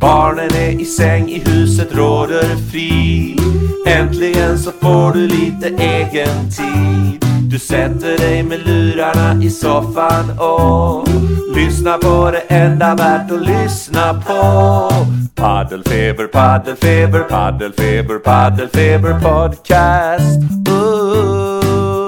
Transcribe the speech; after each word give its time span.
Barnen 0.00 0.50
är 0.54 0.80
i 0.80 0.84
säng, 0.84 1.28
i 1.28 1.42
huset 1.46 1.94
råder 1.94 2.56
frid. 2.70 3.40
Äntligen 3.86 4.58
så 4.58 4.70
får 4.70 5.12
du 5.12 5.26
lite 5.26 5.68
egen 5.68 6.50
tid. 6.50 7.24
Du 7.50 7.58
sätter 7.58 8.18
dig 8.18 8.42
med 8.42 8.66
lurarna 8.66 9.42
i 9.42 9.50
soffan 9.50 10.38
och 10.38 11.08
lyssnar 11.56 11.98
på 11.98 12.30
det 12.30 12.54
enda 12.54 12.94
värt 12.94 13.30
att 13.30 13.46
lyssna 13.46 14.22
på. 14.26 14.90
Paddelfeber, 15.34 16.26
paddelfeber, 16.26 17.20
paddelfeber, 17.20 18.18
paddelfeber 18.18 19.20
podcast. 19.20 20.40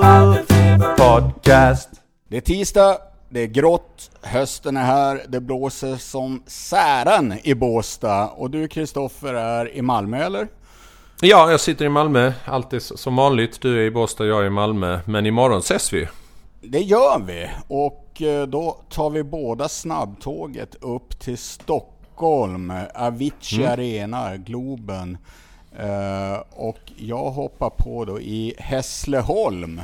Paddelfeber 0.02 0.96
podcast. 0.96 1.88
Det 2.30 2.36
är 2.36 2.41
tisdag, 2.41 2.96
det 3.32 3.40
är 3.40 3.46
grått, 3.46 4.10
hösten 4.22 4.76
är 4.76 4.84
här, 4.84 5.24
det 5.28 5.40
blåser 5.40 5.96
som 5.96 6.42
sären 6.46 7.34
i 7.42 7.54
Båstad. 7.54 8.28
Och 8.28 8.50
du 8.50 8.68
Kristoffer 8.68 9.34
är 9.34 9.74
i 9.74 9.82
Malmö 9.82 10.24
eller? 10.24 10.48
Ja, 11.20 11.50
jag 11.50 11.60
sitter 11.60 11.84
i 11.84 11.88
Malmö. 11.88 12.32
Alltid 12.45 12.82
som 12.82 13.16
vanligt. 13.16 13.60
Du 13.60 13.80
är 13.80 13.82
i 13.82 13.91
Båstad, 13.91 14.27
jag 14.27 14.42
är 14.42 14.46
i 14.46 14.50
Malmö. 14.50 15.00
Men 15.06 15.27
imorgon 15.27 15.58
ses 15.58 15.92
vi. 15.92 16.08
Det 16.60 16.80
gör 16.80 17.22
vi. 17.27 17.50
Och 17.69 18.22
eh, 18.22 18.46
då 18.46 18.80
tar 18.91 19.10
vi 19.10 19.22
båda 19.22 19.69
snabbtåget 19.69 20.74
upp 20.80 21.20
till 21.20 21.38
Stockholm. 21.38 22.72
Avicii 22.94 23.58
mm. 23.58 23.72
Arena, 23.72 24.36
Globen. 24.36 25.19
Uh, 25.80 26.41
och 26.50 26.92
jag 26.97 27.30
hoppar 27.30 27.70
på 27.70 28.05
då 28.05 28.20
i 28.20 28.55
Hässleholm. 28.58 29.80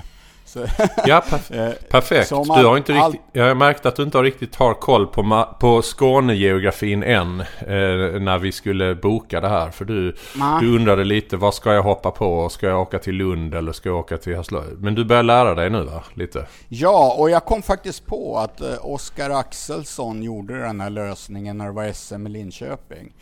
Ja, 1.06 1.22
perf 1.30 1.50
eh, 1.50 1.70
perfekt. 1.90 2.28
Du 2.28 2.64
har 2.64 2.76
inte 2.76 2.92
riktigt, 2.92 3.20
jag 3.32 3.48
har 3.48 3.54
märkt 3.54 3.86
att 3.86 3.96
du 3.96 4.02
inte 4.02 4.18
har 4.18 4.24
riktigt 4.24 4.56
har 4.56 4.74
koll 4.74 5.06
på, 5.06 5.46
på 5.60 5.82
Skånegeografin 5.82 7.02
än. 7.02 7.40
Eh, 7.40 8.20
när 8.20 8.38
vi 8.38 8.52
skulle 8.52 8.94
boka 8.94 9.40
det 9.40 9.48
här. 9.48 9.70
För 9.70 9.84
du, 9.84 10.16
du 10.60 10.76
undrade 10.76 11.04
lite, 11.04 11.36
vad 11.36 11.54
ska 11.54 11.74
jag 11.74 11.82
hoppa 11.82 12.10
på? 12.10 12.48
Ska 12.48 12.66
jag 12.66 12.80
åka 12.80 12.98
till 12.98 13.14
Lund 13.14 13.54
eller 13.54 13.72
ska 13.72 13.88
jag 13.88 13.98
åka 13.98 14.16
till 14.16 14.36
Hässleholm? 14.36 14.76
Men 14.80 14.94
du 14.94 15.04
börjar 15.04 15.22
lära 15.22 15.54
dig 15.54 15.70
nu 15.70 15.82
va? 15.82 16.04
Lite. 16.14 16.46
Ja, 16.68 17.14
och 17.18 17.30
jag 17.30 17.44
kom 17.44 17.62
faktiskt 17.62 18.06
på 18.06 18.38
att 18.38 18.60
eh, 18.60 18.68
Oskar 18.80 19.30
Axelsson 19.30 20.22
gjorde 20.22 20.58
den 20.60 20.80
här 20.80 20.90
lösningen 20.90 21.58
när 21.58 21.66
det 21.66 21.72
var 21.72 21.92
SM 21.92 22.26
i 22.26 22.30
Linköping. 22.30 23.12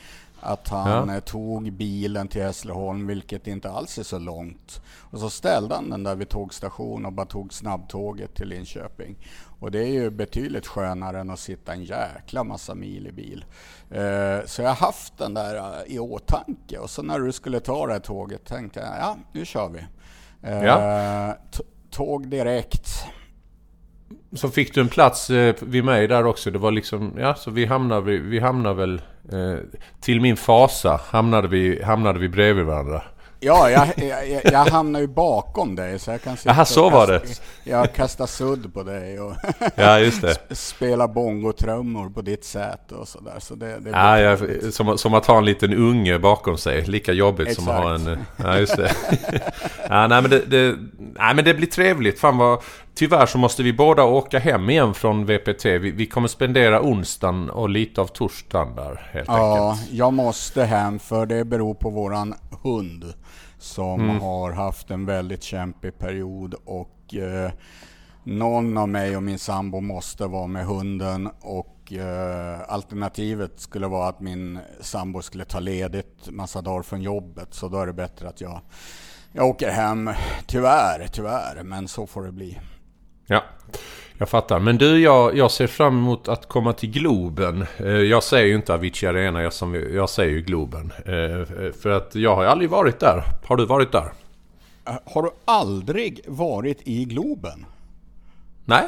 Att 0.44 0.68
han 0.68 1.08
ja. 1.08 1.14
Eh, 1.14 1.20
tog 1.20 1.72
bilen 1.72 2.28
till 2.28 2.42
Hässleholm, 2.42 3.06
vilket 3.06 3.46
inte 3.46 3.70
alls 3.70 3.98
är 3.98 4.02
så 4.02 4.18
långt. 4.18 4.80
Och 5.00 5.18
så 5.18 5.30
ställde 5.30 5.74
han 5.74 5.90
den 5.90 6.02
där 6.02 6.14
vid 6.14 6.28
tågstationen 6.28 7.06
och 7.06 7.12
bara 7.12 7.26
tog 7.26 7.52
snabbtåget 7.52 8.34
till 8.34 8.48
Linköping. 8.48 9.16
Och 9.60 9.70
det 9.70 9.78
är 9.78 9.92
ju 9.92 10.10
betydligt 10.10 10.66
skönare 10.66 11.20
än 11.20 11.30
att 11.30 11.38
sitta 11.38 11.72
en 11.72 11.84
jäkla 11.84 12.44
massa 12.44 12.74
mil 12.74 13.06
i 13.06 13.12
bil. 13.12 13.44
Eh, 13.90 14.46
så 14.46 14.62
jag 14.62 14.68
har 14.68 14.86
haft 14.86 15.18
den 15.18 15.34
där 15.34 15.56
eh, 15.56 15.94
i 15.94 15.98
åtanke. 15.98 16.78
Och 16.78 16.90
så 16.90 17.02
när 17.02 17.18
du 17.18 17.32
skulle 17.32 17.60
ta 17.60 17.86
det 17.86 17.92
här 17.92 18.00
tåget 18.00 18.44
tänkte 18.44 18.80
jag, 18.80 18.88
ja 18.98 19.16
nu 19.32 19.44
kör 19.44 19.68
vi. 19.68 19.84
Ja. 20.40 21.36
Tåg 21.90 22.28
direkt. 22.28 23.04
Så 24.32 24.48
fick 24.48 24.74
du 24.74 24.80
en 24.80 24.88
plats 24.88 25.30
vid 25.60 25.84
mig 25.84 26.08
där 26.08 26.26
också. 26.26 26.50
Det 26.50 26.58
var 26.58 26.70
liksom, 26.70 27.12
ja 27.18 27.34
så 27.34 27.50
vi 27.50 27.64
hamnade, 27.64 28.18
vi 28.18 28.38
hamnade 28.38 28.74
väl 28.74 29.00
Eh, 29.32 29.58
till 30.00 30.20
min 30.20 30.36
fasa 30.36 31.00
hamnade 31.10 31.48
vi, 31.48 31.82
hamnade 31.82 32.18
vi 32.18 32.28
bredvid 32.28 32.64
varandra. 32.64 33.02
Ja, 33.40 33.70
jag, 33.70 33.88
jag, 33.96 34.44
jag 34.44 34.64
hamnar 34.64 35.00
ju 35.00 35.06
bakom 35.06 35.74
dig 35.74 35.98
så 35.98 36.10
jag 36.10 36.22
kan 36.22 36.36
sitta 36.36 36.54
Jaha, 36.54 36.64
så 36.64 36.90
var 36.90 37.06
det. 37.06 37.22
Jag 37.64 37.94
kastar 37.94 38.26
sudd 38.26 38.74
på 38.74 38.82
dig 38.82 39.20
och 39.20 39.34
ja, 39.74 39.98
just 39.98 40.22
det. 40.22 40.36
spela 40.50 41.08
bongotrummor 41.08 42.10
på 42.10 42.22
ditt 42.22 42.44
säte 42.44 42.94
och 42.94 43.08
sådär. 43.08 43.36
Så 43.38 43.54
det, 43.54 43.78
det 43.80 43.90
ja, 43.90 44.20
ja, 44.20 44.36
som, 44.70 44.98
som 44.98 45.14
att 45.14 45.26
ha 45.26 45.38
en 45.38 45.44
liten 45.44 45.74
unge 45.74 46.18
bakom 46.18 46.58
sig. 46.58 46.84
Lika 46.84 47.12
jobbigt 47.12 47.48
Exakt. 47.48 47.64
som 47.64 47.74
att 47.74 47.82
ha 47.82 47.94
en... 47.94 48.18
Ja, 48.36 48.58
just 48.58 48.76
det. 48.76 48.92
ja, 49.88 50.06
nej, 50.06 50.22
men 50.22 50.30
det, 50.30 50.42
det, 50.46 50.76
nej, 50.96 51.34
men 51.34 51.44
det 51.44 51.54
blir 51.54 51.66
trevligt. 51.66 52.20
Fan 52.20 52.36
vad... 52.38 52.62
Tyvärr 52.94 53.26
så 53.26 53.38
måste 53.38 53.62
vi 53.62 53.72
båda 53.72 54.04
åka 54.04 54.38
hem 54.38 54.70
igen 54.70 54.94
från 54.94 55.26
VPT. 55.26 55.64
Vi, 55.64 55.90
vi 55.90 56.06
kommer 56.06 56.28
spendera 56.28 56.82
onsdagen 56.82 57.50
och 57.50 57.68
lite 57.68 58.00
av 58.00 58.06
torsdagen 58.06 58.74
där 58.76 59.10
helt 59.12 59.28
ja, 59.28 59.70
enkelt. 59.72 59.90
Ja, 59.90 59.96
jag 59.96 60.12
måste 60.12 60.64
hem 60.64 60.98
för 60.98 61.26
det 61.26 61.44
beror 61.44 61.74
på 61.74 61.90
våran 61.90 62.34
hund 62.62 63.04
som 63.58 64.00
mm. 64.00 64.20
har 64.20 64.52
haft 64.52 64.90
en 64.90 65.06
väldigt 65.06 65.42
kämpig 65.42 65.98
period 65.98 66.54
och 66.64 67.14
eh, 67.14 67.52
någon 68.24 68.78
av 68.78 68.88
mig 68.88 69.16
och 69.16 69.22
min 69.22 69.38
sambo 69.38 69.80
måste 69.80 70.26
vara 70.26 70.46
med 70.46 70.66
hunden 70.66 71.30
och 71.40 71.92
eh, 71.92 72.60
alternativet 72.68 73.60
skulle 73.60 73.86
vara 73.86 74.08
att 74.08 74.20
min 74.20 74.58
sambo 74.80 75.22
skulle 75.22 75.44
ta 75.44 75.60
ledigt 75.60 76.30
massa 76.30 76.62
dagar 76.62 76.82
från 76.82 77.02
jobbet 77.02 77.54
så 77.54 77.68
då 77.68 77.78
är 77.78 77.86
det 77.86 77.92
bättre 77.92 78.28
att 78.28 78.40
jag, 78.40 78.60
jag 79.32 79.46
åker 79.46 79.70
hem. 79.70 80.10
Tyvärr, 80.46 81.06
tyvärr, 81.12 81.62
men 81.62 81.88
så 81.88 82.06
får 82.06 82.24
det 82.24 82.32
bli. 82.32 82.58
Ja. 83.26 83.42
Jag 84.18 84.28
fattar. 84.28 84.58
Men 84.58 84.78
du, 84.78 85.00
jag, 85.00 85.36
jag 85.36 85.50
ser 85.50 85.66
fram 85.66 85.98
emot 85.98 86.28
att 86.28 86.48
komma 86.48 86.72
till 86.72 86.90
Globen. 86.90 87.66
Eh, 87.76 87.86
jag 87.86 88.22
säger 88.22 88.46
ju 88.46 88.54
inte 88.54 88.74
Avicii 88.74 89.08
Arena, 89.08 89.42
jag, 89.42 89.52
som, 89.52 89.74
jag 89.74 90.10
säger 90.10 90.30
ju 90.30 90.40
Globen. 90.40 90.92
Eh, 90.98 91.72
för 91.82 91.90
att 91.90 92.14
jag 92.14 92.36
har 92.36 92.44
aldrig 92.44 92.70
varit 92.70 93.00
där. 93.00 93.24
Har 93.46 93.56
du 93.56 93.66
varit 93.66 93.92
där? 93.92 94.12
Eh, 94.88 94.94
har 95.04 95.22
du 95.22 95.30
aldrig 95.44 96.20
varit 96.26 96.80
i 96.84 97.04
Globen? 97.04 97.66
Nej. 98.64 98.84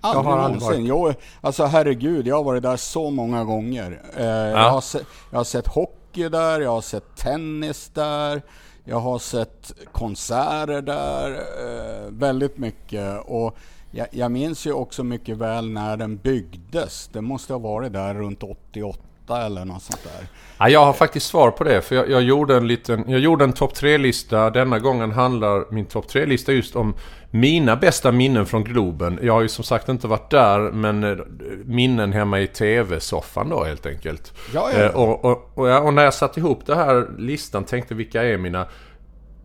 Aldrig 0.00 0.24
jag 0.24 0.30
har. 0.30 0.38
Aldrig 0.38 0.62
varit. 0.62 0.88
Jag, 0.88 1.14
alltså 1.40 1.64
herregud, 1.64 2.26
jag 2.26 2.36
har 2.36 2.44
varit 2.44 2.62
där 2.62 2.76
så 2.76 3.10
många 3.10 3.44
gånger. 3.44 4.02
Ja. 4.16 4.22
Jag, 4.24 4.70
har 4.70 4.80
se, 4.80 4.98
jag 5.30 5.38
har 5.38 5.44
sett 5.44 5.66
hockey 5.66 6.28
där, 6.28 6.60
jag 6.60 6.70
har 6.70 6.80
sett 6.80 7.16
tennis 7.16 7.90
där. 7.94 8.42
Jag 8.84 9.00
har 9.00 9.18
sett 9.18 9.72
konserter 9.92 10.82
där, 10.82 11.30
eh, 11.30 12.10
väldigt 12.10 12.58
mycket. 12.58 13.20
Och 13.24 13.56
jag, 13.90 14.06
jag 14.10 14.30
minns 14.30 14.66
ju 14.66 14.72
också 14.72 15.04
mycket 15.04 15.36
väl 15.36 15.70
när 15.70 15.96
den 15.96 16.16
byggdes. 16.16 17.10
Det 17.12 17.20
måste 17.20 17.52
ha 17.52 17.58
varit 17.58 17.92
där 17.92 18.14
runt 18.14 18.42
88 18.42 18.98
eller 19.30 19.64
något 19.64 19.82
sånt 19.82 20.02
där. 20.02 20.26
Ja, 20.58 20.68
jag 20.68 20.84
har 20.84 20.92
faktiskt 20.92 21.26
svar 21.26 21.50
på 21.50 21.64
det. 21.64 21.82
För 21.82 21.94
jag, 21.94 22.10
jag 22.10 22.22
gjorde 22.22 22.56
en 22.56 22.68
liten, 22.68 23.04
jag 23.06 23.20
gjorde 23.20 23.44
en 23.44 23.52
topp 23.52 23.72
3-lista. 23.72 24.50
Denna 24.50 24.78
gången 24.78 25.12
handlar 25.12 25.72
min 25.72 25.86
topp 25.86 26.06
3-lista 26.10 26.52
just 26.52 26.76
om 26.76 26.94
mina 27.30 27.76
bästa 27.76 28.12
minnen 28.12 28.46
från 28.46 28.64
Globen. 28.64 29.18
Jag 29.22 29.32
har 29.32 29.42
ju 29.42 29.48
som 29.48 29.64
sagt 29.64 29.88
inte 29.88 30.06
varit 30.06 30.30
där, 30.30 30.58
men 30.60 31.04
eh, 31.04 31.16
minnen 31.64 32.12
hemma 32.12 32.40
i 32.40 32.46
TV-soffan 32.46 33.48
då 33.48 33.64
helt 33.64 33.86
enkelt. 33.86 34.32
Ja, 34.54 34.70
ja. 34.72 34.78
Eh, 34.78 34.94
och, 34.94 35.24
och, 35.24 35.58
och, 35.58 35.86
och, 35.86 35.94
när 35.94 36.04
jag 36.04 36.14
satte 36.14 36.40
ihop 36.40 36.66
den 36.66 36.78
här 36.78 37.06
listan 37.18 37.64
tänkte 37.64 37.94
vilka 37.94 38.22
är 38.22 38.38
mina 38.38 38.66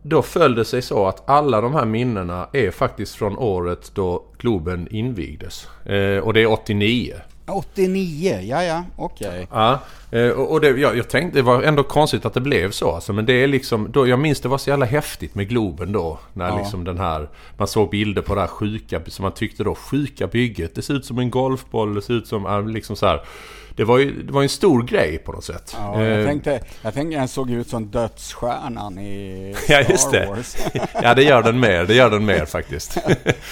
då 0.02 0.22
föll 0.22 0.56
det 0.56 0.66
sig 0.66 0.82
så 0.82 1.08
att 1.08 1.30
alla 1.30 1.62
de 1.62 1.74
här 1.74 1.86
minnena 1.86 2.50
är 2.54 2.72
faktiskt 2.72 3.16
från 3.16 3.38
året 3.38 3.92
då 3.94 4.26
Globen 4.38 4.88
invigdes. 4.92 5.68
Eh, 5.86 6.18
och 6.18 6.34
det 6.34 6.42
är 6.42 6.52
89. 6.52 7.16
89, 7.48 8.40
ja 8.42 8.64
ja, 8.64 8.84
okej. 8.96 9.28
Okay. 9.28 9.46
Ja, 9.52 9.80
eh, 10.12 10.30
och 10.30 10.62
det, 10.62 10.70
jag, 10.70 10.98
jag 10.98 11.10
tänkte 11.10 11.40
det 11.40 11.44
var 11.44 11.64
ändå 11.64 11.84
konstigt 11.84 12.26
att 12.26 12.34
det 12.34 12.42
blev 12.42 12.72
så. 12.72 12.92
Alltså, 12.92 13.14
men 13.14 13.26
det 13.26 13.34
är 13.34 13.48
liksom, 13.48 13.92
då, 13.92 14.08
jag 14.08 14.20
minns 14.20 14.42
det 14.42 14.50
var 14.50 14.58
så 14.58 14.70
jävla 14.70 14.86
häftigt 14.86 15.36
med 15.36 15.50
Globen 15.50 15.92
då. 15.92 16.20
När 16.34 16.48
ja. 16.48 16.58
liksom 16.58 16.84
den 16.84 16.98
här, 16.98 17.30
man 17.58 17.68
såg 17.68 17.90
bilder 17.90 18.22
på 18.22 18.36
det 18.36 18.42
här 18.42 18.48
sjuka, 18.48 19.02
som 19.08 19.24
man 19.24 19.32
tyckte 19.32 19.64
då, 19.64 19.76
sjuka 19.76 20.28
bygget. 20.28 20.76
Det 20.76 20.82
ser 20.82 20.94
ut 20.94 21.06
som 21.06 21.20
en 21.20 21.30
golfboll, 21.30 21.96
det 21.96 22.02
ser 22.02 22.14
ut 22.14 22.28
som, 22.28 22.68
liksom 22.68 22.96
så 22.96 23.06
här 23.06 23.22
det 23.78 23.84
var 23.84 23.98
ju 23.98 24.24
det 24.24 24.32
var 24.34 24.44
en 24.44 24.50
stor 24.50 24.84
grej 24.84 25.18
på 25.18 25.32
något 25.32 25.44
sätt. 25.44 25.76
Ja, 25.80 26.04
jag, 26.04 26.20
eh, 26.20 26.26
tänkte, 26.26 26.60
jag 26.82 26.94
tänkte 26.94 27.18
den 27.18 27.28
såg 27.28 27.52
ut 27.52 27.70
som 27.70 27.88
dödsstjärnan 27.88 29.00
i 29.00 29.56
Star 29.64 29.74
ja, 29.74 29.82
just 29.90 30.12
det. 30.12 30.26
Wars. 30.26 30.56
ja, 31.04 31.14
det 31.14 31.24
gör 31.24 31.44
den 31.44 31.60
mer. 31.60 31.86
Det 31.86 31.94
gör 31.94 32.10
den 32.10 32.26
mer 32.26 32.46
faktiskt. 32.58 32.98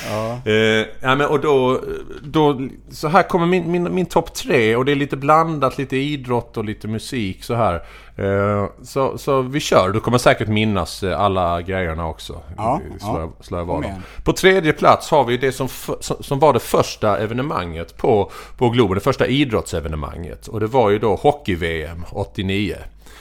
ja. 0.09 0.40
eh, 0.46 0.53
ja, 1.00 1.16
men 1.16 1.22
och 1.22 1.40
då, 1.40 1.81
då... 2.24 2.68
Så 2.90 3.08
här 3.08 3.24
kommer 3.24 3.46
min, 3.46 3.72
min, 3.72 3.96
min 3.96 4.06
topp 4.06 4.34
tre 4.34 4.75
och 4.75 4.85
det 4.85 4.91
är 4.91 4.96
lite 4.96 5.18
blandat. 5.18 5.78
Lite 5.78 5.97
idrott 5.97 6.58
och 6.58 6.66
lite 6.66 6.88
musik 6.88 7.44
så 7.44 7.53
här. 7.53 7.82
Eh, 8.17 8.66
så, 8.84 9.17
så 9.17 9.41
vi 9.41 9.59
kör. 9.59 9.90
Du 9.90 10.00
kommer 10.00 10.17
säkert 10.17 10.47
minnas 10.47 11.03
eh, 11.03 11.20
alla 11.20 11.62
grejerna 11.62 12.08
också. 12.08 12.41
Ja, 12.58 12.82
slår, 13.00 13.20
ja. 13.20 13.32
slår 13.40 13.59
jag 13.59 14.02
På 14.23 14.34
tredje 14.34 14.73
plats 14.73 15.12
har 15.12 15.23
vi 15.23 15.38
det 15.38 15.52
som, 15.52 15.67
som 16.00 16.40
var 16.40 16.53
det 16.53 16.59
första 16.59 17.17
evenemanget 17.17 17.97
på, 17.97 18.32
på 18.58 18.70
Globen. 18.70 18.96
Det 18.96 19.03
första 19.03 19.28
idrottsevenemanget. 19.28 20.47
Och 20.47 20.59
det 20.59 20.67
var 20.67 20.90
ju 20.90 21.00
då 21.00 21.16
Hockey-VM 21.16 22.06
89. 22.12 22.76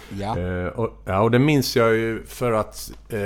Ja. 0.09 0.37
Uh, 0.37 0.67
och, 0.67 1.03
ja, 1.05 1.21
och 1.21 1.31
det 1.31 1.39
minns 1.39 1.77
jag 1.77 1.95
ju 1.95 2.25
för 2.27 2.53
att 2.53 2.91
uh, 3.13 3.19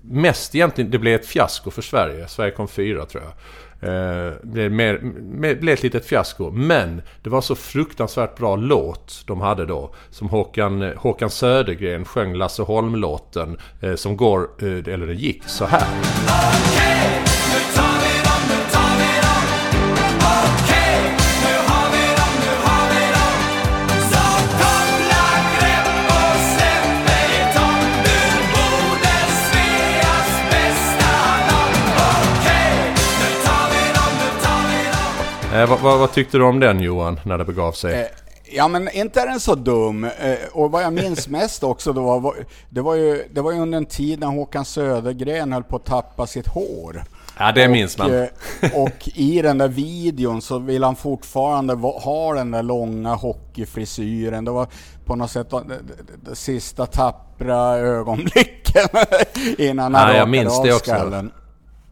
mest 0.00 0.54
egentligen 0.54 0.90
det 0.90 0.98
blev 0.98 1.20
ett 1.20 1.26
fiasko 1.26 1.70
för 1.70 1.82
Sverige. 1.82 2.28
Sverige 2.28 2.50
kom 2.50 2.68
fyra 2.68 3.06
tror 3.06 3.22
jag. 3.22 3.32
Eh, 3.80 4.32
blev, 4.42 4.72
mer, 4.72 4.98
mer, 5.22 5.54
blev 5.54 5.74
ett 5.74 5.82
litet 5.82 6.06
fiasko. 6.06 6.50
Men 6.50 7.02
det 7.22 7.30
var 7.30 7.40
så 7.40 7.54
fruktansvärt 7.54 8.36
bra 8.36 8.56
låt 8.56 9.24
de 9.26 9.40
hade 9.40 9.66
då. 9.66 9.94
Som 10.10 10.28
Håkan, 10.28 10.92
Håkan 10.96 11.30
Södergren 11.30 12.04
sjöng 12.04 12.34
Lasse 12.34 12.62
Holm-låten. 12.62 13.58
Eh, 13.80 13.94
som 13.94 14.16
går, 14.16 14.48
eh, 14.58 14.94
eller 14.94 15.06
den 15.06 15.16
gick 15.16 15.44
så 15.44 15.64
här. 15.64 15.82
Okay, 15.82 17.29
Eh, 35.54 35.68
vad, 35.68 35.80
vad, 35.80 35.98
vad, 35.98 36.12
tyckte 36.12 36.38
du 36.38 36.44
om 36.44 36.60
den 36.60 36.80
Johan, 36.80 37.20
när 37.24 37.38
det 37.38 37.44
begav 37.44 37.72
sig? 37.72 38.00
Eh, 38.00 38.06
ja 38.52 38.68
men 38.68 38.88
inte 38.90 39.20
är 39.20 39.26
den 39.26 39.40
så 39.40 39.54
dum. 39.54 40.04
Eh, 40.04 40.36
och 40.52 40.70
vad 40.70 40.82
jag 40.82 40.92
minns 40.92 41.28
mest 41.38 41.62
också 41.62 41.92
då 41.92 42.18
var, 42.18 42.34
det 42.68 42.80
var 42.80 42.94
ju, 42.94 43.24
det 43.32 43.40
var 43.40 43.52
ju 43.52 43.58
under 43.58 43.78
en 43.78 43.86
tid 43.86 44.20
när 44.20 44.26
Håkan 44.26 44.64
Södergren 44.64 45.52
höll 45.52 45.62
på 45.62 45.76
att 45.76 45.84
tappa 45.84 46.26
sitt 46.26 46.46
hår. 46.46 47.04
Ja, 47.38 47.52
det 47.52 47.68
minns 47.68 47.98
man. 47.98 48.14
Eh, 48.14 48.28
och 48.74 49.08
i 49.14 49.42
den 49.42 49.58
där 49.58 49.68
videon 49.68 50.42
så 50.42 50.58
vill 50.58 50.84
han 50.84 50.96
fortfarande 50.96 51.74
ha 51.74 52.34
den 52.34 52.50
där 52.50 52.62
långa 52.62 53.14
hockeyfrisyren. 53.14 54.44
Det 54.44 54.50
var 54.50 54.66
på 55.04 55.16
något 55.16 55.30
sätt 55.30 55.50
det, 55.50 55.58
det, 55.66 56.30
det 56.30 56.36
sista 56.36 56.86
tappra 56.86 57.76
ögonblicken 57.76 58.88
innan 59.58 59.94
han 59.94 60.08
ja, 60.08 60.16
jag 60.16 60.28
minns 60.28 60.62
det 60.62 60.74
också. 60.74 60.90
Skallen. 60.90 61.30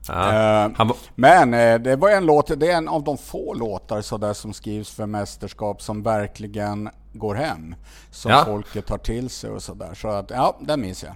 Ja, 0.09 0.71
uh, 0.79 0.93
men 1.15 1.55
uh, 1.55 1.81
det 1.81 1.97
var 1.97 2.11
en 2.11 2.27
låt, 2.27 2.61
det 2.61 2.71
är 2.71 2.77
en 2.77 2.89
av 2.89 3.05
de 3.05 3.19
få 3.19 3.55
låtar 3.55 4.01
så 4.01 4.19
där 4.19 4.33
som 4.33 4.53
skrivs 4.53 4.91
för 4.91 5.07
mästerskap 5.07 5.83
som 5.83 6.03
verkligen 6.03 6.89
går 7.13 7.35
hem. 7.35 7.75
Som 8.11 8.31
ja. 8.31 8.45
folket 8.45 8.87
tar 8.87 8.99
till 8.99 9.31
sig 9.31 9.51
och 9.51 9.63
sådär. 9.63 9.95
Så 9.95 10.09
att, 10.09 10.31
ja, 10.31 10.59
den 10.61 10.81
minns 10.81 11.05
jag. 11.05 11.13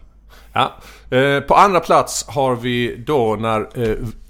Ja. 0.53 0.73
Eh, 1.17 1.41
på 1.41 1.55
andra 1.55 1.81
plats 1.81 2.25
har 2.29 2.57
vi 2.57 2.97
då 3.07 3.37
när 3.37 3.69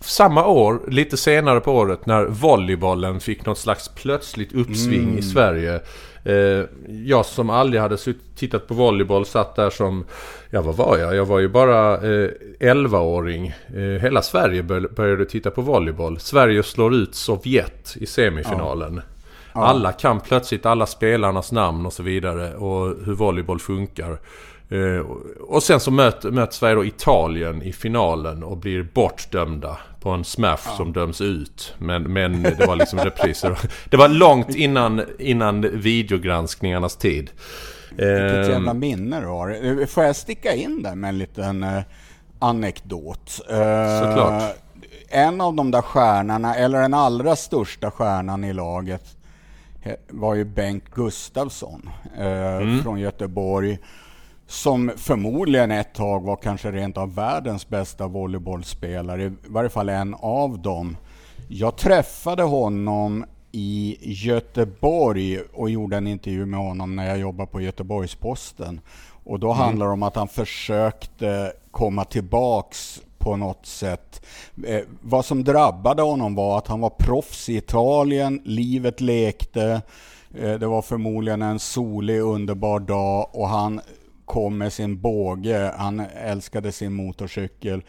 samma 0.00 0.46
år, 0.46 0.82
lite 0.88 1.16
senare 1.16 1.60
på 1.60 1.72
året, 1.72 2.06
när 2.06 2.24
volleybollen 2.24 3.20
fick 3.20 3.46
något 3.46 3.58
slags 3.58 3.88
plötsligt 3.88 4.52
uppsving 4.52 5.02
mm. 5.02 5.18
i 5.18 5.22
Sverige. 5.22 5.80
Eh, 6.24 6.64
jag 7.04 7.26
som 7.26 7.50
aldrig 7.50 7.82
hade 7.82 7.96
tittat 8.36 8.69
på 8.69 8.74
volleyboll 8.74 9.26
satt 9.26 9.56
där 9.56 9.70
som, 9.70 10.04
ja 10.50 10.62
vad 10.62 10.76
var 10.76 10.98
jag? 10.98 11.14
Jag 11.14 11.24
var 11.24 11.38
ju 11.38 11.48
bara 11.48 11.94
eh, 11.94 12.30
11-åring. 12.60 13.54
Eh, 13.74 14.02
hela 14.02 14.22
Sverige 14.22 14.62
började 14.62 15.24
titta 15.24 15.50
på 15.50 15.62
volleyboll. 15.62 16.19
Sverige 16.19 16.62
slår 16.62 16.94
ut 16.94 17.14
Sovjet 17.14 17.96
i 17.96 18.06
semifinalen. 18.06 18.94
Ja. 18.94 19.02
Ja. 19.54 19.66
Alla 19.66 19.92
kan 19.92 20.20
plötsligt 20.20 20.66
alla 20.66 20.86
spelarnas 20.86 21.52
namn 21.52 21.86
och 21.86 21.92
så 21.92 22.02
vidare 22.02 22.54
och 22.54 22.96
hur 23.04 23.14
volleyboll 23.14 23.60
funkar. 23.60 24.19
Eh, 24.72 25.06
och 25.40 25.62
sen 25.62 25.80
så 25.80 25.90
möter, 25.90 26.30
möter 26.30 26.54
Sverige 26.54 26.74
då 26.74 26.84
Italien 26.84 27.62
i 27.62 27.72
finalen 27.72 28.42
och 28.42 28.56
blir 28.56 28.82
bortdömda 28.82 29.78
på 30.00 30.10
en 30.10 30.24
smash 30.24 30.58
ja. 30.64 30.76
som 30.76 30.92
döms 30.92 31.20
ut. 31.20 31.74
Men, 31.78 32.02
men 32.02 32.42
det 32.42 32.66
var 32.66 32.76
liksom 32.76 32.98
repriser. 32.98 33.58
Det 33.90 33.96
var 33.96 34.08
långt 34.08 34.54
innan, 34.54 35.02
innan 35.19 35.60
videogranskningarnas 35.60 36.96
tid. 36.96 37.30
Vilket 37.90 38.48
jävla 38.48 38.70
ehm. 38.70 38.78
minne 38.78 39.20
du 39.20 39.26
har. 39.26 39.80
Eh, 39.80 39.86
får 39.86 40.04
jag 40.04 40.16
sticka 40.16 40.54
in 40.54 40.82
där 40.82 40.94
med 40.94 41.08
en 41.08 41.19
liten 41.19 41.66
anekdot? 42.38 43.30
Såklart. 44.00 44.42
En 45.08 45.40
av 45.40 45.54
de 45.54 45.70
där 45.70 45.82
stjärnorna, 45.82 46.54
eller 46.54 46.80
den 46.80 46.94
allra 46.94 47.36
största 47.36 47.90
stjärnan 47.90 48.44
i 48.44 48.52
laget 48.52 49.16
var 50.08 50.34
ju 50.34 50.44
Bengt 50.44 50.90
Gustafsson 50.94 51.90
mm. 52.19 52.82
från 52.82 53.00
Göteborg 53.00 53.78
som 54.52 54.93
förmodligen 54.96 55.70
ett 55.70 55.94
tag 55.94 56.22
var 56.22 56.37
kanske 56.37 56.72
rent 56.72 56.96
av 56.96 57.14
världens 57.14 57.69
bästa 57.69 58.06
volleybollspelare, 58.06 59.22
i 59.22 59.32
varje 59.46 59.70
fall 59.70 59.88
en 59.88 60.14
av 60.14 60.58
dem. 60.58 60.96
Jag 61.49 61.76
träffade 61.76 62.43
honom 62.43 63.25
i 63.52 63.99
Göteborg 64.00 65.40
och 65.40 65.70
gjorde 65.70 65.96
en 65.96 66.06
intervju 66.06 66.46
med 66.46 66.60
honom 66.60 66.96
när 66.96 67.08
jag 67.08 67.19
jobbade 67.19 67.50
på 67.50 67.60
Göteborgs-Posten. 67.60 68.81
Och 69.25 69.40
då 69.40 69.46
mm. 69.46 69.58
handlar 69.58 69.87
det 69.87 69.93
om 69.93 70.02
att 70.02 70.16
han 70.16 70.28
försökte 70.28 71.52
komma 71.70 72.05
tillbaks 72.05 73.02
på 73.19 73.37
något 73.37 73.66
sätt. 73.66 74.26
Eh, 74.66 74.81
vad 75.00 75.25
som 75.25 75.44
drabbade 75.44 76.02
honom 76.02 76.34
var 76.34 76.58
att 76.58 76.69
han 76.69 76.81
var 76.81 76.93
proffs 76.98 77.48
i 77.48 77.56
Italien, 77.56 78.40
livet 78.44 79.00
lekte, 79.00 79.82
eh, 80.38 80.52
det 80.52 80.66
var 80.66 80.82
förmodligen 80.82 81.43
en 81.43 81.58
solig 81.58 82.20
underbar 82.20 82.81
dag 82.81 83.28
och 83.32 83.48
han 83.48 83.81
kom 84.32 84.58
med 84.58 84.73
sin 84.73 85.00
båge, 85.00 85.73
han 85.76 86.00
älskade 86.00 86.73
sin 86.73 86.93
motorcykel. 86.93 87.82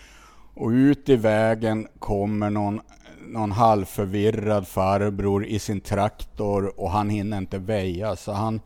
Och 0.53 0.69
ut 0.69 1.09
i 1.09 1.15
vägen 1.15 1.87
kommer 1.99 2.49
någon, 2.49 2.81
någon 3.27 3.51
halvförvirrad 3.51 4.67
farbror 4.67 5.45
i 5.45 5.59
sin 5.59 5.81
traktor 5.81 6.79
och 6.79 6.91
han 6.91 7.09
hinner 7.09 7.37
inte 7.37 7.57
väja. 7.57 8.15
Så 8.15 8.31
han, 8.31 8.61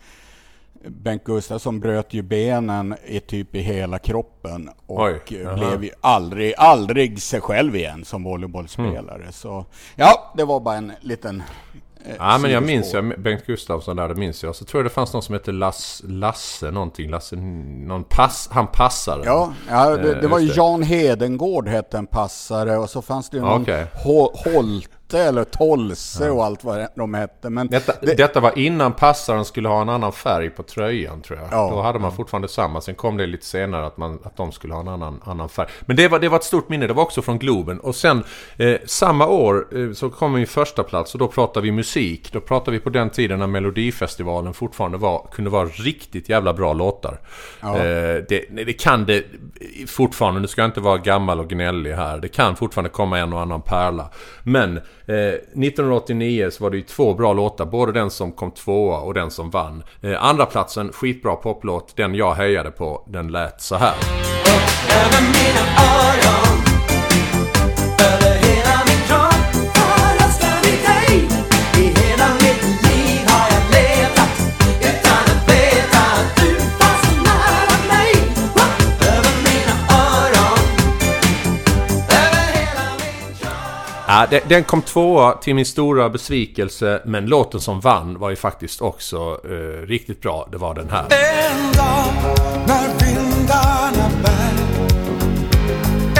Bengt 0.88 1.24
Gustafsson 1.24 1.80
bröt 1.80 2.14
ju 2.14 2.22
benen 2.22 2.96
i 3.06 3.20
typ 3.20 3.56
i 3.56 3.60
hela 3.60 4.00
kroppen 4.00 4.70
och 4.86 5.02
Oj, 5.02 5.22
blev 5.30 5.84
ju 5.84 5.92
aldrig, 6.02 6.54
aldrig 6.58 7.22
sig 7.22 7.42
själv 7.42 7.76
igen 7.76 8.06
som 8.06 8.24
volleybollspelare. 8.24 9.22
Mm. 9.22 9.32
Så 9.32 9.66
ja, 9.96 10.34
det 10.38 10.44
var 10.44 10.60
bara 10.60 10.76
en 10.76 10.92
liten 11.02 11.44
Eh, 11.44 11.87
ja 12.20 12.38
men 12.38 12.52
jag 12.52 12.64
minns 12.64 12.94
jag, 12.94 13.14
Bengt 13.18 13.46
Gustafsson 13.46 13.96
där, 13.96 14.08
det 14.08 14.16
minns 14.16 14.44
jag. 14.44 14.56
Så 14.56 14.66
tror 14.66 14.80
jag 14.80 14.86
det 14.86 14.94
fanns 14.94 15.14
någon 15.14 15.24
som 15.24 15.34
hette 15.34 15.52
Lass, 15.52 16.02
Lasse 16.06 16.72
någonting. 16.72 17.10
Lasse, 17.10 17.36
någon 17.36 18.04
pass, 18.04 18.50
han 18.52 18.68
passade. 18.68 19.26
Ja, 19.26 19.54
ja 19.70 19.90
det, 19.90 20.22
det 20.22 20.28
var 20.28 20.40
ju 20.40 20.52
Jan 20.56 20.84
Hedengård 20.84 21.68
hette 21.68 21.98
en 21.98 22.08
passare 22.08 22.78
och 22.78 22.90
så 22.90 23.02
fanns 23.02 23.30
det 23.30 23.38
ju 23.38 23.44
någon 23.44 23.62
okay. 23.62 23.86
Holt 23.94 24.90
Totte 25.08 25.24
eller 25.24 25.44
Tolse 25.44 26.26
ja. 26.26 26.32
och 26.32 26.46
allt 26.46 26.64
vad 26.64 26.88
de 26.96 27.14
hette. 27.14 27.50
Men 27.50 27.68
detta, 27.68 27.94
det... 28.02 28.18
detta, 28.18 28.40
var 28.40 28.58
innan 28.58 28.94
passaren 28.94 29.46
skulle 29.46 29.68
ha 29.68 29.82
en 29.82 29.90
annan 29.90 30.12
färg 30.12 30.50
på 30.50 30.64
tröjan 30.64 31.22
tror 31.22 31.40
jag. 31.40 31.48
Ja. 31.52 31.70
Då 31.72 31.82
hade 31.82 32.00
man 32.00 32.12
fortfarande 32.12 32.48
samma. 32.48 32.82
Sen 32.82 32.96
kom 32.96 33.18
det 33.18 33.26
lite 33.26 33.46
senare 33.46 33.86
att, 33.86 33.98
man, 33.98 34.20
att 34.24 34.38
de 34.38 34.52
skulle 34.52 34.74
ha 34.74 34.82
en 34.82 34.88
annan, 34.88 35.22
annan 35.26 35.50
färg. 35.50 35.68
Men 35.82 35.96
det 35.96 36.08
var, 36.08 36.20
det 36.20 36.30
var 36.30 36.38
ett 36.38 36.44
stort 36.44 36.70
minne. 36.70 36.88
Det 36.88 36.94
var 36.94 37.04
också 37.04 37.22
från 37.22 37.40
Globen. 37.40 37.80
Och 37.80 37.96
sen 37.96 38.24
eh, 38.58 38.78
samma 38.86 39.28
år 39.28 39.68
eh, 39.78 39.94
så 39.94 40.10
kom 40.10 40.34
vi 40.34 40.46
första 40.46 40.84
plats 40.84 41.14
och 41.14 41.20
då 41.20 41.28
pratade 41.28 41.64
vi 41.64 41.72
musik. 41.72 42.34
Då 42.34 42.40
pratade 42.40 42.72
vi 42.72 42.80
på 42.80 42.90
den 42.90 43.10
tiden 43.10 43.40
när 43.40 43.48
Melodifestivalen 43.48 44.54
fortfarande 44.54 44.98
var, 44.98 45.28
kunde 45.32 45.52
vara 45.52 45.66
riktigt 45.66 46.30
jävla 46.30 46.54
bra 46.54 46.74
låtar. 46.74 47.20
Ja. 47.62 47.78
Eh, 47.78 48.24
det, 48.30 48.66
det 48.66 48.74
kan 48.74 49.06
det 49.06 49.24
fortfarande. 49.88 50.40
Nu 50.40 50.48
ska 50.48 50.62
jag 50.62 50.70
inte 50.70 50.82
vara 50.82 50.98
gammal 50.98 51.40
och 51.40 51.50
gnällig 51.50 51.94
här. 51.94 52.18
Det 52.18 52.28
kan 52.28 52.56
fortfarande 52.56 52.90
komma 52.90 53.20
en 53.20 53.34
och 53.34 53.42
annan 53.42 53.62
pärla. 53.62 54.10
Men 54.44 54.80
Eh, 55.08 55.16
1989 55.16 56.50
så 56.52 56.64
var 56.64 56.72
det 56.72 56.78
ju 56.78 56.84
två 56.84 57.14
bra 57.14 57.34
låtar. 57.34 57.66
Både 57.66 57.92
den 57.92 58.10
som 58.10 58.32
kom 58.32 58.52
tvåa 58.52 59.00
och 59.00 59.14
den 59.14 59.32
som 59.32 59.50
vann. 59.50 59.84
Eh, 60.02 60.24
andra 60.24 60.46
platsen 60.46 60.92
skitbra 60.92 61.36
poplåt. 61.36 61.94
Den 61.96 62.16
jag 62.16 62.34
hejade 62.34 62.72
på. 62.72 63.04
Den 63.08 63.32
lät 63.32 63.62
så 63.62 63.76
här. 63.76 63.96
Ja, 84.18 84.40
den 84.48 84.64
kom 84.64 84.82
tvåa 84.82 85.34
till 85.34 85.56
min 85.56 85.66
stora 85.66 86.10
besvikelse, 86.10 87.02
men 87.06 87.26
låten 87.26 87.62
som 87.62 87.80
vann 87.80 88.20
var 88.20 88.30
ju 88.30 88.36
faktiskt 88.36 88.82
också 88.82 89.40
eh, 89.44 89.88
riktigt 89.88 90.22
bra. 90.22 90.48
Det 90.52 90.58
var 90.58 90.76
den 90.76 90.90
här. 90.90 91.04
En 91.04 91.72
dag 91.72 92.14
när 92.68 93.06
vindarna 93.06 94.10
bär 94.24 94.54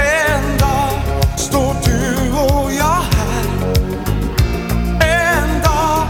En 0.02 0.58
dag 0.58 1.40
står 1.40 1.74
du 1.86 2.32
och 2.32 2.72
jag 2.72 3.02
här 3.14 3.46
En 5.02 5.62
dag 5.62 6.08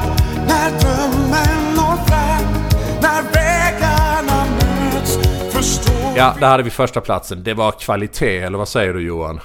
när 0.48 0.70
drömmen 0.79 1.75
når 1.75 2.06
fram 2.08 2.53
När 3.01 3.34
vägarna 3.34 4.46
möts 4.46 5.17
förstår 5.53 6.17
Ja, 6.17 6.36
där 6.39 6.48
hade 6.48 6.63
vi 6.63 6.70
första 6.70 7.01
platsen. 7.01 7.44
Det 7.44 7.53
var 7.53 7.72
kvalitet, 7.72 8.38
eller 8.38 8.58
vad 8.58 8.67
säger 8.67 8.94
du 8.94 9.01
Johan? 9.01 9.39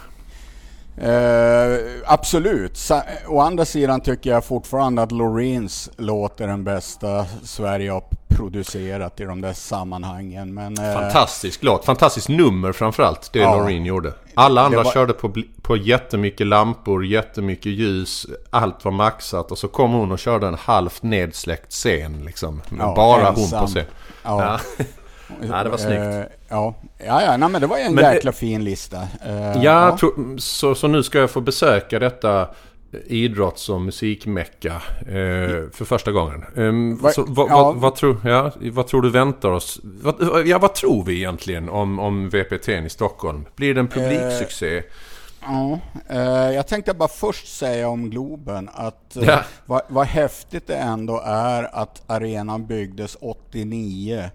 Eh, 0.96 1.78
absolut. 2.06 2.76
Sa 2.76 3.02
å 3.28 3.40
andra 3.40 3.64
sidan 3.64 4.00
tycker 4.00 4.30
jag 4.30 4.44
fortfarande 4.44 5.02
att 5.02 5.12
Loreens 5.12 5.90
låt 5.96 6.40
är 6.40 6.46
den 6.46 6.64
bästa 6.64 7.26
Sverige 7.42 7.90
har 7.90 8.04
producerat 8.28 9.20
i 9.20 9.24
de 9.24 9.40
där 9.40 9.52
sammanhangen. 9.52 10.54
Men, 10.54 10.78
eh, 10.78 10.94
Fantastisk 10.94 11.62
låt. 11.62 11.84
Fantastiskt 11.84 12.28
nummer 12.28 12.72
framförallt. 12.72 13.32
Det 13.32 13.38
ja, 13.38 13.56
Loreen 13.56 13.84
gjorde. 13.84 14.14
Alla 14.34 14.62
andra 14.62 14.82
var... 14.82 14.92
körde 14.92 15.12
på, 15.12 15.34
på 15.62 15.76
jättemycket 15.76 16.46
lampor, 16.46 17.06
jättemycket 17.06 17.72
ljus. 17.72 18.26
Allt 18.50 18.84
var 18.84 18.92
maxat. 18.92 19.50
Och 19.50 19.58
så 19.58 19.68
kom 19.68 19.92
hon 19.92 20.12
och 20.12 20.18
körde 20.18 20.46
en 20.46 20.54
halvt 20.54 21.02
nedsläckt 21.02 21.72
scen. 21.72 22.24
Liksom. 22.24 22.62
Ja, 22.78 22.94
Bara 22.96 23.28
ensam. 23.28 23.58
hon 23.58 23.66
på 23.66 23.66
scen. 23.66 23.84
Ja. 24.22 24.60
Ja, 25.48 25.64
det 25.64 25.70
var 25.70 25.76
snyggt. 25.76 26.00
Uh, 26.00 26.22
ja, 26.48 26.74
ja, 26.98 27.22
ja 27.22 27.36
nej, 27.36 27.48
men 27.48 27.60
det 27.60 27.66
var 27.66 27.78
en 27.78 27.94
men 27.94 28.14
jäkla 28.14 28.32
fin 28.32 28.64
lista. 28.64 28.96
Uh, 28.96 29.62
ja, 29.64 29.96
ja. 30.02 30.10
så, 30.38 30.74
så 30.74 30.88
nu 30.88 31.02
ska 31.02 31.18
jag 31.18 31.30
få 31.30 31.40
besöka 31.40 31.98
detta 31.98 32.48
idrotts 33.06 33.68
och 33.68 33.80
musikmecka 33.80 34.82
eh, 35.00 35.70
för 35.72 35.84
första 35.84 36.12
gången. 36.12 36.44
Um, 36.54 36.96
Va, 36.96 37.10
så, 37.10 37.24
va, 37.24 37.46
ja. 37.48 37.64
va, 37.64 37.72
vad, 37.72 37.94
tror, 37.94 38.16
ja, 38.24 38.52
vad 38.60 38.86
tror 38.86 39.02
du 39.02 39.10
väntar 39.10 39.48
oss? 39.48 39.80
ja, 40.46 40.58
vad 40.58 40.74
tror 40.74 41.04
vi 41.04 41.16
egentligen 41.16 41.68
om, 41.68 41.98
om 41.98 42.28
VPT 42.28 42.68
i 42.68 42.88
Stockholm? 42.88 43.46
Blir 43.56 43.74
det 43.74 43.80
en 43.80 43.88
publiksuccé? 43.88 44.82
Ja, 45.42 45.78
eh, 46.08 46.54
jag 46.54 46.66
tänkte 46.66 46.94
bara 46.94 47.08
först 47.08 47.56
säga 47.58 47.88
om 47.88 48.10
Globen 48.10 48.70
att 48.72 49.16
eh, 49.16 49.24
ja. 49.24 49.40
vad, 49.66 49.82
vad 49.88 50.06
häftigt 50.06 50.66
det 50.66 50.76
ändå 50.76 51.22
är 51.24 51.76
att 51.76 52.02
arenan 52.06 52.66
byggdes 52.66 53.16
89 53.20 54.30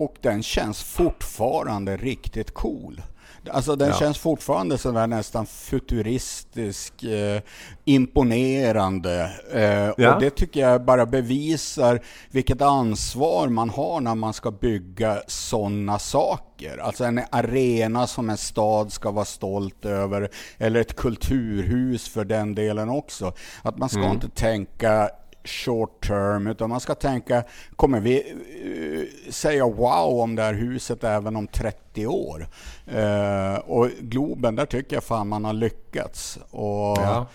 och 0.00 0.14
den 0.20 0.42
känns 0.42 0.82
fortfarande 0.82 1.96
riktigt 1.96 2.54
cool. 2.54 3.02
Alltså 3.50 3.76
den 3.76 3.88
ja. 3.88 3.94
känns 3.94 4.18
fortfarande 4.18 4.78
sådär 4.78 5.06
nästan 5.06 5.46
futuristisk, 5.46 7.02
eh, 7.02 7.42
imponerande. 7.84 9.32
Eh, 9.52 9.62
ja. 9.96 10.14
Och 10.14 10.20
det 10.20 10.30
tycker 10.30 10.60
jag 10.60 10.84
bara 10.84 11.06
bevisar 11.06 12.00
vilket 12.30 12.62
ansvar 12.62 13.48
man 13.48 13.70
har 13.70 14.00
när 14.00 14.14
man 14.14 14.32
ska 14.32 14.50
bygga 14.50 15.22
sådana 15.26 15.98
saker. 15.98 16.78
Alltså 16.78 17.04
en 17.04 17.20
arena 17.30 18.06
som 18.06 18.30
en 18.30 18.36
stad 18.36 18.92
ska 18.92 19.10
vara 19.10 19.24
stolt 19.24 19.84
över, 19.84 20.30
eller 20.58 20.80
ett 20.80 20.96
kulturhus 20.96 22.08
för 22.08 22.24
den 22.24 22.54
delen 22.54 22.88
också. 22.88 23.32
Att 23.62 23.78
man 23.78 23.88
ska 23.88 24.00
mm. 24.00 24.12
inte 24.12 24.28
tänka 24.28 25.10
short 25.50 26.06
term, 26.06 26.46
utan 26.46 26.70
man 26.70 26.80
ska 26.80 26.94
tänka, 26.94 27.42
kommer 27.76 28.00
vi 28.00 28.30
eh, 28.30 29.30
säga 29.32 29.64
wow 29.64 30.20
om 30.20 30.36
det 30.36 30.42
här 30.42 30.54
huset 30.54 31.04
även 31.04 31.36
om 31.36 31.46
30 31.46 32.06
år? 32.06 32.48
Eh, 32.86 33.54
och 33.54 33.88
Globen, 34.00 34.56
där 34.56 34.66
tycker 34.66 34.96
jag 34.96 35.04
fan 35.04 35.28
man 35.28 35.44
har 35.44 35.52
lyckats. 35.52 36.38
Och, 36.50 36.98
ja. 36.98 37.26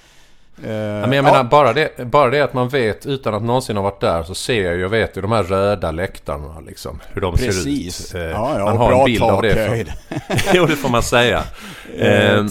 Uh, 0.64 0.72
ja, 0.72 1.08
men 1.08 1.12
jag 1.12 1.24
menar 1.24 1.44
bara, 1.44 1.74
det, 1.74 2.06
bara 2.06 2.30
det 2.30 2.42
att 2.42 2.54
man 2.54 2.70
vet 2.70 3.06
utan 3.06 3.34
att 3.34 3.44
någonsin 3.44 3.76
ha 3.76 3.84
varit 3.84 4.02
där 4.02 4.24
så 4.24 4.36
ser 4.36 4.66
jag 4.66 4.76
ju, 4.76 4.88
vet 4.88 5.18
ju 5.18 5.22
de 5.22 5.32
här 5.32 5.44
röda 5.44 5.92
läktarna 5.92 6.60
liksom. 6.60 7.00
Hur 7.14 7.22
de 7.22 7.36
Precis. 7.36 7.96
ser 7.96 8.28
ut. 8.28 8.34
Ja, 8.34 8.60
ja, 8.60 8.66
man 8.66 8.78
har 8.78 9.00
en 9.00 9.06
bild 9.06 9.24
av 9.24 9.42
det. 9.42 9.86
jo, 10.54 10.66
det 10.66 10.76
får 10.76 10.90
man 10.90 11.04
säga. 11.04 11.44
Eh, 11.98 12.46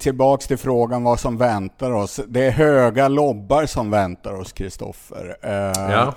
tillbaks 0.00 0.46
till 0.46 0.56
frågan 0.56 1.02
vad 1.02 1.20
som 1.20 1.38
väntar 1.38 1.90
oss. 1.90 2.20
Det 2.28 2.46
är 2.46 2.50
höga 2.50 3.08
lobbar 3.08 3.66
som 3.66 3.90
väntar 3.90 4.32
oss, 4.32 4.52
Kristoffer. 4.52 5.36
Eh, 5.42 5.52
ja. 5.92 6.14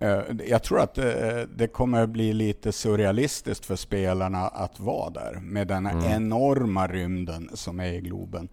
Eh, 0.00 0.18
jag 0.48 0.62
tror 0.62 0.80
att 0.80 0.98
det 1.56 1.66
kommer 1.72 2.06
bli 2.06 2.32
lite 2.32 2.72
surrealistiskt 2.72 3.66
för 3.66 3.76
spelarna 3.76 4.48
att 4.48 4.80
vara 4.80 5.10
där 5.10 5.38
med 5.42 5.68
den 5.68 5.86
mm. 5.86 6.04
enorma 6.04 6.86
rymden 6.86 7.50
som 7.54 7.80
är 7.80 7.92
i 7.92 8.00
Globen. 8.00 8.48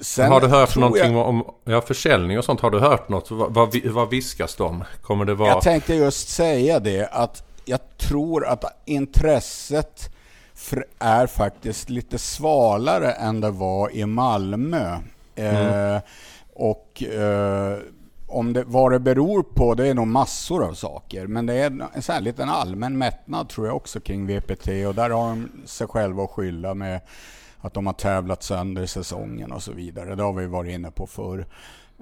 Sen 0.00 0.32
har 0.32 0.40
du 0.40 0.46
hört 0.46 0.76
någonting 0.76 1.12
jag... 1.12 1.26
om 1.26 1.44
ja, 1.64 1.80
försäljning 1.80 2.38
och 2.38 2.44
sånt? 2.44 2.60
Har 2.60 2.70
du 2.70 2.78
hört 2.78 3.08
något? 3.08 3.30
Vad, 3.30 3.54
vad, 3.54 3.76
vad 3.84 4.10
viskas 4.10 4.56
de? 4.56 4.84
Kommer 5.02 5.24
det 5.24 5.34
vara... 5.34 5.48
Jag 5.48 5.62
tänkte 5.62 5.94
just 5.94 6.28
säga 6.28 6.80
det 6.80 7.08
att 7.12 7.42
jag 7.64 7.80
tror 7.98 8.46
att 8.46 8.64
intresset 8.84 10.14
är 10.98 11.26
faktiskt 11.26 11.90
lite 11.90 12.18
svalare 12.18 13.12
än 13.12 13.40
det 13.40 13.50
var 13.50 13.90
i 13.90 14.06
Malmö. 14.06 14.98
Mm. 15.36 15.94
Eh, 15.94 16.00
och 16.54 17.02
eh, 17.02 17.78
om 18.26 18.52
det, 18.52 18.64
vad 18.66 18.92
det 18.92 18.98
beror 18.98 19.42
på, 19.42 19.74
det 19.74 19.86
är 19.86 19.94
nog 19.94 20.06
massor 20.06 20.64
av 20.64 20.74
saker. 20.74 21.26
Men 21.26 21.46
det 21.46 21.54
är 21.54 21.66
en 21.94 22.02
sån 22.02 22.14
här 22.14 22.20
liten 22.20 22.48
allmän 22.48 22.98
mättnad 22.98 23.48
tror 23.48 23.66
jag 23.66 23.76
också 23.76 24.00
kring 24.00 24.26
VPT 24.26 24.68
och 24.88 24.94
där 24.94 25.10
har 25.10 25.28
de 25.28 25.48
sig 25.64 25.86
själva 25.86 26.24
att 26.24 26.30
skylla 26.30 26.74
med 26.74 27.00
att 27.60 27.74
de 27.74 27.86
har 27.86 27.94
tävlat 27.94 28.42
sönder 28.42 28.86
säsongen 28.86 29.52
och 29.52 29.62
så 29.62 29.72
vidare. 29.72 30.14
Det 30.14 30.22
har 30.22 30.32
vi 30.32 30.46
varit 30.46 30.74
inne 30.74 30.90
på 30.90 31.06
förr. 31.06 31.46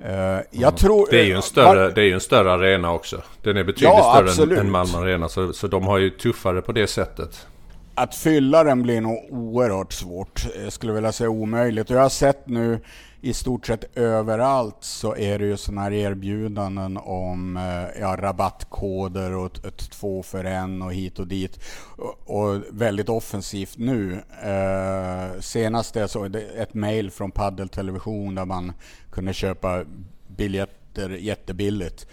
Uh, 0.04 0.10
jag 0.10 0.44
mm. 0.54 0.75
tror, 0.75 1.08
det, 1.10 1.20
är 1.20 1.25
ju 1.25 1.32
en 1.32 1.42
större, 1.42 1.88
var, 1.88 1.94
det 1.94 2.02
är 2.02 2.14
en 2.14 2.20
större 2.20 2.52
arena 2.52 2.92
också. 2.92 3.22
Den 3.42 3.56
är 3.56 3.64
betydligt 3.64 3.82
ja, 3.82 4.26
större 4.28 4.54
än, 4.54 4.66
än 4.66 4.70
Malmö 4.70 4.98
Arena. 4.98 5.28
Så, 5.28 5.52
så 5.52 5.66
de 5.66 5.86
har 5.86 5.98
ju 5.98 6.10
tuffare 6.10 6.62
på 6.62 6.72
det 6.72 6.86
sättet 6.86 7.46
att 7.96 8.14
fylla 8.14 8.64
den 8.64 8.82
blir 8.82 9.00
nog 9.00 9.26
oerhört 9.30 9.92
svårt. 9.92 10.46
Jag 10.64 10.72
skulle 10.72 10.92
vilja 10.92 11.12
säga 11.12 11.30
omöjligt. 11.30 11.90
Och 11.90 11.96
jag 11.96 12.02
har 12.02 12.08
sett 12.08 12.48
nu 12.48 12.80
i 13.20 13.32
stort 13.35 13.66
sett 13.66 13.96
överallt 13.96 14.76
så 14.80 15.16
är 15.16 15.38
det 15.38 15.44
ju 15.44 15.56
sådana 15.56 15.80
här 15.80 15.92
erbjudanden 15.92 16.96
om 16.96 17.56
eh, 17.56 18.00
ja, 18.00 18.16
rabattkoder 18.18 19.32
och 19.32 19.46
ett, 19.46 19.64
ett, 19.64 19.90
två 19.90 20.23
för 20.23 20.44
en 20.44 20.82
och 20.82 20.94
hit 20.94 21.18
och 21.18 21.26
dit. 21.26 21.61
Och, 21.96 22.14
och 22.26 22.62
väldigt 22.70 23.08
offensivt 23.08 23.78
nu. 23.78 24.23
Eh, 24.42 25.40
senast 25.40 25.96
jag 25.96 26.11
såg 26.11 26.37
ett 26.37 26.75
mejl 26.75 27.11
från 27.11 27.30
Paddel 27.30 27.68
Television 27.68 28.35
där 28.35 28.44
man 28.44 28.73
kunde 29.11 29.32
köpa 29.32 29.85
biljetter 30.28 31.11
jättebilligt. 31.11 32.06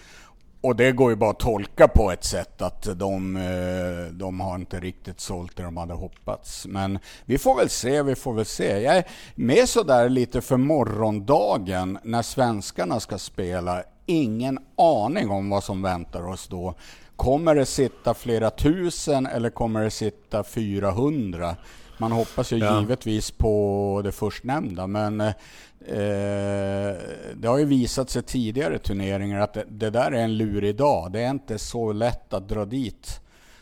Och 0.64 0.76
det 0.76 0.92
går 0.92 1.10
ju 1.10 1.16
bara 1.16 1.30
att 1.30 1.40
tolka 1.40 1.88
på 1.88 2.12
ett 2.12 2.24
sätt 2.24 2.62
att 2.62 3.00
de, 3.00 3.38
eh, 3.38 4.14
de 4.14 4.40
har 4.40 4.56
inte 4.56 4.80
riktigt 4.80 5.20
sålt 5.20 5.58
det 5.58 5.64
de 5.64 5.78
hade 5.78 5.94
hoppats. 5.94 6.66
Men 6.68 7.00
vi 7.26 7.38
får 7.38 7.56
väl 7.56 7.70
se, 7.70 8.04
vi 8.04 8.16
får 8.16 8.34
väl 8.34 8.46
se. 8.46 8.82
Jag 8.82 8.98
är 8.98 9.04
med 9.36 9.70
sådär 9.70 10.10
lite 10.10 10.42
för 10.42 10.58
morgondagen 10.58 12.00
när 12.04 12.22
svenskarna 12.22 13.00
ska 13.00 13.18
spela. 13.18 13.84
Ingen 14.06 14.60
aning 14.78 15.30
om 15.30 15.50
vad 15.50 15.64
som 15.64 15.82
väntar 15.82 16.28
oss 16.28 16.48
då. 16.48 16.76
Kommer 17.16 17.56
det 17.56 17.66
sitta 17.66 18.14
flera 18.14 18.50
tusen 18.50 19.26
eller 19.26 19.50
kommer 19.50 19.84
det 19.84 19.92
sitta 19.92 20.44
400? 20.44 21.56
Man 21.98 22.12
hoppas 22.12 22.52
ju 22.54 22.58
ja. 22.58 22.80
givetvis 22.80 23.32
på 23.32 24.02
det 24.04 24.12
förstnämnda, 24.12 24.88
men 24.88 25.34
eh, 25.88 26.98
det 27.36 27.48
har 27.48 27.58
ju 27.58 27.66
visat 27.66 28.10
sig 28.10 28.24
tidigare 28.24 28.80
turneringar 28.80 29.40
att 29.40 29.54
det, 29.54 29.66
det, 29.70 29.90
där 29.90 30.12
är 30.12 30.24
en 30.24 30.38
lurig 30.38 30.76
dag. 30.76 31.12
Det 31.12 31.22
är 31.22 31.30
inte 31.30 31.60
så 31.60 31.94
lätt 31.94 32.34
att 32.34 32.50
dra 32.50 32.66
dit 32.66 33.20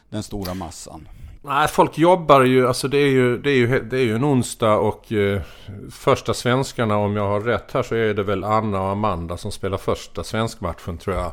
den 0.09 0.23
stora 0.23 0.53
massan. 0.53 1.07
Nej, 1.43 1.67
folk 1.67 1.97
jobbar 1.97 2.41
ju, 2.41 2.67
alltså 2.67 2.87
det 2.87 2.97
är 2.97 3.09
ju, 3.09 3.37
det 3.37 3.51
är 3.51 3.55
ju, 3.55 3.79
det 3.79 3.97
är 3.97 4.03
ju 4.03 4.15
en 4.15 4.25
onsdag 4.25 4.77
och 4.77 5.11
eh, 5.11 5.41
första 5.91 6.33
svenskarna, 6.33 6.97
om 6.97 7.15
jag 7.15 7.27
har 7.27 7.41
rätt 7.41 7.71
här, 7.71 7.83
så 7.83 7.95
är 7.95 8.13
det 8.13 8.23
väl 8.23 8.43
Anna 8.43 8.81
och 8.81 8.89
Amanda 8.89 9.37
som 9.37 9.51
spelar 9.51 9.77
första 9.77 10.23
svenskmatchen 10.23 10.97
tror 10.97 11.15
jag. 11.15 11.31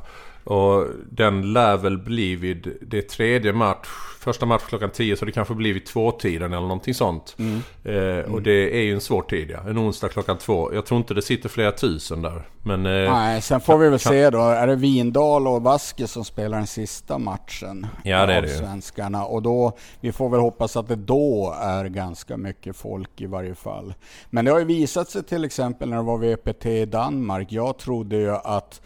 Och 0.48 0.86
den 1.10 1.52
lär 1.52 1.76
väl 1.76 1.98
bli 1.98 2.36
vid, 2.36 2.76
det 2.80 2.98
är 2.98 3.02
tredje 3.02 3.52
match, 3.52 3.88
första 4.20 4.46
match 4.46 4.62
klockan 4.68 4.90
10 4.90 5.16
så 5.16 5.24
det 5.24 5.32
kanske 5.32 5.54
blir 5.54 5.74
vid 5.74 5.86
tvåtiden 5.86 6.52
eller 6.52 6.62
någonting 6.62 6.94
sånt. 6.94 7.36
Mm. 7.38 7.56
Eh, 7.84 8.24
och 8.24 8.28
mm. 8.28 8.42
det 8.42 8.76
är 8.78 8.82
ju 8.82 8.94
en 8.94 9.00
svår 9.00 9.22
tid 9.22 9.50
ja, 9.50 9.70
en 9.70 9.78
onsdag 9.78 10.08
klockan 10.08 10.38
två. 10.38 10.74
Jag 10.74 10.86
tror 10.86 10.98
inte 10.98 11.14
det 11.14 11.22
sitter 11.22 11.48
flera 11.48 11.72
tusen 11.72 12.22
där. 12.22 12.42
Men, 12.62 12.86
eh, 12.86 13.12
Nej, 13.12 13.42
sen 13.42 13.60
får 13.60 13.78
vi 13.78 13.88
väl 13.88 13.98
kan... 13.98 14.12
se 14.12 14.30
då. 14.30 14.40
Är 14.40 14.66
det 14.66 14.76
Vindal 14.76 15.46
och 15.46 15.62
Vaske 15.62 16.06
som 16.06 16.24
spelar 16.24 16.58
den 16.58 16.66
sista 16.66 17.18
matchen? 17.18 17.86
Ja, 18.04 18.26
det 18.26 18.34
är 18.34 18.42
det 18.42 18.48
svenskarna. 18.48 19.24
Och 19.24 19.42
då, 19.42 19.72
vi 20.00 20.12
får 20.12 20.28
väl 20.28 20.40
hoppas 20.40 20.76
att 20.76 20.88
det 20.88 20.96
då 20.96 21.56
är 21.60 21.84
ganska 21.84 22.36
mycket 22.36 22.76
folk 22.76 23.20
i 23.20 23.26
varje 23.26 23.54
fall. 23.54 23.94
Men 24.30 24.44
det 24.44 24.50
har 24.50 24.58
ju 24.58 24.64
visat 24.64 25.10
sig 25.10 25.22
till 25.22 25.44
exempel 25.44 25.88
när 25.88 25.96
det 25.96 26.02
var 26.02 26.18
VPT 26.18 26.66
i 26.66 26.84
Danmark. 26.84 27.52
Jag 27.52 27.78
trodde 27.78 28.16
ju 28.16 28.30
att 28.30 28.80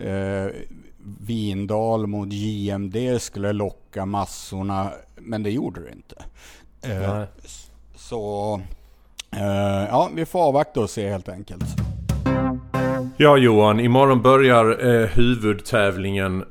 eh, 0.00 0.46
Vindal 1.20 2.06
mot 2.06 2.32
JMD 2.32 2.96
skulle 3.20 3.52
locka 3.52 4.06
massorna, 4.06 4.90
men 5.16 5.42
det 5.42 5.50
gjorde 5.50 5.80
det 5.80 5.92
inte. 5.92 6.24
Eh, 6.82 7.22
så 7.96 8.60
eh, 9.32 9.88
ja, 9.90 10.10
vi 10.14 10.26
får 10.26 10.42
avvakta 10.42 10.80
och 10.80 10.90
se 10.90 11.10
helt 11.10 11.28
enkelt. 11.28 11.64
Ja 13.16 13.36
Johan, 13.36 13.80
imorgon 13.80 14.22
börjar 14.22 14.86
eh, 14.86 15.08
huvudtävlingen 15.08 16.44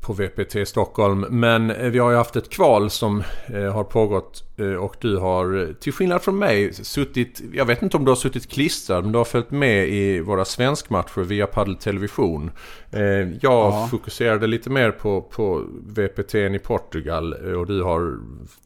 på 0.00 0.12
VPT 0.12 0.68
Stockholm. 0.68 1.26
Men 1.30 1.70
eh, 1.70 1.90
vi 1.90 1.98
har 1.98 2.10
ju 2.10 2.16
haft 2.16 2.36
ett 2.36 2.50
kval 2.50 2.90
som 2.90 3.22
eh, 3.46 3.72
har 3.72 3.84
pågått 3.84 4.44
eh, 4.56 4.74
och 4.74 4.96
du 5.00 5.16
har 5.16 5.74
till 5.80 5.92
skillnad 5.92 6.22
från 6.22 6.38
mig 6.38 6.72
suttit, 6.74 7.42
jag 7.52 7.64
vet 7.64 7.82
inte 7.82 7.96
om 7.96 8.04
du 8.04 8.10
har 8.10 8.16
suttit 8.16 8.50
klistrad 8.50 9.04
men 9.04 9.12
du 9.12 9.18
har 9.18 9.24
följt 9.24 9.50
med 9.50 9.88
i 9.88 10.20
våra 10.20 10.44
svenskmatcher 10.44 11.20
via 11.20 11.46
Padel 11.46 11.76
Television. 11.76 12.50
Jag 12.90 13.38
ja. 13.40 13.88
fokuserade 13.90 14.46
lite 14.46 14.70
mer 14.70 14.90
på, 14.90 15.22
på 15.22 15.64
VPT 15.86 16.34
i 16.34 16.58
Portugal 16.58 17.32
och 17.32 17.66
du 17.66 17.82
har 17.82 18.18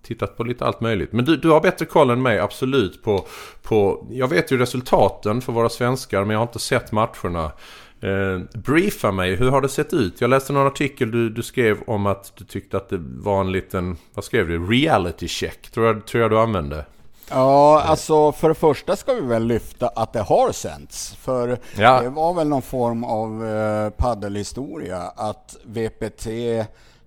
tittat 0.03 0.37
på 0.37 0.45
lite 0.45 0.65
allt 0.65 0.81
möjligt. 0.81 1.13
Men 1.13 1.25
du, 1.25 1.37
du 1.37 1.49
har 1.51 1.61
bättre 1.61 1.87
koll 1.87 2.11
än 2.11 2.23
mig 2.23 2.39
absolut 2.39 3.03
på, 3.03 3.27
på, 3.63 4.07
jag 4.11 4.29
vet 4.29 4.53
ju 4.53 4.59
resultaten 4.59 5.41
för 5.41 5.53
våra 5.53 5.69
svenskar 5.69 6.21
men 6.21 6.31
jag 6.31 6.39
har 6.39 6.47
inte 6.47 6.59
sett 6.59 6.93
matcherna. 6.93 7.53
Eh, 8.05 8.41
briefa 8.55 9.13
mig, 9.13 9.37
hur 9.37 9.51
har 9.51 9.61
det 9.61 9.69
sett 9.69 9.93
ut? 9.93 10.21
Jag 10.21 10.31
läste 10.31 10.53
någon 10.53 10.67
artikel 10.67 11.11
du, 11.11 11.31
du 11.31 11.43
skrev 11.43 11.77
om 11.87 12.07
att 12.07 12.33
du 12.37 12.45
tyckte 12.45 12.77
att 12.77 12.89
det 12.89 12.99
var 13.01 13.41
en 13.41 13.53
liten, 13.53 13.97
vad 14.15 14.25
skrev 14.25 14.49
du? 14.49 14.67
Reality 14.67 15.29
check, 15.29 15.71
tror 15.71 15.87
jag, 15.87 16.07
tror 16.07 16.23
jag 16.23 16.31
du 16.31 16.39
använde. 16.39 16.85
Ja, 17.31 17.83
alltså 17.83 18.33
för 18.33 18.49
det 18.49 18.55
första 18.55 18.97
ska 18.97 19.15
vi 19.15 19.21
väl 19.21 19.47
lyfta 19.47 19.89
att 19.89 20.13
det 20.13 20.21
har 20.21 20.53
sänts. 20.53 21.15
För 21.15 21.59
ja. 21.77 22.01
det 22.03 22.09
var 22.09 22.35
väl 22.35 22.49
någon 22.49 22.63
form 22.63 23.05
av 23.05 23.47
eh, 23.47 23.91
paddelhistoria 23.91 24.99
att 25.17 25.57
VPT 25.65 26.27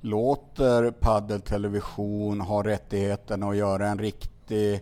låter 0.01 0.91
paddeltelevision 0.91 2.41
ha 2.41 2.63
rättigheten 2.63 3.43
att 3.43 3.57
göra 3.57 3.87
en 3.87 3.99
riktig 3.99 4.81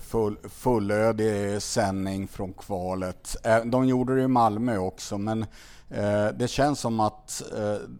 full, 0.00 0.36
fullödig 0.48 1.62
sändning 1.62 2.28
från 2.28 2.52
kvalet. 2.52 3.36
Eh, 3.44 3.64
de 3.64 3.88
gjorde 3.88 4.16
det 4.16 4.22
i 4.22 4.28
Malmö 4.28 4.78
också 4.78 5.18
men 5.18 5.42
eh, 5.90 6.26
det 6.34 6.48
känns 6.48 6.80
som 6.80 7.00
att 7.00 7.42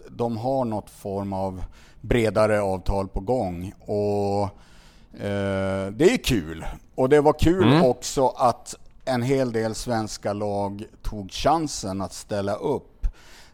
de 0.09 0.37
har 0.37 0.64
något 0.64 0.91
form 0.91 1.33
av 1.33 1.64
bredare 2.02 2.62
avtal 2.62 3.09
på 3.09 3.21
gång. 3.21 3.75
Och 3.81 4.43
eh, 5.21 5.87
det 5.93 6.12
är 6.12 6.25
kul. 6.25 6.64
Och 6.95 7.09
det 7.09 7.21
var 7.21 7.33
kul 7.33 7.69
mm. 7.69 7.85
också 7.85 8.29
att 8.29 8.75
en 9.05 9.23
hel 9.23 9.52
del 9.52 9.75
svenska 9.75 10.33
lag 10.33 10.85
tog 11.02 11.33
chansen 11.33 12.00
att 12.00 12.12
ställa 12.12 12.55
upp. 12.55 13.07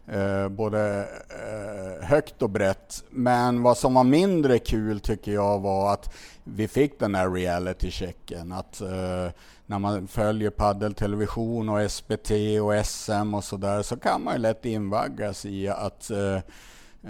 Eh, 0.07 0.49
både 0.49 1.07
eh, 1.29 2.05
högt 2.07 2.41
och 2.41 2.49
brett. 2.49 3.03
Men 3.09 3.63
vad 3.63 3.77
som 3.77 3.93
var 3.93 4.03
mindre 4.03 4.59
kul 4.59 4.99
tycker 4.99 5.31
jag 5.31 5.59
var 5.59 5.93
att 5.93 6.13
vi 6.55 6.67
fick 6.67 6.99
den 6.99 7.15
här 7.15 7.29
reality-checken. 7.29 8.51
Att 8.51 8.81
eh, 8.81 9.31
när 9.65 9.79
man 9.79 10.07
följer 10.07 10.49
paddeltelevision 10.49 11.69
och 11.69 11.91
SBT 11.91 12.31
och 12.61 12.85
SM 12.85 13.33
och 13.33 13.43
sådär 13.43 13.81
så 13.81 13.97
kan 13.97 14.23
man 14.23 14.33
ju 14.33 14.39
lätt 14.39 14.65
invaggas 14.65 15.45
i 15.45 15.67
att 15.67 16.09
eh, 16.09 16.35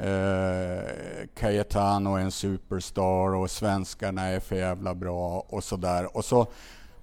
eh, 0.04 0.84
Cayetano 1.36 2.16
är 2.16 2.22
en 2.22 2.32
superstar 2.32 3.36
och 3.36 3.52
svenskarna 3.52 4.22
är 4.22 4.40
för 4.40 4.56
jävla 4.56 4.96
bra 4.96 5.46
och 5.50 5.64
sådär. 5.64 6.18
Och 6.18 6.26
så 6.26 6.48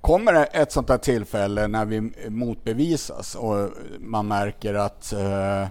kommer 0.00 0.32
det 0.32 0.44
ett 0.44 0.72
sånt 0.72 0.88
här 0.88 0.98
tillfälle 0.98 1.68
när 1.68 1.84
vi 1.84 2.12
motbevisas 2.28 3.34
och 3.34 3.70
man 3.98 4.28
märker 4.28 4.74
att 4.74 5.12
eh, 5.12 5.66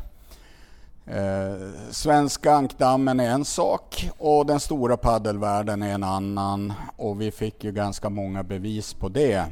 eh, 1.06 1.92
svenska 1.92 2.54
ankdammen 2.54 3.20
är 3.20 3.30
en 3.30 3.46
sak 3.46 4.10
och 4.18 4.46
den 4.46 4.60
stora 4.60 4.98
paddelvärlden 4.98 5.84
är 5.84 5.94
en 5.94 6.04
annan. 6.04 6.74
Och 6.96 7.22
vi 7.22 7.32
fick 7.32 7.64
ju 7.64 7.72
ganska 7.72 8.10
många 8.10 8.44
bevis 8.44 8.94
på 8.94 9.10
det. 9.10 9.46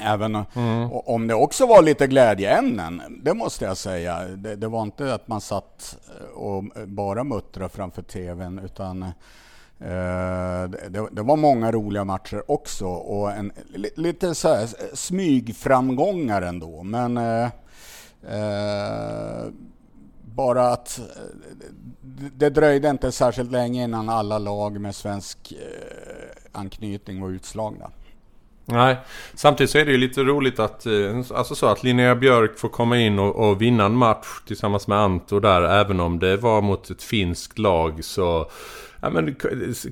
Även 0.00 0.34
mm. 0.34 0.92
om 0.92 1.26
det 1.26 1.34
också 1.34 1.66
var 1.66 1.82
lite 1.82 2.06
glädjeämnen, 2.06 3.02
det 3.22 3.34
måste 3.34 3.64
jag 3.64 3.76
säga. 3.76 4.24
Det, 4.24 4.56
det 4.56 4.68
var 4.68 4.82
inte 4.82 5.14
att 5.14 5.28
man 5.28 5.40
satt 5.40 5.96
och 6.34 6.64
bara 6.86 7.24
muttrade 7.24 7.68
framför 7.68 8.02
TVn 8.02 8.58
utan 8.58 9.02
eh, 9.02 9.10
det, 10.88 11.08
det, 11.12 11.22
var 11.22 11.36
många 11.36 11.72
roliga 11.72 12.04
matcher 12.04 12.50
också 12.50 12.86
och 12.86 13.32
en, 13.32 13.52
lite 13.96 14.34
så 14.34 14.48
här 14.54 14.68
smygframgångar 14.96 16.42
ändå. 16.42 16.82
Men 16.82 17.16
eh, 17.16 17.50
eh, 18.30 19.46
bara 20.38 20.68
att 20.68 20.98
eh, 20.98 21.04
det 22.36 22.50
dröjde 22.50 22.90
inte 22.90 23.12
särskilt 23.12 23.52
länge 23.52 23.84
innan 23.84 24.08
alla 24.08 24.38
lag 24.38 24.80
med 24.80 24.94
svensk 24.94 25.52
eh, 25.52 26.60
anknytning 26.60 27.20
var 27.20 27.28
utslagna. 27.28 27.90
Nej, 28.64 28.96
samtidigt 29.34 29.70
så 29.70 29.78
är 29.78 29.84
det 29.84 29.92
ju 29.92 29.98
lite 29.98 30.22
roligt 30.22 30.58
att, 30.58 30.86
eh, 30.86 31.18
alltså 31.34 31.54
så 31.54 31.66
att 31.66 31.82
Linnea 31.82 32.14
Björk 32.14 32.58
får 32.58 32.68
komma 32.68 32.98
in 32.98 33.18
och, 33.18 33.48
och, 33.48 33.62
vinna 33.62 33.84
en 33.84 33.96
match 33.96 34.26
tillsammans 34.46 34.86
med 34.86 34.98
Anto 34.98 35.40
där. 35.40 35.62
Även 35.62 36.00
om 36.00 36.18
det 36.18 36.36
var 36.36 36.60
mot 36.60 36.90
ett 36.90 37.02
finskt 37.02 37.58
lag 37.58 38.04
så... 38.04 38.50
Ja, 39.00 39.10
men 39.10 39.36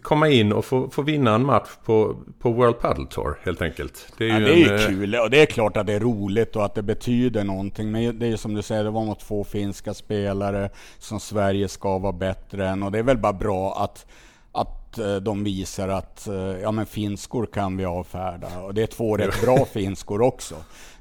komma 0.03 0.29
in 0.29 0.53
och 0.53 0.65
få, 0.65 0.91
få 0.91 1.03
vinna 1.03 1.35
en 1.35 1.47
match 1.47 1.69
på, 1.85 2.17
på 2.39 2.51
World 2.51 2.81
Padel 2.81 3.07
Tour 3.07 3.39
helt 3.43 3.63
enkelt. 3.63 4.13
Det 4.19 4.25
är 4.25 4.29
ja, 4.29 4.39
ju, 4.39 4.45
det 4.45 4.63
är 4.65 4.73
en, 4.73 4.81
eh, 4.81 4.87
kul 4.87 5.15
och 5.15 5.31
det 5.31 5.43
är 5.43 5.47
klart 5.47 5.77
att 5.77 5.87
det 5.87 5.93
är 5.93 6.01
roligt 6.01 6.57
och 6.57 6.65
att 6.65 6.75
det 6.75 6.83
betyder 6.83 7.45
någonting. 7.45 7.91
Men 7.91 8.19
det 8.19 8.27
är 8.27 8.31
ju 8.31 8.37
som 8.37 8.55
du 8.55 8.63
säger, 8.63 8.85
det 8.85 8.91
var 8.91 9.05
mot 9.05 9.21
två 9.21 9.45
finska 9.45 9.95
spelare 9.95 10.71
som 10.99 11.21
Sverige 11.21 11.69
ska 11.69 11.99
vara 11.99 12.13
bättre 12.13 12.69
än. 12.69 12.83
Och 12.83 12.93
det 12.93 12.99
är 12.99 13.03
väl 13.03 13.19
bara 13.19 13.33
bra 13.33 13.75
att 13.83 14.07
att 14.53 14.99
eh, 14.99 15.17
de 15.17 15.45
visar 15.45 15.89
att 15.89 16.29
eh, 16.29 16.35
ja, 16.35 16.73
men 16.73 16.87
finskor 16.87 17.47
kan 17.47 17.77
vi 17.77 17.85
avfärda. 17.85 18.59
Och 18.59 18.75
det 18.75 18.83
är 18.83 18.87
två 18.87 19.17
rätt 19.17 19.41
bra 19.41 19.65
finskor 19.65 20.23
också. 20.23 20.55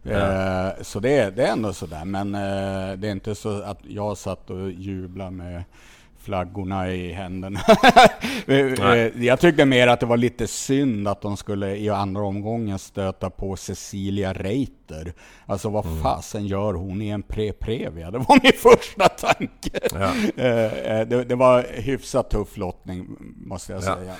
Ja. 0.04 0.74
Så 0.82 1.00
det, 1.00 1.36
det 1.36 1.44
är 1.44 1.52
ändå 1.52 1.74
sådär. 1.74 2.06
Men 2.06 2.32
det 3.02 3.08
är 3.08 3.12
inte 3.12 3.36
så 3.36 3.62
att 3.62 3.80
jag 3.84 4.18
satt 4.18 4.50
och 4.50 4.72
jublade 4.72 5.32
med 5.32 5.64
flaggorna 6.26 6.92
i 6.92 7.12
händerna. 7.12 7.60
jag 9.26 9.40
tyckte 9.40 9.66
mer 9.66 9.88
att 9.88 10.00
det 10.00 10.06
var 10.06 10.18
lite 10.18 10.48
synd 10.48 11.08
att 11.08 11.22
de 11.22 11.38
skulle 11.38 11.76
i 11.76 11.90
andra 11.90 12.22
omgången 12.22 12.80
stöta 12.80 13.30
på 13.30 13.56
Cecilia 13.56 14.34
Reiter. 14.34 15.14
Alltså 15.46 15.70
vad 15.70 15.86
mm. 15.86 16.04
fasen 16.04 16.48
gör 16.48 16.74
hon 16.74 17.02
i 17.02 17.10
en 17.10 17.24
pre-previa? 17.24 18.12
Det 18.12 18.18
var 18.18 18.40
min 18.44 18.52
första 18.78 19.10
tanke. 19.10 19.80
Ja. 19.94 20.12
Eh, 20.44 21.00
eh, 21.00 21.08
det, 21.08 21.24
det, 21.24 21.36
var 21.36 21.66
hyfsat 21.74 22.30
tuff 22.30 22.58
lottning, 22.58 23.08
måste 23.36 23.74
jag 23.74 23.84
ja. 23.84 23.96
säga. 23.96 24.16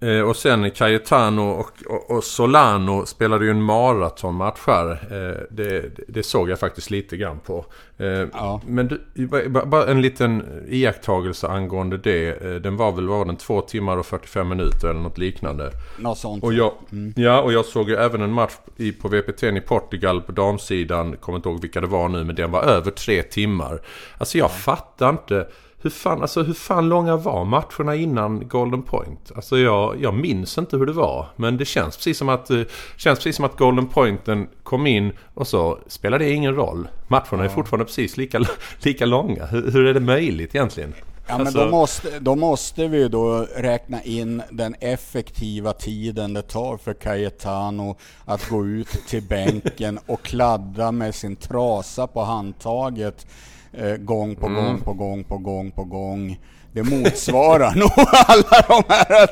Eh, 0.00 0.20
och 0.20 0.36
sen 0.36 0.70
Cayetano 0.70 1.42
och, 1.42 1.70
och, 1.86 2.10
och, 2.10 2.24
Solano 2.24 3.06
spelade 3.06 3.44
ju 3.44 3.50
en 3.50 3.62
maratonmatch 3.62 4.60
här. 4.66 4.90
Eh, 4.90 5.42
det, 5.50 5.90
det, 6.08 6.22
såg 6.22 6.50
jag 6.50 6.58
faktiskt 6.58 6.90
lite 6.90 7.16
grann 7.16 7.38
på. 7.38 7.64
Eh, 7.98 8.06
ja. 8.06 8.60
Men 8.66 8.88
du, 9.14 9.48
bara 9.48 9.86
en 9.86 10.02
liten 10.02 10.64
iakttagelse 10.68 11.48
angående 11.48 11.98
det. 11.98 12.44
Eh, 12.44 12.54
den 12.54 12.76
var 12.76 12.92
väl 12.92 13.08
var 13.08 13.24
den 13.24 13.36
två 13.36 13.60
timmar 13.60 13.96
och 13.96 14.06
45 14.06 14.48
minuter 14.48 14.88
eller 14.88 15.00
något 15.00 15.18
liknande. 15.18 15.70
Något 15.98 16.18
sånt. 16.18 16.44
Och 16.44 16.54
jag, 16.54 16.72
mm. 16.92 17.12
Ja, 17.16 17.40
och 17.40 17.52
jag 17.52 17.64
såg 17.64 17.88
ju 17.88 17.96
även 17.96 18.22
en 18.22 18.32
match 18.32 18.54
i, 18.76 18.92
på 18.92 19.08
VPT 19.08 19.42
i 19.42 19.60
Portugal 19.60 20.20
på 20.20 20.32
damsidan. 20.32 21.16
Kommer 21.16 21.36
inte 21.36 21.48
ihåg 21.48 21.60
vilka 21.60 21.80
det 21.80 21.86
var 21.86 22.08
nu, 22.08 22.24
men 22.24 22.36
den 22.36 22.50
var 22.50 22.62
över 22.62 22.90
tre 22.90 23.22
timmar. 23.22 23.80
Alltså 24.18 24.38
jag 24.38 24.44
ja. 24.44 24.48
fattar 24.48 25.10
inte 25.10 25.46
hur 25.86 25.90
fan, 25.90 26.22
alltså, 26.22 26.42
hur 26.42 26.54
fan 26.54 26.88
långa 26.88 27.16
var 27.16 27.44
matcherna 27.44 27.94
innan 27.94 28.48
Golden 28.48 28.82
Point? 28.82 29.32
Alltså 29.36 29.58
jag, 29.58 30.02
jag 30.02 30.14
minns 30.14 30.58
inte 30.58 30.76
hur 30.76 30.86
det 30.86 30.92
var. 30.92 31.26
Men 31.36 31.56
det 31.56 31.64
känns 31.64 31.96
precis 31.96 32.18
som 32.18 32.28
att, 32.28 32.50
uh, 32.50 32.64
känns 32.96 33.18
precis 33.18 33.36
som 33.36 33.44
att 33.44 33.58
Golden 33.58 33.86
Pointen 33.86 34.48
kom 34.62 34.86
in 34.86 35.12
och 35.34 35.46
så 35.46 35.78
spelar 35.86 36.18
det 36.18 36.30
ingen 36.30 36.54
roll. 36.54 36.88
Matcherna 37.08 37.44
är 37.44 37.48
fortfarande 37.48 37.84
precis 37.84 38.16
lika, 38.16 38.40
lika 38.82 39.06
långa. 39.06 39.46
Hur, 39.46 39.70
hur 39.70 39.86
är 39.86 39.94
det 39.94 40.00
möjligt 40.00 40.54
egentligen? 40.54 40.94
Ja, 41.28 41.38
men 41.38 41.52
då, 41.52 41.60
alltså- 41.60 41.76
måste, 41.76 42.18
då 42.18 42.36
måste 42.36 42.88
vi 42.88 43.08
då 43.08 43.46
räkna 43.56 44.02
in 44.02 44.42
den 44.50 44.74
effektiva 44.80 45.72
tiden 45.72 46.34
det 46.34 46.42
tar 46.42 46.76
för 46.76 46.94
Cayetano 46.94 47.96
att 48.24 48.48
gå 48.48 48.66
ut 48.66 48.88
till 49.08 49.22
bänken 49.22 49.98
och 50.06 50.22
kladda 50.22 50.92
med 50.92 51.14
sin 51.14 51.36
trasa 51.36 52.06
på 52.06 52.22
handtaget 52.22 53.26
eh, 53.26 53.55
gång 53.98 54.36
på 54.36 54.46
mm. 54.46 54.64
gång 54.64 54.80
på 54.80 54.92
gång 54.92 55.24
på 55.24 55.38
gång 55.38 55.70
på 55.70 55.84
gång. 55.84 56.38
Det 56.76 56.82
motsvarar 56.82 57.74
nog 57.76 57.90
alla 58.26 58.60
de 58.68 58.82
här 58.88 59.28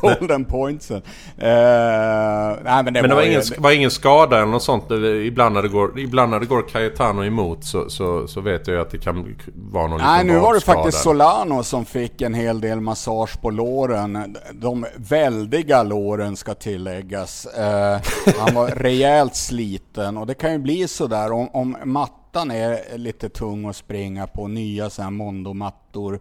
golden 0.00 0.44
pointsen. 0.44 0.96
Uh, 0.96 1.02
nej, 2.64 2.82
men 2.84 2.94
det, 2.94 3.00
men 3.02 3.10
det 3.10 3.14
var, 3.14 3.22
ingen, 3.22 3.42
var 3.58 3.72
ingen 3.72 3.90
skada 3.90 4.36
eller 4.36 4.46
något 4.46 4.62
sånt? 4.62 4.84
Ibland 5.24 5.54
när 5.54 5.62
det 5.62 5.68
går, 5.68 5.98
ibland 5.98 6.30
när 6.30 6.40
det 6.40 6.46
går 6.46 6.68
Cayetano 6.68 7.24
emot 7.24 7.64
så, 7.64 7.90
så, 7.90 8.26
så 8.26 8.40
vet 8.40 8.68
jag 8.68 8.80
att 8.80 8.90
det 8.90 8.98
kan 8.98 9.36
vara 9.54 9.86
någon 9.86 10.00
Nej, 10.00 10.24
nu 10.24 10.38
var 10.38 10.54
det 10.54 10.60
faktiskt 10.60 11.02
Solano 11.02 11.62
som 11.62 11.84
fick 11.84 12.22
en 12.22 12.34
hel 12.34 12.60
del 12.60 12.80
massage 12.80 13.40
på 13.40 13.50
låren. 13.50 14.36
De 14.52 14.86
väldiga 14.96 15.82
låren 15.82 16.36
ska 16.36 16.54
tilläggas. 16.54 17.46
Uh, 17.58 17.62
han 18.38 18.54
var 18.54 18.66
rejält 18.76 19.36
sliten 19.36 20.16
och 20.16 20.26
det 20.26 20.34
kan 20.34 20.52
ju 20.52 20.58
bli 20.58 20.88
sådär 20.88 21.32
om, 21.32 21.48
om 21.52 21.76
matt 21.84 22.17
mattan 22.28 22.50
är 22.50 22.98
lite 22.98 23.28
tung 23.28 23.68
att 23.68 23.76
springa 23.76 24.26
på. 24.26 24.48
Nya 24.48 24.90
så 24.90 25.02
här 25.02 25.10
Mondo-mattor. 25.10 26.20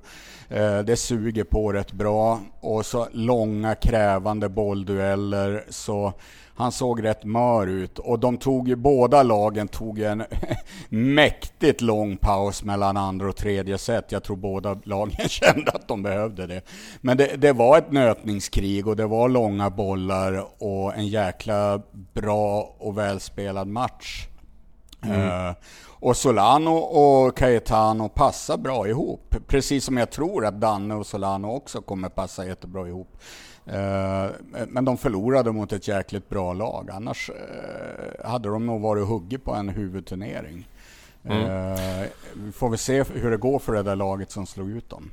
Eh, 0.49 0.79
det 0.79 0.97
suger 0.97 1.43
på 1.43 1.73
rätt 1.73 1.91
bra. 1.91 2.39
Och 2.59 2.85
så 2.85 3.07
långa 3.11 3.75
krävande 3.75 4.49
bolldueller. 4.49 5.65
Så 5.69 6.13
han 6.55 6.71
såg 6.71 7.03
rätt 7.03 7.23
mör 7.23 7.67
ut. 7.67 7.99
Och 7.99 8.19
de 8.19 8.37
tog 8.37 8.67
ju, 8.67 8.75
båda 8.75 9.23
lagen 9.23 9.67
tog 9.67 9.99
en 9.99 10.23
mäktigt 10.89 11.81
lång 11.81 12.17
paus 12.17 12.63
mellan 12.63 12.97
andra 12.97 13.29
och 13.29 13.35
tredje 13.35 13.77
set. 13.77 14.11
Jag 14.11 14.23
tror 14.23 14.35
båda 14.35 14.79
lagen 14.83 15.29
kände 15.29 15.71
att 15.71 15.87
de 15.87 16.03
behövde 16.03 16.47
det. 16.47 16.61
Men 17.01 17.17
det, 17.17 17.35
det 17.37 17.53
var 17.53 17.77
ett 17.77 17.91
nötningskrig 17.91 18.87
och 18.87 18.95
det 18.95 19.07
var 19.07 19.29
långa 19.29 19.69
bollar 19.69 20.45
och 20.63 20.95
en 20.95 21.07
jäkla 21.07 21.81
bra 22.13 22.75
och 22.77 22.97
välspelad 22.97 23.67
match. 23.67 24.27
Mm. 25.01 25.47
Uh, 25.49 25.55
och 25.99 26.17
Solano 26.17 26.71
och 26.75 27.37
Cayetano 27.37 28.09
passar 28.09 28.57
bra 28.57 28.87
ihop. 28.87 29.35
Precis 29.47 29.85
som 29.85 29.97
jag 29.97 30.11
tror 30.11 30.45
att 30.45 30.61
Danne 30.61 30.95
och 30.95 31.05
Solano 31.05 31.47
också 31.47 31.81
kommer 31.81 32.09
passa 32.09 32.45
jättebra 32.45 32.87
ihop. 32.87 33.17
Uh, 33.67 34.31
men 34.67 34.85
de 34.85 34.97
förlorade 34.97 35.51
mot 35.51 35.73
ett 35.73 35.87
jäkligt 35.87 36.29
bra 36.29 36.53
lag. 36.53 36.89
Annars 36.91 37.29
uh, 37.29 38.29
hade 38.29 38.49
de 38.49 38.65
nog 38.65 38.81
varit 38.81 39.07
hugget 39.07 39.43
på 39.43 39.53
en 39.53 39.69
huvudturnering. 39.69 40.69
Mm. 41.23 42.07
Vi 42.35 42.51
får 42.51 42.69
väl 42.69 42.79
se 42.79 43.03
hur 43.03 43.31
det 43.31 43.37
går 43.37 43.59
för 43.59 43.73
det 43.73 43.83
där 43.83 43.95
laget 43.95 44.31
som 44.31 44.45
slog 44.45 44.69
ut 44.69 44.89
dem. 44.89 45.11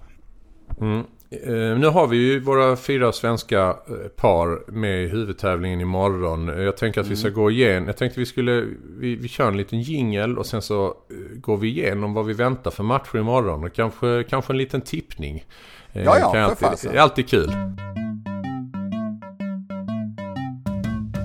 Mm. 0.81 1.05
Uh, 1.47 1.79
nu 1.79 1.87
har 1.87 2.07
vi 2.07 2.17
ju 2.17 2.41
våra 2.41 2.77
fyra 2.77 3.13
svenska 3.13 3.69
uh, 3.69 4.09
par 4.17 4.71
med 4.71 5.05
i 5.05 5.09
huvudtävlingen 5.09 5.81
imorgon. 5.81 6.49
Jag 6.49 6.77
tänker 6.77 7.01
att 7.01 7.07
vi 7.07 7.17
ska 7.17 7.29
mm. 7.29 7.41
gå 7.41 7.51
igen. 7.51 7.87
Jag 7.87 7.97
tänkte 7.97 8.21
vi 8.21 8.27
skulle, 8.27 8.65
vi, 8.99 9.17
vi 9.17 9.29
kör 9.29 9.49
en 9.49 9.57
liten 9.57 9.81
jingel 9.81 10.39
och 10.39 10.47
sen 10.47 10.63
så 10.63 10.95
går 11.35 11.57
vi 11.57 11.69
igenom 11.69 12.15
vad 12.15 12.27
vi 12.27 12.33
väntar 12.33 12.71
för 12.71 12.83
matcher 12.83 13.19
imorgon. 13.19 13.65
Och 13.65 13.73
kanske, 13.73 14.25
kanske 14.31 14.53
en 14.53 14.59
liten 14.59 14.81
tippning. 14.81 15.45
ja, 15.93 16.19
ja, 16.19 16.31
för 16.31 16.39
alltid, 16.39 16.59
fasen. 16.59 16.93
Det 16.93 16.99
är 16.99 17.03
alltid 17.03 17.29
kul. 17.29 17.53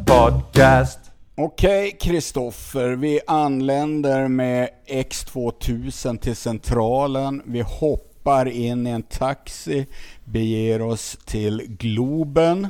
Podcast. 0.08 1.00
Okej, 1.38 1.98
Kristoffer. 2.02 2.90
Vi 2.90 3.20
anländer 3.28 4.28
med 4.28 4.70
X2000 4.88 6.18
till 6.18 6.36
Centralen. 6.36 7.42
Vi 7.46 7.62
hoppar 7.62 8.09
hoppar 8.20 8.46
in 8.46 8.88
i 8.88 8.90
en 8.90 9.04
taxi, 9.04 9.86
beger 10.26 10.82
oss 10.82 11.18
till 11.26 11.62
Globen, 11.80 12.68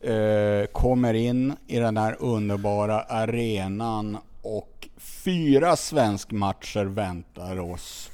eh, 0.00 0.66
kommer 0.72 1.14
in 1.14 1.56
i 1.66 1.78
den 1.78 1.96
här 1.96 2.16
underbara 2.20 3.00
arenan 3.00 4.18
och 4.42 4.88
fyra 4.96 5.76
svenskmatcher 5.76 6.84
väntar 6.84 7.60
oss. 7.60 8.10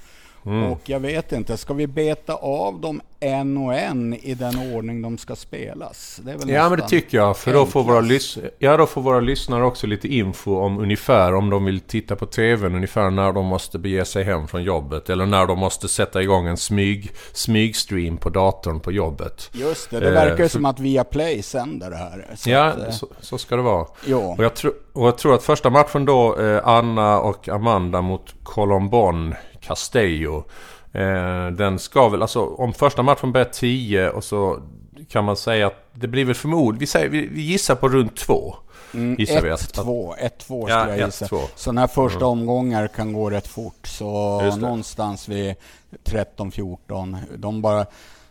Mm. 0.46 0.72
Och 0.72 0.80
jag 0.84 1.00
vet 1.00 1.32
inte, 1.32 1.56
ska 1.56 1.74
vi 1.74 1.86
beta 1.86 2.34
av 2.34 2.80
dem 2.80 3.00
en 3.20 3.56
och 3.56 3.74
en 3.74 4.14
i 4.14 4.34
den 4.34 4.74
ordning 4.74 5.02
de 5.02 5.18
ska 5.18 5.36
spelas? 5.36 6.20
ja, 6.46 6.68
men 6.68 6.78
det 6.78 6.88
tycker 6.88 7.18
jag. 7.18 7.36
För 7.36 7.52
då 7.52 7.66
får, 7.66 7.82
våra 7.82 8.50
ja, 8.58 8.76
då 8.76 8.86
får 8.86 9.02
våra 9.02 9.20
lyssnare 9.20 9.64
också 9.64 9.86
lite 9.86 10.08
info 10.08 10.56
om 10.56 10.78
ungefär, 10.78 11.34
om 11.34 11.50
de 11.50 11.64
vill 11.64 11.80
titta 11.80 12.16
på 12.16 12.26
TVn, 12.26 12.74
ungefär 12.74 13.10
när 13.10 13.32
de 13.32 13.46
måste 13.46 13.78
bege 13.78 14.04
sig 14.04 14.24
hem 14.24 14.48
från 14.48 14.62
jobbet. 14.62 15.10
Eller 15.10 15.26
när 15.26 15.46
de 15.46 15.58
måste 15.58 15.88
sätta 15.88 16.22
igång 16.22 16.46
en 16.46 16.56
smyg, 16.56 17.12
smygstream 17.32 18.16
på 18.16 18.30
datorn 18.30 18.80
på 18.80 18.92
jobbet. 18.92 19.50
Just 19.52 19.90
det, 19.90 20.00
det 20.00 20.10
verkar 20.10 20.30
eh, 20.30 20.36
för, 20.36 20.48
som 20.48 20.64
att 20.64 20.80
Viaplay 20.80 21.42
sänder 21.42 21.90
det 21.90 21.96
här. 21.96 22.26
Så 22.34 22.50
ja, 22.50 22.64
att, 22.64 22.78
eh, 22.78 22.90
så, 22.90 23.06
så, 23.20 23.38
ska 23.38 23.56
det 23.56 23.62
vara. 23.62 23.86
Jo. 24.06 24.20
Och, 24.38 24.44
jag 24.44 24.52
och 24.92 25.06
jag 25.06 25.18
tror 25.18 25.34
att 25.34 25.42
första 25.42 25.70
matchen 25.70 26.04
då, 26.04 26.40
eh, 26.40 26.68
Anna 26.68 27.20
och 27.20 27.48
Amanda 27.48 28.00
mot 28.00 28.34
Colombon 28.42 29.34
Castello. 29.62 30.44
Eh, 30.92 31.46
den 31.46 31.78
ska 31.78 32.08
väl, 32.08 32.22
alltså 32.22 32.40
om 32.40 32.72
första 32.72 33.02
matchen 33.02 33.32
börjar 33.32 33.48
10 33.52 34.10
och 34.10 34.24
så 34.24 34.58
kan 35.08 35.24
man 35.24 35.36
säga 35.36 35.66
att 35.66 35.86
det 35.92 36.08
blir 36.08 36.24
väl 36.24 36.34
förmodligen, 36.34 36.78
vi, 36.78 36.86
säger, 36.86 37.08
vi, 37.08 37.42
gissar 37.42 37.74
på 37.74 37.88
runt 37.88 38.16
2. 38.16 38.54
Mm, 38.94 39.16
1-2, 39.16 39.56
1-2 39.56 40.14
skulle 40.38 40.68
ja, 40.68 40.88
jag 40.88 41.06
gissa. 41.06 41.28
Så 41.56 41.72
när 41.72 41.86
första 41.86 42.18
mm. 42.18 42.28
omgångar 42.28 42.88
kan 42.88 43.12
gå 43.12 43.30
rätt 43.30 43.48
fort. 43.48 43.86
Så 43.86 44.40
någonstans 44.56 45.28
vid 45.28 45.54
13-14. 46.04 47.18
De 47.36 47.62
bara... 47.62 47.86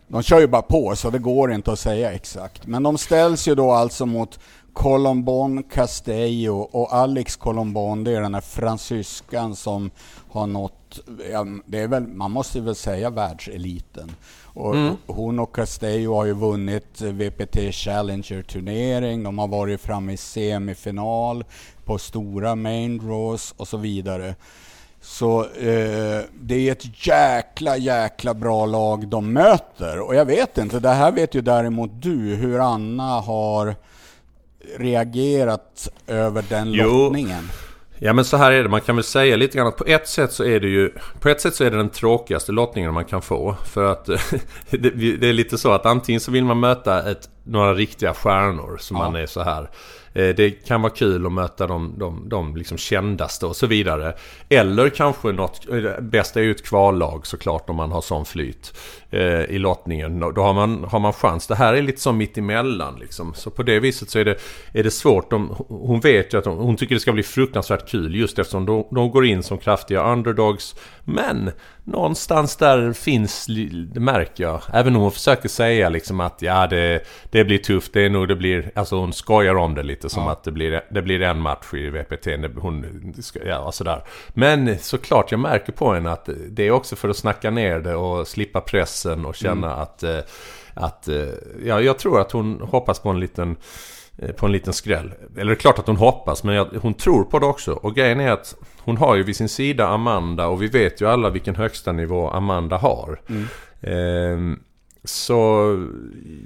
De 0.08 0.24
kör 0.24 0.39
ju 0.39 0.48
bara 0.48 0.62
på 0.62 0.96
så 0.96 1.10
det 1.10 1.20
går 1.20 1.54
inte 1.54 1.72
att 1.72 1.80
säga 1.80 2.12
exakt. 2.12 2.67
Men 2.67 2.84
de 2.84 2.98
ställs 2.98 3.48
ju 3.48 3.56
då 3.56 3.72
alltså 3.72 4.06
mot 4.06 4.39
Colombon 4.73 5.63
Castello 5.63 6.57
och 6.71 6.93
Alex 6.93 7.36
Colombon, 7.36 8.03
det 8.03 8.12
är 8.12 8.21
den 8.21 8.34
här 8.34 8.41
fransyskan 8.41 9.55
som 9.55 9.91
har 10.31 10.47
nått, 10.47 10.99
det 11.65 11.79
är 11.79 11.88
väl, 11.88 12.07
man 12.07 12.31
måste 12.31 12.62
väl 12.62 12.75
säga 12.75 13.10
världseliten. 13.10 14.12
Och 14.43 14.75
mm. 14.75 14.95
Hon 15.07 15.39
och 15.39 15.55
Castello 15.55 16.15
har 16.15 16.25
ju 16.25 16.34
vunnit 16.34 17.01
VPT 17.01 17.55
Challenger-turnering, 17.71 19.23
de 19.23 19.39
har 19.39 19.47
varit 19.47 19.81
framme 19.81 20.13
i 20.13 20.17
semifinal 20.17 21.43
på 21.86 21.97
stora 21.97 22.55
main 22.55 22.97
draws 22.97 23.53
och 23.57 23.67
så 23.67 23.77
vidare. 23.77 24.36
Så 25.01 25.41
eh, 25.41 26.21
det 26.41 26.67
är 26.67 26.71
ett 26.71 27.07
jäkla, 27.07 27.77
jäkla 27.77 28.34
bra 28.34 28.65
lag 28.65 29.07
de 29.07 29.34
möter. 29.34 29.99
Och 29.99 30.15
jag 30.15 30.25
vet 30.25 30.57
inte, 30.57 30.79
det 30.79 30.89
här 30.89 31.12
vet 31.12 31.36
ju 31.36 31.41
däremot 31.41 31.91
du, 32.01 32.36
hur 32.36 32.60
Anna 32.60 33.19
har 33.19 33.75
reagerat 34.78 35.89
över 36.08 36.43
den 36.50 36.74
jo. 36.74 36.84
lottningen? 36.84 37.50
Ja 38.04 38.13
men 38.13 38.26
så 38.26 38.38
här 38.38 38.52
är 38.52 38.63
det, 38.63 38.69
man 38.69 38.82
kan 38.82 38.95
väl 38.95 39.04
säga 39.04 39.36
lite 39.36 39.58
grann 39.58 39.67
att 39.67 39.78
på 39.78 39.86
ett 39.86 40.08
sätt 40.08 40.32
så 40.32 40.43
är 40.43 40.60
det 40.60 40.67
ju 40.67 40.91
På 41.19 41.30
ett 41.30 41.41
sätt 41.41 41.56
så 41.56 41.63
är 41.63 41.71
det 41.71 41.78
den 41.78 41.89
tråkigaste 41.89 42.52
lottningen 42.52 42.93
man 42.93 43.06
kan 43.06 43.21
få. 43.21 43.56
För 43.65 43.91
att 43.91 44.06
det, 44.69 45.30
är 45.30 45.34
lite 45.34 45.58
så 45.58 45.71
att 45.71 45.86
antingen 45.86 46.21
så 46.21 46.32
vill 46.32 46.45
man 46.45 46.60
möta 46.60 47.12
ett, 47.12 47.30
några 47.43 47.74
riktiga 47.74 48.13
stjärnor 48.13 48.78
som 48.78 48.97
ja. 48.97 49.04
man 49.04 49.15
är 49.15 49.26
så 49.26 49.41
här 49.41 49.69
Eh, 50.13 50.36
det 50.36 50.52
kan 50.52 50.82
vara 50.82 50.93
kul 50.93 51.26
att 51.26 51.32
möta 51.32 51.67
de, 51.67 51.95
de, 51.97 52.30
de 52.30 52.56
liksom 52.56 52.78
kändaste 52.78 53.45
och 53.45 53.56
så 53.56 53.67
vidare. 53.67 54.13
Eller 54.50 54.89
kanske 54.89 55.32
något, 55.32 55.69
eh, 55.69 56.02
bästa 56.02 56.39
är 56.39 56.43
ju 56.43 56.52
ett 56.52 56.65
kvallag 56.65 57.28
såklart 57.28 57.69
om 57.69 57.76
man 57.76 57.91
har 57.91 58.02
sån 58.02 58.26
flyt 58.26 58.74
eh, 59.12 59.43
i 59.43 59.60
lottningen. 59.60 60.19
Då 60.19 60.41
har 60.41 60.54
man, 60.54 60.84
har 60.84 61.00
man 61.00 61.13
chans. 61.13 61.47
Det 61.47 61.56
här 61.56 61.74
är 61.74 61.82
lite 61.82 62.02
som 62.02 62.17
mittemellan 62.17 63.00
liksom. 63.00 63.34
Så 63.34 63.50
på 63.50 63.63
det 63.63 63.80
viset 63.80 64.10
så 64.10 64.19
är 64.19 64.26
det, 64.26 64.36
är 64.74 64.84
det 64.84 64.91
svårt. 64.91 65.30
De, 65.30 65.56
hon 65.67 66.00
vet 66.00 66.34
ju 66.34 66.38
att 66.38 66.45
hon, 66.45 66.58
hon, 66.58 66.76
tycker 66.78 66.95
det 66.95 67.02
ska 67.02 67.12
bli 67.12 67.24
fruktansvärt 67.24 67.89
kul 67.89 68.15
just 68.15 68.39
eftersom 68.39 68.65
de, 68.65 68.88
de 68.91 69.12
går 69.12 69.26
in 69.26 69.43
som 69.43 69.58
kraftiga 69.58 70.04
underdogs. 70.12 70.76
Men 71.04 71.52
någonstans 71.84 72.56
där 72.56 72.93
finns, 72.93 73.45
det 73.93 74.00
märker 74.00 74.43
jag. 74.43 74.62
Även 74.74 74.95
om 74.95 75.02
hon 75.02 75.12
försöker 75.12 75.50
säga 75.50 75.89
liksom 75.89 76.19
att 76.19 76.41
ja 76.41 76.67
det, 76.67 77.02
det 77.30 77.43
blir 77.43 77.58
tufft, 77.58 77.93
det 77.93 78.02
är 78.02 78.10
nog 78.10 78.28
det 78.28 78.36
blir, 78.36 78.71
alltså 78.76 78.95
hon 78.95 79.13
skojar 79.13 79.56
om 79.56 79.76
det 79.76 79.84
lite 79.84 80.10
som 80.10 80.24
ja. 80.24 80.32
att 80.32 80.43
det 80.43 80.52
blir, 80.52 80.82
det 80.89 81.02
blir 81.02 81.21
en 81.21 81.39
match 81.39 81.74
i 81.74 81.89
VPT. 81.89 82.28
Hon, 82.58 82.86
ja 83.45 83.71
sådär. 83.71 84.04
Men 84.34 84.80
såklart 84.80 85.32
jag 85.32 85.39
märker 85.39 85.74
på 85.74 85.93
henne 85.93 86.12
att 86.12 86.30
det 86.50 86.67
är 86.67 86.71
också 86.71 86.95
för 86.95 87.10
att 87.10 87.17
snacka 87.17 87.52
ner 87.52 87.80
det 87.80 87.95
och 87.95 88.28
slippa 88.28 88.62
pressen 89.02 89.26
och 89.26 89.36
känna 89.36 89.68
mm. 89.68 89.80
att, 89.80 90.04
eh, 90.04 90.20
att, 90.74 91.08
eh, 91.08 91.28
ja 91.66 91.82
jag 91.82 92.00
tror 92.00 92.22
att 92.22 92.32
hon 92.32 92.62
hoppas 92.62 93.00
på 93.00 93.10
en 93.10 93.20
liten 93.20 93.56
Eh, 94.18 94.32
på 94.32 94.46
en 94.46 94.52
liten 94.52 94.74
skräll. 94.74 95.14
Eller 95.38 95.46
det 95.46 95.54
är 95.54 95.56
klart 95.56 95.80
att 95.80 95.88
hon 95.88 95.98
hoppas 95.98 96.44
men 96.44 96.66
hon 96.82 96.94
tror 96.94 97.24
på 97.24 97.40
det 97.40 97.46
också. 97.46 97.74
Och 97.74 97.96
grejen 97.96 98.20
är 98.20 98.32
att 98.32 98.56
hon 98.78 98.98
har 98.98 99.16
ju 99.16 99.24
vid 99.24 99.36
sin 99.36 99.50
sida 99.50 99.88
Amanda 99.88 100.48
och 100.48 100.62
vi 100.62 100.68
vet 100.68 101.02
ju 101.02 101.08
alla 101.08 101.30
vilken 101.30 101.56
högsta 101.56 101.92
nivå 101.92 102.30
Amanda 102.30 102.78
har. 102.78 103.20
Mm. 103.30 103.48
Eh, 103.82 104.58
så 105.04 105.40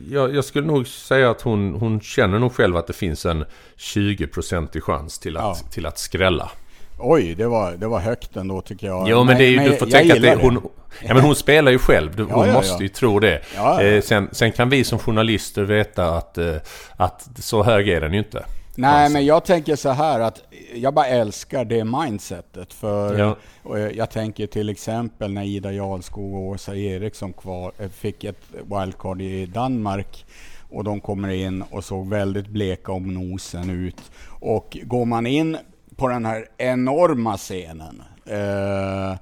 jag, 0.10 0.36
jag, 0.36 0.46
skulle 0.46 0.68
nog 0.68 0.88
säga 0.88 1.30
att 1.30 1.42
hon, 1.42 1.76
hon 1.80 2.02
känner 2.02 2.40
nog 2.40 2.54
själv 2.54 2.78
att 2.78 2.88
det 2.88 2.94
finns 2.94 3.26
en 3.26 3.46
20% 3.78 4.80
chans 4.80 5.20
till 5.20 5.38
att, 5.38 5.44
ja. 5.44 5.70
till 5.72 5.86
att 5.86 5.98
skrälla. 5.98 6.52
Oj, 7.00 7.36
det 7.36 7.48
var, 7.48 7.72
det 7.72 7.88
var 7.88 8.00
högt 8.00 8.36
ändå 8.36 8.62
tycker 8.62 8.88
jag. 8.88 9.10
Jo, 9.10 9.24
men, 9.24 9.38
det 9.38 9.44
är 9.44 9.50
ju, 9.50 9.70
du 9.70 9.76
får 9.76 9.86
tänka 9.86 10.14
att 10.14 10.22
det, 10.22 10.36
hon, 10.42 10.70
ja, 11.02 11.14
men 11.14 11.24
hon 11.24 11.36
spelar 11.36 11.72
ju 11.72 11.80
själv. 11.80 12.18
Hon 12.18 12.28
ja, 12.30 12.48
ja, 12.48 12.54
måste 12.54 12.84
ju 12.84 12.90
tro 12.90 13.20
det. 13.20 13.42
Eh, 13.82 14.02
sen, 14.02 14.30
sen, 14.32 14.52
kan 14.52 14.70
vi 14.70 14.84
som 14.84 15.00
journalister 15.00 15.64
veta 15.64 16.18
att, 16.18 16.38
eh, 16.38 16.56
att 16.98 17.30
så 17.40 17.64
hög 17.64 17.90
är 17.90 18.02
den 18.02 18.14
ju 18.14 18.20
inte. 18.20 18.46
Nej, 18.78 19.04
alltså. 19.04 19.14
men 19.14 19.26
jag 19.26 19.46
tänker 19.46 19.76
så 19.76 19.90
här 19.90 20.20
att 20.20 20.44
jag 20.76 20.94
bara 20.94 21.08
älskar 21.08 21.66
det 21.66 21.84
mindsetet. 21.84 22.74
För 22.74 23.18
ja. 23.64 23.78
jag 23.78 24.10
tänker 24.10 24.48
till 24.48 24.70
exempel 24.70 25.34
när 25.34 25.44
Ida 25.44 25.72
Jarlskog 25.72 26.34
och 26.34 26.42
Åsa 26.42 26.76
Eriksson 26.76 27.34
kvar, 27.34 27.72
eh, 27.80 27.90
fick 27.90 28.24
ett 28.24 28.42
wildcard 28.52 29.22
i 29.22 29.46
Danmark 29.46 30.26
och 30.70 30.84
de 30.84 31.02
kommer 31.02 31.30
in 31.30 31.62
och 31.62 31.84
såg 31.84 32.10
väldigt 32.10 32.48
bleka 32.48 32.92
om 32.92 33.14
nosen 33.14 33.70
ut. 33.70 34.12
Och 34.40 34.78
går 34.84 35.06
man 35.06 35.28
in 35.28 35.58
på 35.96 36.08
den 36.08 36.26
här 36.26 36.46
enorma 36.58 37.38
scenen 37.38 38.04
eh, 38.26 39.18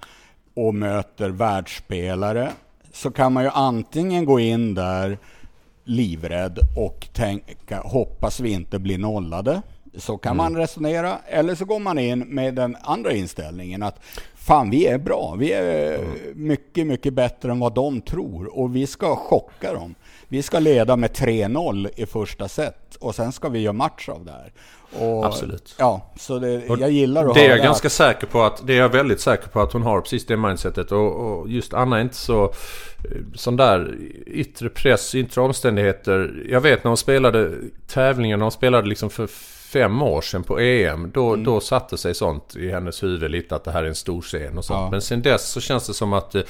och 0.53 0.75
möter 0.75 1.29
världsspelare 1.29 2.51
så 2.91 3.11
kan 3.11 3.33
man 3.33 3.43
ju 3.43 3.49
antingen 3.49 4.25
gå 4.25 4.39
in 4.39 4.73
där 4.73 5.17
livrädd 5.83 6.59
och 6.77 7.07
tänka 7.13 7.81
hoppas 7.81 8.39
vi 8.39 8.51
inte 8.51 8.79
blir 8.79 8.97
nollade. 8.97 9.61
Så 9.95 10.17
kan 10.17 10.31
mm. 10.31 10.37
man 10.37 10.61
resonera. 10.61 11.17
Eller 11.27 11.55
så 11.55 11.65
går 11.65 11.79
man 11.79 11.99
in 11.99 12.19
med 12.19 12.55
den 12.55 12.77
andra 12.81 13.13
inställningen 13.13 13.83
att 13.83 13.99
fan 14.35 14.69
vi 14.69 14.87
är 14.87 14.97
bra. 14.97 15.35
Vi 15.39 15.51
är 15.51 15.99
mm. 15.99 16.11
mycket, 16.35 16.87
mycket 16.87 17.13
bättre 17.13 17.51
än 17.51 17.59
vad 17.59 17.73
de 17.73 18.01
tror 18.01 18.59
och 18.59 18.75
vi 18.75 18.87
ska 18.87 19.15
chocka 19.15 19.73
dem. 19.73 19.95
Vi 20.33 20.43
ska 20.43 20.59
leda 20.59 20.95
med 20.95 21.11
3-0 21.11 21.89
i 21.95 22.05
första 22.05 22.47
set 22.47 22.95
och 22.99 23.15
sen 23.15 23.31
ska 23.31 23.49
vi 23.49 23.59
göra 23.59 23.73
match 23.73 24.09
av 24.09 24.25
det 24.25 24.31
här. 24.31 24.51
Och, 25.05 25.25
Absolut. 25.25 25.75
Ja, 25.77 26.11
så 26.19 26.39
det, 26.39 26.63
jag 26.79 26.91
gillar 26.91 27.25
att 27.25 27.33
Det 27.33 27.45
är 27.45 27.49
jag 27.49 27.59
ganska 27.59 27.87
att... 27.87 27.91
säker 27.91 28.27
på 28.27 28.43
att, 28.43 28.67
det 28.67 28.73
är 28.73 28.77
jag 28.77 28.89
väldigt 28.89 29.21
säker 29.21 29.47
på 29.47 29.61
att 29.61 29.73
hon 29.73 29.81
har 29.81 30.01
precis 30.01 30.25
det 30.25 30.37
mindsetet. 30.37 30.91
Och, 30.91 31.15
och 31.15 31.49
just 31.49 31.73
Anna 31.73 31.97
är 31.97 32.01
inte 32.01 32.15
så, 32.15 32.43
eh, 32.43 32.51
sån 33.35 33.55
där 33.55 33.95
yttre 34.27 34.69
press, 34.69 35.15
yttre 35.15 35.41
omständigheter. 35.41 36.43
Jag 36.49 36.61
vet 36.61 36.83
när 36.83 36.89
hon 36.89 36.97
spelade 36.97 37.51
tävlingar, 37.87 38.37
när 38.37 38.43
hon 38.45 38.51
spelade 38.51 38.87
liksom 38.87 39.09
för 39.09 39.27
fem 39.73 40.01
år 40.01 40.21
sedan 40.21 40.43
på 40.43 40.59
EM. 40.59 41.11
Då, 41.13 41.33
mm. 41.33 41.43
då 41.43 41.59
satte 41.59 41.97
sig 41.97 42.15
sånt 42.15 42.55
i 42.55 42.69
hennes 42.69 43.03
huvud 43.03 43.31
lite 43.31 43.55
att 43.55 43.63
det 43.63 43.71
här 43.71 43.83
är 43.83 43.87
en 43.87 43.95
stor 43.95 44.21
scen 44.21 44.57
och 44.57 44.65
sånt. 44.65 44.79
Ja. 44.79 44.91
Men 44.91 45.01
sen 45.01 45.21
dess 45.21 45.51
så 45.51 45.61
känns 45.61 45.87
det 45.87 45.93
som 45.93 46.13
att 46.13 46.35
eh, 46.35 46.41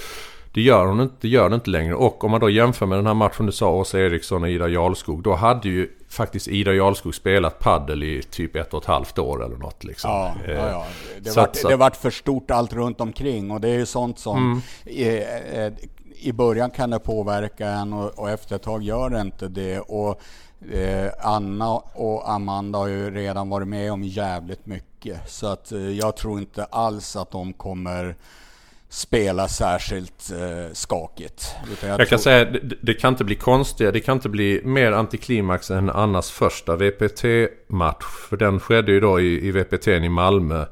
det 0.54 0.62
gör 0.62 0.86
hon 0.86 1.02
inte, 1.02 1.16
det 1.22 1.28
gör 1.28 1.50
det 1.50 1.56
inte 1.56 1.70
längre. 1.70 1.96
Och 1.96 2.24
om 2.24 2.32
man 2.32 2.42
då 2.42 2.50
jämför 2.50 2.86
med 2.86 2.98
den 2.98 3.08
här 3.08 3.14
matchen 3.14 3.46
du 3.46 3.52
sa, 3.52 3.72
Åsa 3.72 4.00
Eriksson 4.00 4.44
och 4.44 4.50
Ida 4.50 4.68
Jarlskog. 4.68 5.24
Då 5.24 5.36
hade 5.36 5.70
ju 5.70 5.90
faktiskt 6.10 6.48
Ida 6.48 6.74
Jarlskog 6.74 7.16
spelat 7.16 7.60
paddel 7.60 8.04
i 8.04 8.24
typ 8.24 8.56
ett 8.56 8.74
och 8.74 8.82
ett 8.82 8.88
halvt 8.88 9.20
år 9.20 9.46
eller 9.46 9.58
något. 9.58 9.84
Liksom. 9.84 10.12
Ja, 10.12 10.36
ja, 10.48 10.54
ja. 10.54 10.86
Det, 11.22 11.36
vart, 11.36 11.48
att, 11.48 11.64
det 11.68 11.76
vart 11.76 11.96
för 11.96 12.12
stort 12.12 12.52
allt 12.52 12.74
runt 12.74 13.02
omkring 13.02 13.52
och 13.52 13.62
det 13.62 13.70
är 13.70 13.78
ju 13.78 13.86
sånt 13.86 14.20
som 14.20 14.38
mm. 14.38 14.62
i, 14.86 15.24
eh, 15.58 15.74
i 16.16 16.34
början 16.34 16.72
kan 16.72 16.90
det 16.90 17.00
påverka 17.00 17.68
en 17.68 17.94
och, 17.94 18.20
och 18.20 18.30
efter 18.30 18.56
ett 18.56 18.64
tag 18.64 18.84
gör 18.84 19.10
det 19.10 19.22
inte 19.22 19.48
det. 19.48 19.80
Och 19.80 20.22
eh, 20.72 21.12
Anna 21.22 21.74
och 21.78 22.30
Amanda 22.32 22.80
har 22.80 22.88
ju 22.88 23.12
redan 23.12 23.50
varit 23.50 23.68
med 23.68 23.92
om 23.92 24.04
jävligt 24.04 24.66
mycket. 24.66 25.30
Så 25.30 25.48
att 25.48 25.72
eh, 25.72 25.90
jag 25.90 26.18
tror 26.18 26.40
inte 26.40 26.64
alls 26.64 27.16
att 27.16 27.32
de 27.32 27.54
kommer 27.54 28.16
spela 28.94 29.48
särskilt 29.48 30.32
eh, 30.32 30.74
skakigt. 30.74 31.56
jag, 31.82 32.00
jag 32.00 32.10
kan 32.10 32.20
säga 32.20 32.46
det, 32.46 32.76
det 32.82 32.94
kan 32.94 33.14
inte 33.14 33.24
bli 33.24 33.36
konstigare, 33.36 33.92
det 33.92 34.00
kan 34.00 34.18
inte 34.18 34.30
bli 34.30 34.62
mer 34.64 34.92
antiklimax 34.92 35.72
än 35.72 35.90
Annas 35.90 36.32
första 36.32 36.76
VPT-match. 36.76 38.04
För 38.30 38.38
den 38.38 38.60
skedde 38.60 38.92
ju 38.92 39.00
då 39.00 39.20
i, 39.20 39.48
i 39.48 39.52
VPT 39.52 39.88
i 39.88 40.10
Malmö. 40.10 40.66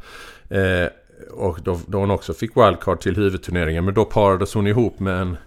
Eh, 0.49 0.88
och 1.31 1.60
då, 1.63 1.79
då 1.88 1.97
hon 1.97 2.12
också 2.12 2.34
fick 2.34 2.57
wildcard 2.57 2.99
till 2.99 3.15
huvudturneringen. 3.15 3.86
Men 3.86 3.93
då 3.93 4.05
parades 4.05 4.53
hon 4.53 4.67
ihop 4.67 4.99
med 4.99 5.21
en 5.21 5.38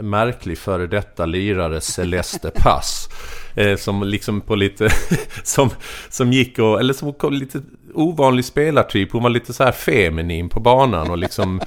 märklig 0.00 0.58
före 0.58 0.86
detta 0.86 1.26
lirare 1.26 1.80
Celeste 1.80 2.50
Pass. 2.50 3.08
Eh, 3.54 3.76
som 3.76 4.02
liksom 4.02 4.40
på 4.40 4.54
lite... 4.54 4.88
som, 5.42 5.70
som 6.08 6.32
gick 6.32 6.58
och... 6.58 6.80
Eller 6.80 6.94
som 6.94 7.12
kom 7.12 7.32
lite 7.32 7.60
ovanlig 7.94 8.44
spelartyp. 8.44 9.12
Hon 9.12 9.22
var 9.22 9.30
lite 9.30 9.52
så 9.52 9.64
här 9.64 9.72
feminin 9.72 10.48
på 10.48 10.60
banan 10.60 11.10
och 11.10 11.18
liksom 11.18 11.60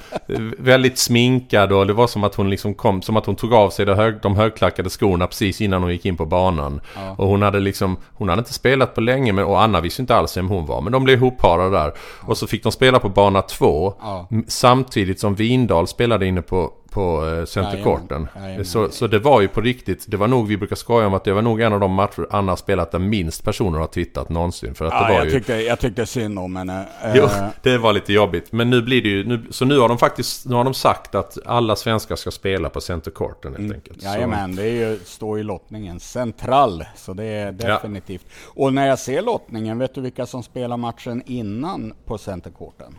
väldigt 0.58 0.98
sminkad 0.98 1.72
och 1.72 1.88
det 1.88 1.94
var 1.94 2.08
som 2.08 2.24
att 2.24 2.36
hon 2.36 2.50
liksom 2.50 2.74
kom, 2.74 3.02
som 3.02 3.18
att 3.18 3.26
hon 3.26 3.36
tog 3.36 3.54
av 3.54 3.70
sig 3.70 3.86
de, 3.86 3.94
hög, 3.94 4.16
de 4.22 4.36
högklackade 4.36 4.90
skorna 4.90 5.28
precis 5.28 5.62
innan 5.62 5.82
hon 5.82 5.92
gick 5.92 6.06
in 6.06 6.18
på 6.18 6.26
banan. 6.26 6.82
Ja. 6.96 7.16
Och 7.18 7.28
hon 7.28 7.42
hade 7.42 7.60
liksom, 7.60 7.98
hon 8.14 8.30
hade 8.30 8.40
inte 8.40 8.54
spelat 8.54 8.96
på 8.96 9.02
länge 9.02 9.34
men, 9.34 9.46
och 9.46 9.62
Anna 9.62 9.82
visste 9.82 10.02
inte 10.02 10.16
alls 10.16 10.38
vem 10.38 10.48
hon 10.48 10.66
var. 10.66 10.82
Men 10.82 10.92
de 10.92 11.04
blev 11.04 11.18
ihopparade 11.18 11.78
där. 11.78 11.94
Och 12.22 12.38
så 12.38 12.48
fick 12.48 12.64
de 12.64 12.72
spela 12.72 13.00
på 13.00 13.10
bana 13.10 13.42
två. 13.42 13.94
Ja. 14.02 14.28
Samtidigt 14.48 15.20
som 15.20 15.36
Vindal 15.36 15.88
spelade 15.88 16.26
inne 16.26 16.42
på 16.42 16.74
på 16.92 17.28
eh, 17.28 17.46
centercourten. 17.46 18.28
Så, 18.64 18.90
så 18.90 19.08
det 19.08 19.20
var 19.20 19.42
ju 19.42 19.48
på 19.48 19.62
riktigt. 19.62 20.06
Det 20.08 20.18
var 20.18 20.28
nog, 20.28 20.48
vi 20.48 20.58
brukar 20.58 20.76
skoja 20.76 21.08
om 21.08 21.14
att 21.14 21.24
det 21.24 21.34
var 21.34 21.42
nog 21.42 21.62
en 21.62 21.74
av 21.74 21.80
de 21.80 21.92
matcher 21.94 22.28
Anna 22.30 22.56
spelat 22.56 22.92
där 22.92 23.00
minst 23.00 23.44
personer 23.44 23.80
har 23.80 23.88
twittrat 23.88 24.30
någonsin. 24.30 24.76
För 24.76 24.86
att 24.86 24.94
ja, 24.94 25.00
det 25.00 25.14
var 25.14 25.20
jag, 25.20 25.26
ju... 25.26 25.32
tyckte, 25.32 25.54
jag 25.54 25.80
tyckte 25.80 26.06
synd 26.06 26.40
om 26.40 26.56
henne. 26.56 26.86
Jo, 27.16 27.24
eh, 27.24 27.48
det 27.62 27.78
var 27.78 27.94
lite 27.94 28.14
jobbigt. 28.14 28.52
Men 28.52 28.70
nu 28.70 28.82
blir 28.82 29.02
det 29.02 29.10
ju... 29.10 29.28
Nu, 29.28 29.46
så 29.50 29.66
nu 29.66 29.80
har 29.80 29.88
de 29.88 29.98
faktiskt 29.98 30.46
nu 30.46 30.56
har 30.56 30.64
de 30.64 30.74
sagt 30.74 31.16
att 31.16 31.38
alla 31.46 31.76
svenskar 31.76 32.16
ska 32.16 32.32
spela 32.32 32.70
på 32.70 32.82
centercourten 32.82 33.52
helt 33.52 33.60
mm. 33.60 33.76
enkelt. 33.76 34.04
Jajamän, 34.04 34.56
det 34.56 34.64
är 34.64 34.90
ju, 34.90 35.00
står 35.06 35.40
i 35.40 35.44
lottningen. 35.44 36.00
Central, 36.00 36.86
så 36.96 37.14
det 37.14 37.24
är 37.24 37.52
definitivt. 37.52 38.26
Ja. 38.28 38.64
Och 38.64 38.74
när 38.74 38.88
jag 38.88 39.00
ser 39.00 39.22
lottningen, 39.22 39.80
vet 39.80 39.96
du 39.96 40.02
vilka 40.02 40.26
som 40.26 40.44
spelar 40.44 40.78
matchen 40.78 41.24
innan 41.26 41.94
på 42.06 42.18
centercourten? 42.18 42.96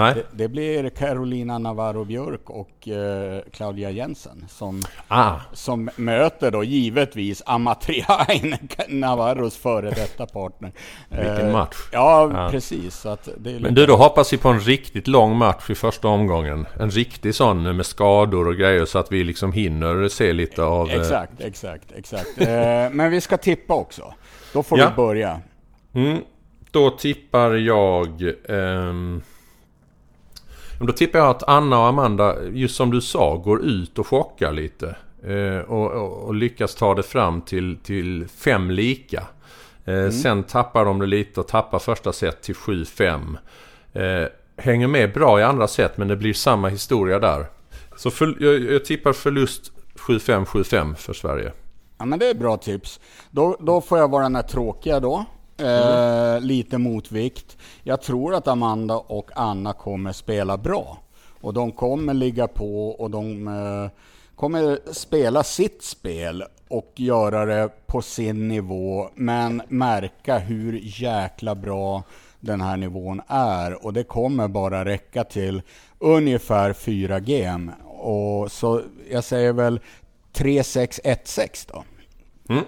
Nej. 0.00 0.14
Det, 0.14 0.24
det, 0.32 0.48
blir 0.48 0.90
Carolina 0.90 1.58
Navarro 1.58 2.04
Björk 2.04 2.50
och 2.50 2.88
eh, 2.88 3.40
Claudia 3.52 3.90
Jensen 3.90 4.44
som, 4.48 4.82
ah. 5.08 5.34
som 5.52 5.90
möter 5.96 6.50
då 6.50 6.64
givetvis 6.64 7.42
Amatriain, 7.46 8.56
Navarros 8.88 9.56
före 9.56 9.90
detta 9.90 10.26
partner. 10.26 10.72
Vilken 11.08 11.46
eh, 11.46 11.52
match! 11.52 11.76
Ja, 11.92 12.30
ja. 12.34 12.50
precis. 12.50 12.96
Så 12.96 13.08
att 13.08 13.28
det 13.38 13.60
Men 13.60 13.74
du, 13.74 13.86
då 13.86 13.96
hoppas 13.96 14.32
vi 14.32 14.36
på 14.36 14.48
en 14.48 14.60
riktigt 14.60 15.08
lång 15.08 15.36
match 15.36 15.70
i 15.70 15.74
första 15.74 16.08
omgången. 16.08 16.66
En 16.80 16.90
riktig 16.90 17.34
sån 17.34 17.76
med 17.76 17.86
skador 17.86 18.48
och 18.48 18.56
grejer 18.56 18.84
så 18.84 18.98
att 18.98 19.12
vi 19.12 19.24
liksom 19.24 19.52
hinner 19.52 20.08
se 20.08 20.32
lite 20.32 20.62
av... 20.62 20.90
Eh, 20.90 21.00
exakt, 21.00 21.40
exakt, 21.40 21.92
exakt. 21.92 22.40
eh, 22.40 22.46
men 22.90 23.10
vi 23.10 23.20
ska 23.20 23.36
tippa 23.36 23.74
också. 23.74 24.14
Då 24.52 24.62
får 24.62 24.78
ja. 24.78 24.88
du 24.88 24.96
börja. 24.96 25.40
Mm. 25.94 26.18
Då 26.70 26.90
tippar 26.90 27.50
jag... 27.50 28.22
Ehm... 28.48 29.22
Men 30.80 30.86
då 30.86 30.92
tippar 30.92 31.18
jag 31.18 31.28
att 31.28 31.48
Anna 31.48 31.78
och 31.78 31.86
Amanda, 31.86 32.36
just 32.52 32.76
som 32.76 32.90
du 32.90 33.00
sa, 33.00 33.36
går 33.36 33.64
ut 33.64 33.98
och 33.98 34.06
chockar 34.06 34.52
lite. 34.52 34.96
Eh, 35.22 35.58
och, 35.58 35.90
och, 35.92 36.22
och, 36.22 36.34
lyckas 36.34 36.74
ta 36.74 36.94
det 36.94 37.02
fram 37.02 37.40
till, 37.40 37.76
till 37.82 38.28
fem 38.28 38.70
lika. 38.70 39.22
Eh, 39.84 39.94
mm. 39.94 40.12
Sen 40.12 40.42
tappar 40.42 40.84
de 40.84 40.98
det 40.98 41.06
lite 41.06 41.40
och 41.40 41.48
tappar 41.48 41.78
första 41.78 42.12
set 42.12 42.42
till 42.42 42.54
7-5. 42.54 43.36
Eh, 43.92 44.28
hänger 44.56 44.86
med 44.86 45.12
bra 45.12 45.40
i 45.40 45.42
andra 45.42 45.68
set 45.68 45.96
men 45.96 46.08
det 46.08 46.16
blir 46.16 46.34
samma 46.34 46.68
historia 46.68 47.18
där. 47.18 47.46
Så 47.96 48.10
för, 48.10 48.36
jag, 48.40 48.72
jag 48.72 48.84
tippar 48.84 49.12
förlust 49.12 49.72
7-5, 49.96 50.44
7-5 50.44 50.94
för 50.94 51.12
Sverige. 51.12 51.52
Ja 51.98 52.04
men 52.04 52.18
det 52.18 52.26
är 52.26 52.34
bra 52.34 52.56
tips. 52.56 53.00
Då, 53.30 53.56
då 53.60 53.80
får 53.80 53.98
jag 53.98 54.10
vara 54.10 54.22
den 54.22 54.36
här 54.36 54.42
tråkiga 54.42 55.00
då. 55.00 55.24
Mm. 55.60 56.42
lite 56.42 56.78
motvikt. 56.78 57.56
Jag 57.82 58.02
tror 58.02 58.34
att 58.34 58.48
Amanda 58.48 58.96
och 58.96 59.30
Anna 59.34 59.72
kommer 59.72 60.12
spela 60.12 60.58
bra. 60.58 60.98
Och 61.40 61.54
de 61.54 61.72
kommer 61.72 62.14
ligga 62.14 62.48
på 62.48 62.90
och 62.90 63.10
de 63.10 63.48
eh, 63.48 63.90
kommer 64.36 64.92
spela 64.92 65.42
sitt 65.42 65.82
spel 65.82 66.44
och 66.68 66.92
göra 66.96 67.44
det 67.44 67.70
på 67.86 68.02
sin 68.02 68.48
nivå. 68.48 69.08
Men 69.14 69.62
märka 69.68 70.38
hur 70.38 70.80
jäkla 70.82 71.54
bra 71.54 72.02
den 72.40 72.60
här 72.60 72.76
nivån 72.76 73.22
är. 73.26 73.84
Och 73.86 73.92
det 73.92 74.04
kommer 74.04 74.48
bara 74.48 74.84
räcka 74.84 75.24
till 75.24 75.62
ungefär 75.98 76.72
4 76.72 77.20
game. 77.20 77.72
Och 77.86 78.52
så 78.52 78.82
jag 79.10 79.24
säger 79.24 79.52
väl 79.52 79.80
3-6-1-6 80.34 81.70
då. 81.72 81.84
Mm. 82.48 82.64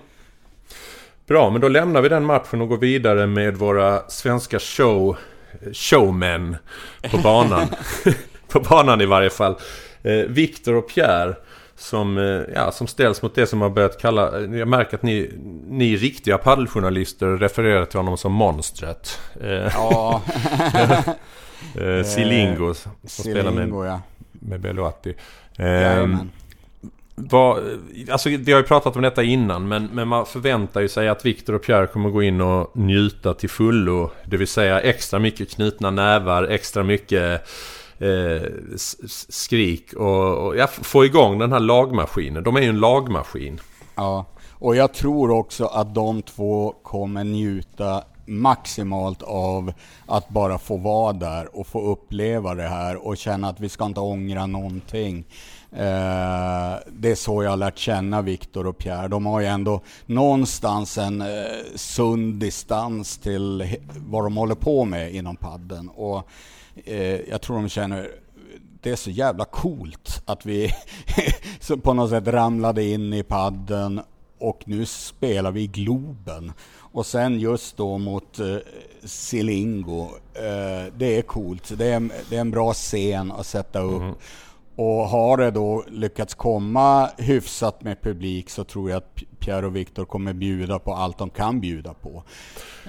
Bra, 1.33 1.51
men 1.51 1.61
då 1.61 1.69
lämnar 1.69 2.01
vi 2.01 2.09
den 2.09 2.25
matchen 2.25 2.61
och 2.61 2.69
går 2.69 2.77
vidare 2.77 3.27
med 3.27 3.57
våra 3.57 4.09
svenska 4.09 4.59
show, 4.59 5.17
showmän 5.73 6.57
på 7.11 7.19
banan. 7.19 7.67
på 8.49 8.61
banan 8.61 9.01
i 9.01 9.07
varje 9.07 9.31
fall. 9.31 9.57
Eh, 10.03 10.15
Viktor 10.15 10.75
och 10.75 10.89
Pierre. 10.89 11.35
Som, 11.77 12.19
eh, 12.19 12.55
ja, 12.55 12.73
som 12.73 12.87
ställs 12.87 13.23
mot 13.23 13.35
det 13.35 13.47
som 13.47 13.61
har 13.61 13.71
börjat 13.71 14.01
kalla... 14.01 14.41
Jag 14.41 14.69
märker 14.69 14.97
att 14.97 15.03
ni, 15.03 15.31
ni 15.69 15.97
riktiga 15.97 16.39
paddeljournalister 16.39 17.27
refererar 17.27 17.85
till 17.85 17.99
honom 17.99 18.19
som 18.19 18.33
monstret. 18.33 19.21
Eh, 19.41 19.51
ja. 19.51 20.23
eh, 21.81 22.05
Silingo 22.05 22.75
som 22.75 22.93
Silingo, 23.07 23.41
spelar 23.41 23.51
med, 23.51 23.89
ja. 23.89 24.01
med 24.33 24.61
Beluati. 24.61 25.15
Eh, 25.57 26.09
vad, 27.15 27.63
alltså 28.11 28.29
vi 28.29 28.53
har 28.53 28.61
ju 28.61 28.67
pratat 28.67 28.97
om 28.97 29.03
detta 29.03 29.23
innan 29.23 29.69
men, 29.69 29.87
men 29.93 30.09
man 30.09 30.27
förväntar 30.27 30.81
ju 30.81 30.89
sig 30.89 31.09
att 31.09 31.27
Viktor 31.27 31.55
och 31.55 31.63
Pierre 31.63 31.87
kommer 31.87 32.11
gå 32.11 32.23
in 32.23 32.41
och 32.41 32.77
njuta 32.77 33.35
till 33.35 33.51
fullo. 33.51 34.11
Det 34.25 34.37
vill 34.37 34.49
säga 34.49 34.81
extra 34.81 35.19
mycket 35.19 35.51
knutna 35.51 35.91
nävar, 35.91 36.43
extra 36.43 36.83
mycket 36.83 37.49
eh, 37.99 38.43
skrik 39.29 39.93
och, 39.93 40.47
och 40.47 40.57
ja, 40.57 40.67
få 40.67 41.05
igång 41.05 41.39
den 41.39 41.53
här 41.53 41.61
lagmaskinen. 41.61 42.45
De 42.45 42.57
är 42.57 42.61
ju 42.61 42.69
en 42.69 42.81
lagmaskin. 42.81 43.61
Ja, 43.95 44.27
och 44.51 44.77
jag 44.77 44.95
tror 44.95 45.31
också 45.31 45.65
att 45.65 45.95
de 45.95 46.23
två 46.23 46.75
kommer 46.83 47.25
njuta 47.25 48.05
maximalt 48.27 49.23
av 49.23 49.73
att 50.07 50.29
bara 50.29 50.59
få 50.59 50.77
vara 50.77 51.13
där 51.13 51.57
och 51.57 51.67
få 51.67 51.83
uppleva 51.93 52.55
det 52.55 52.69
här 52.69 53.07
och 53.07 53.17
känna 53.17 53.49
att 53.49 53.61
vi 53.61 53.69
ska 53.69 53.85
inte 53.85 54.01
ångra 54.01 54.47
någonting. 54.47 55.25
Eh, 55.73 56.79
det 56.87 57.11
är 57.11 57.15
så 57.15 57.43
jag 57.43 57.51
har 57.51 57.57
lärt 57.57 57.79
känna 57.79 58.23
Viktor 58.23 58.67
och 58.67 58.79
Pierre. 58.79 59.09
De 59.09 59.27
har 59.27 59.41
ju 59.41 59.47
ändå 59.47 59.81
någonstans 60.07 60.99
en 60.99 61.21
eh, 61.21 61.27
sund 61.75 62.35
distans 62.35 63.19
till 63.19 63.77
vad 63.97 64.25
de 64.25 64.37
håller 64.37 64.55
på 64.55 64.85
med 64.85 65.15
inom 65.15 65.37
padden. 65.37 65.89
Och 65.89 66.29
eh, 66.85 67.21
jag 67.31 67.43
tror 67.43 67.57
de 67.57 67.69
känner 67.69 68.11
det 68.83 68.91
är 68.91 68.97
så 68.97 69.11
jävla 69.11 69.45
coolt 69.45 70.23
att 70.25 70.47
vi 70.47 70.73
på 71.83 71.95
något 71.95 72.11
sätt 72.11 72.29
ramlade 72.29 72.85
in 72.85 73.13
i 73.13 73.23
padden 73.23 74.01
och 74.39 74.63
nu 74.65 74.87
spelar 74.87 75.51
vi 75.53 75.63
i 75.63 75.67
Globen. 75.67 76.53
Och 76.75 77.07
sen 77.07 77.41
just 77.41 77.77
då 77.77 77.99
mot 77.99 78.39
eh, 78.39 78.57
Silingo. 79.05 80.03
Eh, 80.35 80.93
det 80.97 81.19
är 81.19 81.23
coolt. 81.23 81.79
Det 81.79 81.87
är, 81.87 82.11
det 82.31 82.37
är 82.37 82.41
en 82.41 82.51
bra 82.51 82.73
scen 82.73 83.33
att 83.33 83.47
sätta 83.47 83.81
upp. 83.81 84.03
Mm. 84.03 84.15
Och 84.77 85.09
har 85.09 85.37
det 85.37 85.51
då 85.51 85.85
lyckats 85.89 86.35
komma 86.35 87.11
hyfsat 87.19 87.83
med 87.83 88.03
publik 88.03 88.51
så 88.51 88.65
tror 88.65 88.91
jag 88.91 88.97
att 88.97 89.23
Pierre 89.39 89.67
och 89.67 89.77
Viktor 89.77 90.05
kommer 90.05 90.33
bjuda 90.33 90.79
på 90.79 90.95
allt 90.95 91.19
de 91.19 91.31
kan 91.31 91.61
bjuda 91.61 91.95
på. 91.95 92.23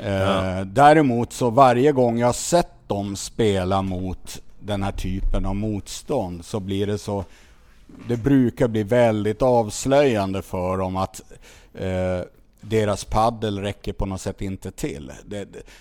Ja. 0.04 0.60
Eh, 0.60 0.66
däremot 0.66 1.34
så 1.34 1.50
varje 1.50 1.92
gång 1.92 2.20
jag 2.20 2.28
har 2.28 2.34
sett 2.34 2.88
dem 2.88 3.16
spela 3.16 3.82
mot 3.82 4.42
den 4.60 4.84
här 4.84 4.92
typen 4.92 5.46
av 5.46 5.56
motstånd 5.56 6.46
så 6.46 6.60
blir 6.60 6.88
det 6.88 6.98
så 6.98 7.26
det 8.08 8.18
brukar 8.18 8.68
bli 8.68 8.84
väldigt 8.84 9.42
avslöjande 9.42 10.42
för 10.42 10.78
dem 10.78 10.98
att 10.98 11.22
eh, 11.74 12.22
deras 12.62 13.06
paddel 13.06 13.60
räcker 13.60 13.94
på 13.94 14.06
något 14.06 14.22
sätt 14.22 14.42
inte 14.42 14.72
till. 14.72 15.12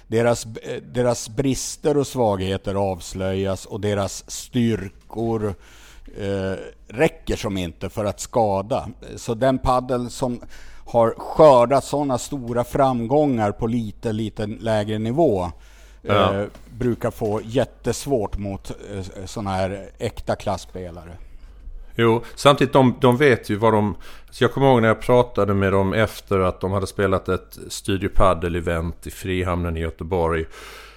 Deras, 0.06 0.46
deras 0.92 1.28
brister 1.28 1.96
och 1.96 2.06
svagheter 2.06 2.74
avslöjas 2.74 3.66
och 3.66 3.80
deras 3.80 4.30
styrkor 4.30 5.54
eh, 6.18 6.58
räcker 6.88 7.36
som 7.36 7.56
inte 7.56 7.88
för 7.88 8.04
att 8.04 8.20
skada. 8.20 8.88
Så 9.16 9.34
den 9.34 9.58
paddel 9.58 10.10
som 10.10 10.40
har 10.86 11.14
skördat 11.18 11.84
sådana 11.84 12.18
stora 12.18 12.64
framgångar 12.64 13.52
på 13.52 13.66
lite, 13.66 14.12
lite 14.12 14.46
lägre 14.46 14.98
nivå 14.98 15.50
ja. 16.02 16.34
eh, 16.34 16.46
brukar 16.78 17.10
få 17.10 17.40
jättesvårt 17.44 18.38
mot 18.38 18.70
eh, 18.70 19.24
sådana 19.24 19.50
här 19.50 19.90
äkta 19.98 20.36
klasspelare. 20.36 21.16
Jo, 21.94 22.22
samtidigt 22.34 22.72
de, 22.72 22.94
de 23.00 23.16
vet 23.16 23.50
ju 23.50 23.56
vad 23.56 23.72
de... 23.72 23.96
Så 24.30 24.44
jag 24.44 24.52
kommer 24.52 24.66
ihåg 24.66 24.82
när 24.82 24.88
jag 24.88 25.00
pratade 25.00 25.54
med 25.54 25.72
dem 25.72 25.92
efter 25.92 26.38
att 26.38 26.60
de 26.60 26.72
hade 26.72 26.86
spelat 26.86 27.28
ett 27.28 27.58
Studio 27.68 28.08
Padel-event 28.08 29.06
i 29.06 29.10
Frihamnen 29.10 29.76
i 29.76 29.80
Göteborg. 29.80 30.44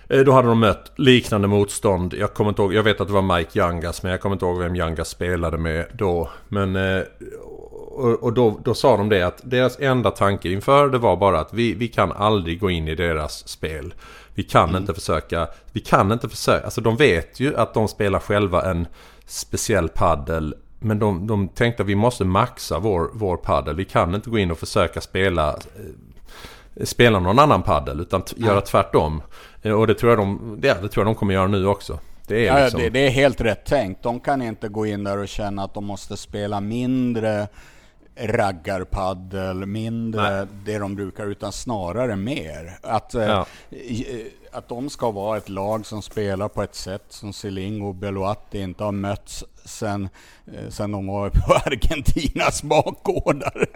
Eh, 0.09 0.19
då 0.19 0.31
hade 0.31 0.47
de 0.47 0.59
mött 0.59 0.91
liknande 0.95 1.47
motstånd. 1.47 2.13
Jag 2.13 2.33
kommer 2.33 2.49
inte 2.49 2.61
ihåg, 2.61 2.73
jag 2.73 2.83
vet 2.83 3.01
att 3.01 3.07
det 3.07 3.13
var 3.13 3.37
Mike 3.37 3.59
Youngas 3.59 4.03
men 4.03 4.11
jag 4.11 4.21
kommer 4.21 4.35
inte 4.35 4.45
ihåg 4.45 4.59
vem 4.59 4.75
Youngas 4.75 5.09
spelade 5.09 5.57
med 5.57 5.85
då. 5.93 6.29
Men... 6.47 6.75
Eh, 6.75 7.01
och, 8.21 8.33
då, 8.33 8.59
då 8.63 8.73
sa 8.73 8.97
de 8.97 9.09
det 9.09 9.21
att 9.21 9.41
deras 9.43 9.79
enda 9.79 10.11
tanke 10.11 10.49
inför 10.49 10.89
det 10.89 10.97
var 10.97 11.17
bara 11.17 11.39
att 11.39 11.53
vi, 11.53 11.73
vi 11.73 11.87
kan 11.87 12.11
aldrig 12.11 12.59
gå 12.59 12.69
in 12.69 12.87
i 12.87 12.95
deras 12.95 13.47
spel. 13.47 13.93
Vi 14.33 14.43
kan 14.43 14.69
mm. 14.69 14.81
inte 14.81 14.93
försöka, 14.93 15.47
vi 15.71 15.79
kan 15.79 16.11
inte 16.11 16.29
försöka, 16.29 16.65
alltså 16.65 16.81
de 16.81 16.95
vet 16.95 17.39
ju 17.39 17.55
att 17.55 17.73
de 17.73 17.87
spelar 17.87 18.19
själva 18.19 18.61
en 18.61 18.87
speciell 19.25 19.89
paddel 19.89 20.55
men 20.79 20.99
de, 20.99 21.27
de 21.27 21.47
tänkte 21.47 21.83
att 21.83 21.89
vi 21.89 21.95
måste 21.95 22.25
maxa 22.25 22.79
vår, 22.79 23.09
vår 23.13 23.37
paddel. 23.37 23.75
Vi 23.75 23.85
kan 23.85 24.15
inte 24.15 24.29
gå 24.29 24.37
in 24.37 24.51
och 24.51 24.57
försöka 24.57 25.01
spela, 25.01 25.49
eh, 25.49 26.85
spela 26.85 27.19
någon 27.19 27.39
annan 27.39 27.63
paddel 27.63 27.99
utan 27.99 28.23
göra 28.35 28.61
tvärtom. 28.61 29.21
Eh, 29.65 29.71
och 29.71 29.87
det 29.87 29.93
tror, 29.93 30.11
jag 30.11 30.19
de, 30.19 30.57
det, 30.59 30.67
det 30.81 30.89
tror 30.89 31.05
jag 31.05 31.15
de 31.15 31.15
kommer 31.15 31.33
göra 31.33 31.47
nu 31.47 31.67
också. 31.67 31.99
Det 32.27 32.47
är, 32.47 32.63
liksom... 32.63 32.79
ja, 32.79 32.85
det, 32.85 32.89
det, 32.89 33.07
är 33.07 33.09
helt 33.09 33.41
rätt 33.41 33.65
tänkt. 33.65 34.03
De 34.03 34.19
kan 34.19 34.41
inte 34.41 34.67
gå 34.67 34.85
in 34.85 35.03
där 35.03 35.17
och 35.17 35.27
känna 35.27 35.63
att 35.63 35.73
de 35.73 35.85
måste 35.85 36.17
spela 36.17 36.61
mindre 36.61 37.47
raggarpaddel, 38.15 39.65
mindre 39.65 40.21
Nej. 40.21 40.47
det 40.65 40.79
de 40.79 40.95
brukar, 40.95 41.25
utan 41.25 41.51
snarare 41.51 42.15
mer. 42.15 42.77
Att, 42.81 43.15
eh, 43.15 43.23
ja. 43.23 43.45
eh, 43.69 44.25
att 44.51 44.67
de 44.67 44.89
ska 44.89 45.11
vara 45.11 45.37
ett 45.37 45.49
lag 45.49 45.85
som 45.85 46.01
spelar 46.01 46.47
på 46.47 46.63
ett 46.63 46.75
sätt 46.75 47.05
som 47.09 47.33
Silingo 47.33 47.87
och 47.87 47.95
Beloatti 47.95 48.59
inte 48.59 48.83
har 48.83 48.91
mötts 48.91 49.43
sen, 49.65 50.09
eh, 50.53 50.69
sen 50.69 50.91
de 50.91 51.07
var 51.07 51.29
på 51.29 51.53
Argentinas 51.65 52.63
bakgårdar. 52.63 53.67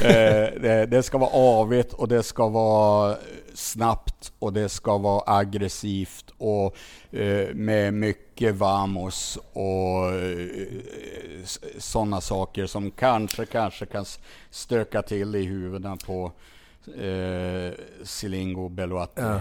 det, 0.60 0.86
det 0.86 1.02
ska 1.02 1.18
vara 1.18 1.30
avigt 1.30 1.92
och 1.92 2.08
det 2.08 2.22
ska 2.22 2.48
vara 2.48 3.16
snabbt 3.54 4.32
och 4.38 4.52
det 4.52 4.68
ska 4.68 4.98
vara 4.98 5.36
aggressivt 5.38 6.25
och 6.38 6.76
eh, 7.12 7.54
med 7.54 7.94
mycket 7.94 8.54
vamos 8.54 9.38
och 9.52 10.12
eh, 10.12 10.48
sådana 11.78 12.20
saker 12.20 12.66
som 12.66 12.90
kanske, 12.90 13.46
kanske 13.46 13.86
kan 13.86 14.04
stöka 14.50 15.02
till 15.02 15.34
i 15.34 15.44
huvudena 15.44 15.96
på 16.06 16.32
eh, 17.00 17.72
Silingo. 18.04 18.70
Ja. 19.14 19.40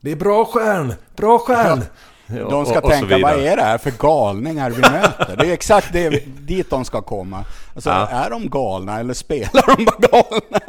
Det 0.00 0.12
är 0.12 0.16
bra 0.16 0.44
stjärn! 0.44 0.94
Bra 1.16 1.38
stjärn! 1.38 1.82
Ja. 2.26 2.48
De 2.50 2.66
ska 2.66 2.78
och, 2.78 2.84
och 2.84 2.90
tänka, 2.90 3.18
vad 3.18 3.40
är 3.40 3.56
det 3.56 3.62
här 3.62 3.78
för 3.78 3.90
galningar 3.90 4.70
vi 4.70 4.80
möter? 4.80 5.36
Det 5.36 5.46
är 5.46 5.52
exakt 5.52 5.92
det, 5.92 6.24
dit 6.26 6.70
de 6.70 6.84
ska 6.84 7.02
komma. 7.02 7.44
Alltså, 7.74 7.90
ja. 7.90 8.08
är 8.08 8.30
de 8.30 8.50
galna 8.50 9.00
eller 9.00 9.14
spelar 9.14 9.76
de 9.76 9.84
bara 9.84 9.96
galna? 9.98 10.60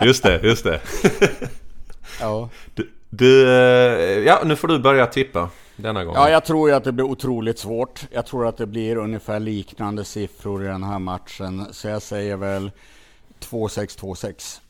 Just 0.00 0.22
det, 0.22 0.40
just 0.42 0.64
det. 0.64 0.80
Ja. 2.20 2.48
Du, 2.74 2.90
du, 3.16 3.48
eh, 3.48 4.18
ja, 4.18 4.42
nu 4.44 4.56
får 4.56 4.68
du 4.68 4.78
börja 4.78 5.06
tippa 5.06 5.50
denna 5.76 6.04
gång. 6.04 6.14
Ja, 6.14 6.30
jag 6.30 6.44
tror 6.44 6.68
ju 6.68 6.74
att 6.74 6.84
det 6.84 6.92
blir 6.92 7.04
otroligt 7.04 7.58
svårt. 7.58 8.06
Jag 8.10 8.26
tror 8.26 8.46
att 8.46 8.56
det 8.56 8.66
blir 8.66 8.96
ungefär 8.96 9.40
liknande 9.40 10.04
siffror 10.04 10.64
i 10.64 10.66
den 10.66 10.82
här 10.82 10.98
matchen. 10.98 11.66
Så 11.70 11.88
jag 11.88 12.02
säger 12.02 12.36
väl 12.36 12.70
2-6, 13.40 14.00
2-6. 14.00 14.60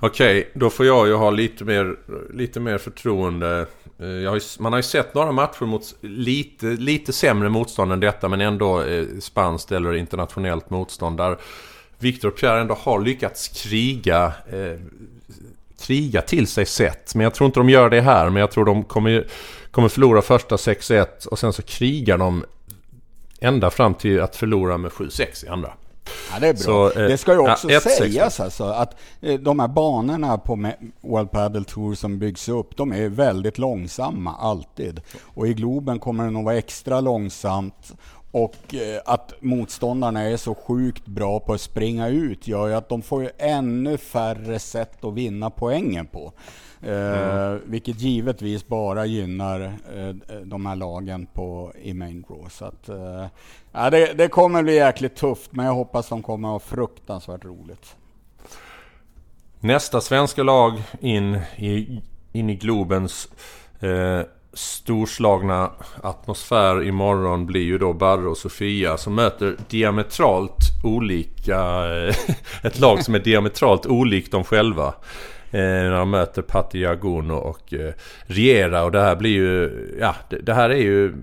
Okej, 0.00 0.40
okay, 0.40 0.50
då 0.54 0.70
får 0.70 0.86
jag 0.86 1.06
ju 1.06 1.14
ha 1.14 1.30
lite 1.30 1.64
mer, 1.64 1.96
lite 2.34 2.60
mer 2.60 2.78
förtroende. 2.78 3.66
Eh, 3.98 4.30
har 4.30 4.62
man 4.62 4.72
har 4.72 4.78
ju 4.78 4.82
sett 4.82 5.14
några 5.14 5.32
matcher 5.32 5.64
mot 5.64 5.94
lite, 6.00 6.66
lite 6.66 7.12
sämre 7.12 7.48
motstånd 7.48 7.92
än 7.92 8.00
detta 8.00 8.28
men 8.28 8.40
ändå 8.40 8.82
eh, 8.82 9.06
spanskt 9.20 9.72
eller 9.72 9.94
internationellt 9.94 10.70
motstånd 10.70 11.16
där 11.16 11.36
Victor 11.98 12.30
Pierre 12.30 12.60
ändå 12.60 12.74
har 12.74 13.00
lyckats 13.00 13.48
kriga 13.48 14.32
eh, 14.52 14.80
kriga 15.80 16.22
till 16.22 16.46
sig 16.46 16.66
set. 16.66 17.14
Men 17.14 17.24
jag 17.24 17.34
tror 17.34 17.46
inte 17.46 17.60
de 17.60 17.70
gör 17.70 17.90
det 17.90 18.00
här. 18.00 18.30
Men 18.30 18.40
jag 18.40 18.50
tror 18.50 18.64
de 18.64 18.84
kommer, 18.84 19.26
kommer 19.70 19.88
förlora 19.88 20.22
första 20.22 20.56
6-1 20.56 21.26
och 21.26 21.38
sen 21.38 21.52
så 21.52 21.62
krigar 21.62 22.18
de 22.18 22.44
ända 23.40 23.70
fram 23.70 23.94
till 23.94 24.20
att 24.20 24.36
förlora 24.36 24.78
med 24.78 24.90
7-6 24.90 25.46
i 25.46 25.48
andra. 25.48 25.72
Ja, 26.32 26.38
det 26.40 26.48
är 26.48 26.52
bra. 26.52 26.62
Så, 26.62 27.00
eh, 27.00 27.08
det 27.08 27.18
ska 27.18 27.32
ju 27.32 27.38
också 27.38 27.70
ja, 27.70 27.80
sägas 27.80 28.40
alltså 28.40 28.64
att 28.64 28.96
eh, 29.20 29.40
de 29.40 29.60
här 29.60 29.68
banorna 29.68 30.38
på 30.38 30.72
World 31.00 31.30
Padel 31.30 31.64
Tour 31.64 31.94
som 31.94 32.18
byggs 32.18 32.48
upp, 32.48 32.76
de 32.76 32.92
är 32.92 33.08
väldigt 33.08 33.58
långsamma 33.58 34.34
alltid. 34.34 35.00
Och 35.22 35.48
i 35.48 35.54
Globen 35.54 35.98
kommer 35.98 36.24
det 36.24 36.30
nog 36.30 36.44
vara 36.44 36.56
extra 36.56 37.00
långsamt 37.00 37.92
och 38.30 38.74
eh, 38.74 39.00
att 39.04 39.32
motståndarna 39.40 40.22
är 40.22 40.36
så 40.36 40.54
sjukt 40.54 41.06
bra 41.06 41.40
på 41.40 41.52
att 41.52 41.60
springa 41.60 42.08
ut 42.08 42.48
gör 42.48 42.68
ju 42.68 42.74
att 42.74 42.88
de 42.88 43.02
får 43.02 43.22
ju 43.22 43.30
ännu 43.38 43.98
färre 43.98 44.58
sätt 44.58 45.04
att 45.04 45.14
vinna 45.14 45.50
poängen 45.50 46.06
på. 46.06 46.32
Eh, 46.82 47.38
mm. 47.38 47.60
vilket 47.64 48.00
givetvis 48.00 48.66
bara 48.66 49.06
gynnar 49.06 49.60
eh, 49.96 50.36
de 50.44 50.66
här 50.66 50.76
lagen 50.76 51.26
på, 51.26 51.72
i 51.82 51.94
main 51.94 52.24
draw. 52.28 52.50
Så 52.50 52.64
att, 52.64 52.88
eh, 52.88 53.90
det, 53.90 54.12
det, 54.12 54.28
kommer 54.28 54.62
bli 54.62 54.74
jäkligt 54.74 55.16
tufft, 55.16 55.52
men 55.52 55.66
jag 55.66 55.74
hoppas 55.74 56.08
de 56.08 56.22
kommer 56.22 56.48
att 56.48 56.52
ha 56.52 56.76
fruktansvärt 56.76 57.44
roligt. 57.44 57.96
Nästa 59.60 60.00
svenska 60.00 60.42
lag 60.42 60.82
in 61.00 61.40
i, 61.56 62.02
in 62.32 62.50
i 62.50 62.54
Globens 62.54 63.28
eh, 63.80 64.22
storslagna 64.58 65.70
atmosfär 66.02 66.82
imorgon 66.84 67.46
blir 67.46 67.62
ju 67.62 67.78
då 67.78 67.92
Barre 67.92 68.28
och 68.28 68.36
Sofia 68.36 68.96
som 68.96 69.14
möter 69.14 69.56
diametralt 69.68 70.58
olika... 70.84 71.60
Eh, 71.96 72.14
ett 72.62 72.78
lag 72.78 73.04
som 73.04 73.14
är 73.14 73.18
diametralt 73.18 73.86
olikt 73.86 74.32
dem 74.32 74.44
själva. 74.44 74.86
Eh, 75.50 75.60
när 75.60 75.90
de 75.90 76.10
möter 76.10 76.42
Patti 76.42 76.86
och 77.30 77.74
eh, 77.74 77.92
Riera 78.26 78.84
och 78.84 78.92
det 78.92 79.00
här 79.00 79.16
blir 79.16 79.30
ju... 79.30 79.96
Ja, 80.00 80.14
det, 80.28 80.38
det, 80.38 80.54
här 80.54 80.70
är 80.70 80.82
ju... 80.82 81.14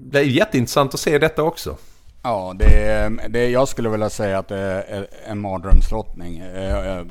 Det 0.00 0.18
är 0.18 0.24
jätteintressant 0.24 0.94
att 0.94 1.00
se 1.00 1.18
detta 1.18 1.42
också. 1.42 1.76
Ja, 2.26 2.54
det, 2.58 3.08
det, 3.28 3.48
jag 3.48 3.68
skulle 3.68 3.88
vilja 3.88 4.10
säga 4.10 4.38
att 4.38 4.48
det 4.48 4.58
är 4.58 5.06
en 5.26 5.40
mardrömslottning. 5.40 6.38
Eh, 6.38 6.96
eh, 6.96 7.06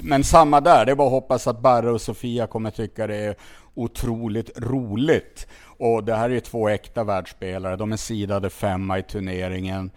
men 0.00 0.24
samma 0.24 0.60
där, 0.60 0.86
det 0.86 0.92
är 0.92 0.96
bara 0.96 1.06
att 1.06 1.12
hoppas 1.12 1.46
att 1.46 1.60
Barre 1.60 1.90
och 1.90 2.00
Sofia 2.00 2.46
kommer 2.46 2.70
tycka 2.70 3.06
det 3.06 3.16
är 3.16 3.36
otroligt 3.74 4.58
roligt. 4.58 5.46
Och 5.78 6.04
det 6.04 6.14
här 6.14 6.24
är 6.30 6.34
ju 6.34 6.40
två 6.40 6.68
äkta 6.68 7.04
världsspelare. 7.04 7.76
De 7.76 7.92
är 7.92 7.96
sidade 7.96 8.50
femma 8.50 8.98
i 8.98 9.02
turneringen. 9.02 9.90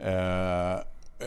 Eh, 0.00 0.80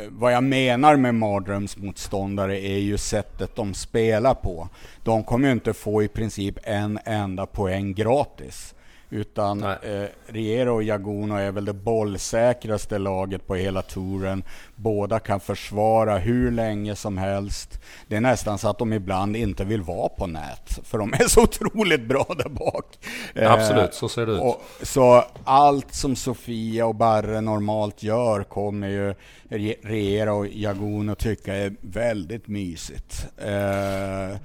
vad 0.10 0.34
jag 0.34 0.44
menar 0.44 0.96
med 0.96 1.16
mardrömsmotståndare 1.16 2.60
är 2.60 2.80
ju 2.80 2.98
sättet 2.98 3.56
de 3.56 3.74
spelar 3.74 4.34
på. 4.34 4.70
De 5.04 5.24
kommer 5.24 5.48
ju 5.48 5.54
inte 5.54 5.74
få 5.74 6.04
i 6.04 6.08
princip 6.08 6.58
en 6.64 7.00
enda 7.06 7.46
poäng 7.46 7.94
gratis. 7.94 8.74
Utan 9.10 9.64
eh, 9.64 10.06
Riera 10.26 10.74
och 10.74 10.84
Jaguno 10.84 11.36
är 11.36 11.52
väl 11.52 11.66
det 11.66 11.74
bollsäkraste 11.74 12.98
laget 12.98 13.48
på 13.48 13.56
hela 13.56 13.82
touren. 13.82 14.44
Båda 14.76 15.20
kan 15.20 15.40
försvara 15.40 16.18
hur 16.18 16.52
länge 16.52 16.96
som 16.96 17.18
helst. 17.18 17.80
Det 18.08 18.16
är 18.16 18.22
nästan 18.22 18.58
så 18.58 18.70
att 18.70 18.78
de 18.78 18.94
ibland 18.94 19.36
inte 19.36 19.64
vill 19.64 19.82
vara 19.82 20.10
på 20.10 20.28
nät. 20.28 20.80
För 20.84 20.98
de 20.98 21.14
är 21.14 21.28
så 21.28 21.42
otroligt 21.44 22.08
bra 22.08 22.36
där 22.38 22.50
bak. 22.50 22.86
Eh, 23.36 23.52
Absolut, 23.52 23.94
så 23.94 24.10
ser 24.10 24.26
det 24.26 24.32
ut. 24.32 24.42
Och, 24.42 24.62
så 24.82 25.26
allt 25.44 25.94
som 25.94 26.16
Sofia 26.16 26.86
och 26.86 26.96
Barre 26.96 27.42
normalt 27.42 28.04
gör 28.04 28.44
kommer 28.44 28.88
ju 28.88 29.16
Riera 29.84 30.34
och 30.34 30.48
Jaguno 30.48 31.16
tycka 31.16 31.56
är 31.56 31.76
väldigt 31.82 32.48
mysigt. 32.48 33.28
Eh, 33.38 34.38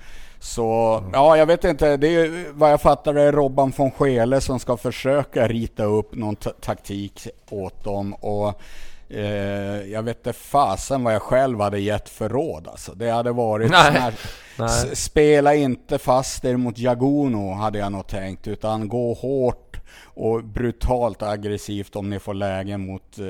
så 0.43 1.03
ja, 1.13 1.37
jag 1.37 1.47
vet 1.47 1.65
inte. 1.65 1.97
Det 1.97 2.09
är 2.09 2.53
vad 2.53 2.73
jag 2.73 2.81
fattar 2.81 3.15
är 3.15 3.33
Robban 3.33 3.73
von 3.77 3.91
Schele 3.91 4.41
som 4.41 4.61
ska 4.61 4.77
försöka 4.77 5.49
rita 5.49 5.85
upp 5.85 6.15
någon 6.15 6.37
taktik 6.37 7.29
åt 7.51 7.85
dem. 7.85 8.15
Och 8.15 8.61
eh, 9.09 9.83
jag 9.93 10.03
vet 10.03 10.17
inte 10.17 10.33
fasen 10.33 11.05
vad 11.05 11.15
jag 11.15 11.23
själv 11.23 11.61
hade 11.61 11.79
gett 11.79 12.09
för 12.09 12.29
råd. 12.29 12.69
Alltså. 12.69 12.95
Det 12.95 13.11
hade 13.11 13.33
varit 13.33 13.71
Nej. 13.71 13.93
Här, 13.93 14.15
Nej. 14.59 14.97
spela 14.97 15.55
inte 15.55 15.99
fast 15.99 16.45
er 16.45 16.57
mot 16.57 16.79
Jaguno 16.79 17.53
hade 17.55 17.79
jag 17.79 17.93
nog 17.93 18.07
tänkt. 18.07 18.49
Utan 18.49 18.89
gå 18.89 19.15
hårt 19.15 19.81
och 20.05 20.45
brutalt 20.45 21.23
aggressivt 21.23 21.97
om 21.97 22.11
ni 22.11 22.19
får 22.19 22.35
lägen 22.35 22.87
mot 22.87 23.19
eh, 23.19 23.25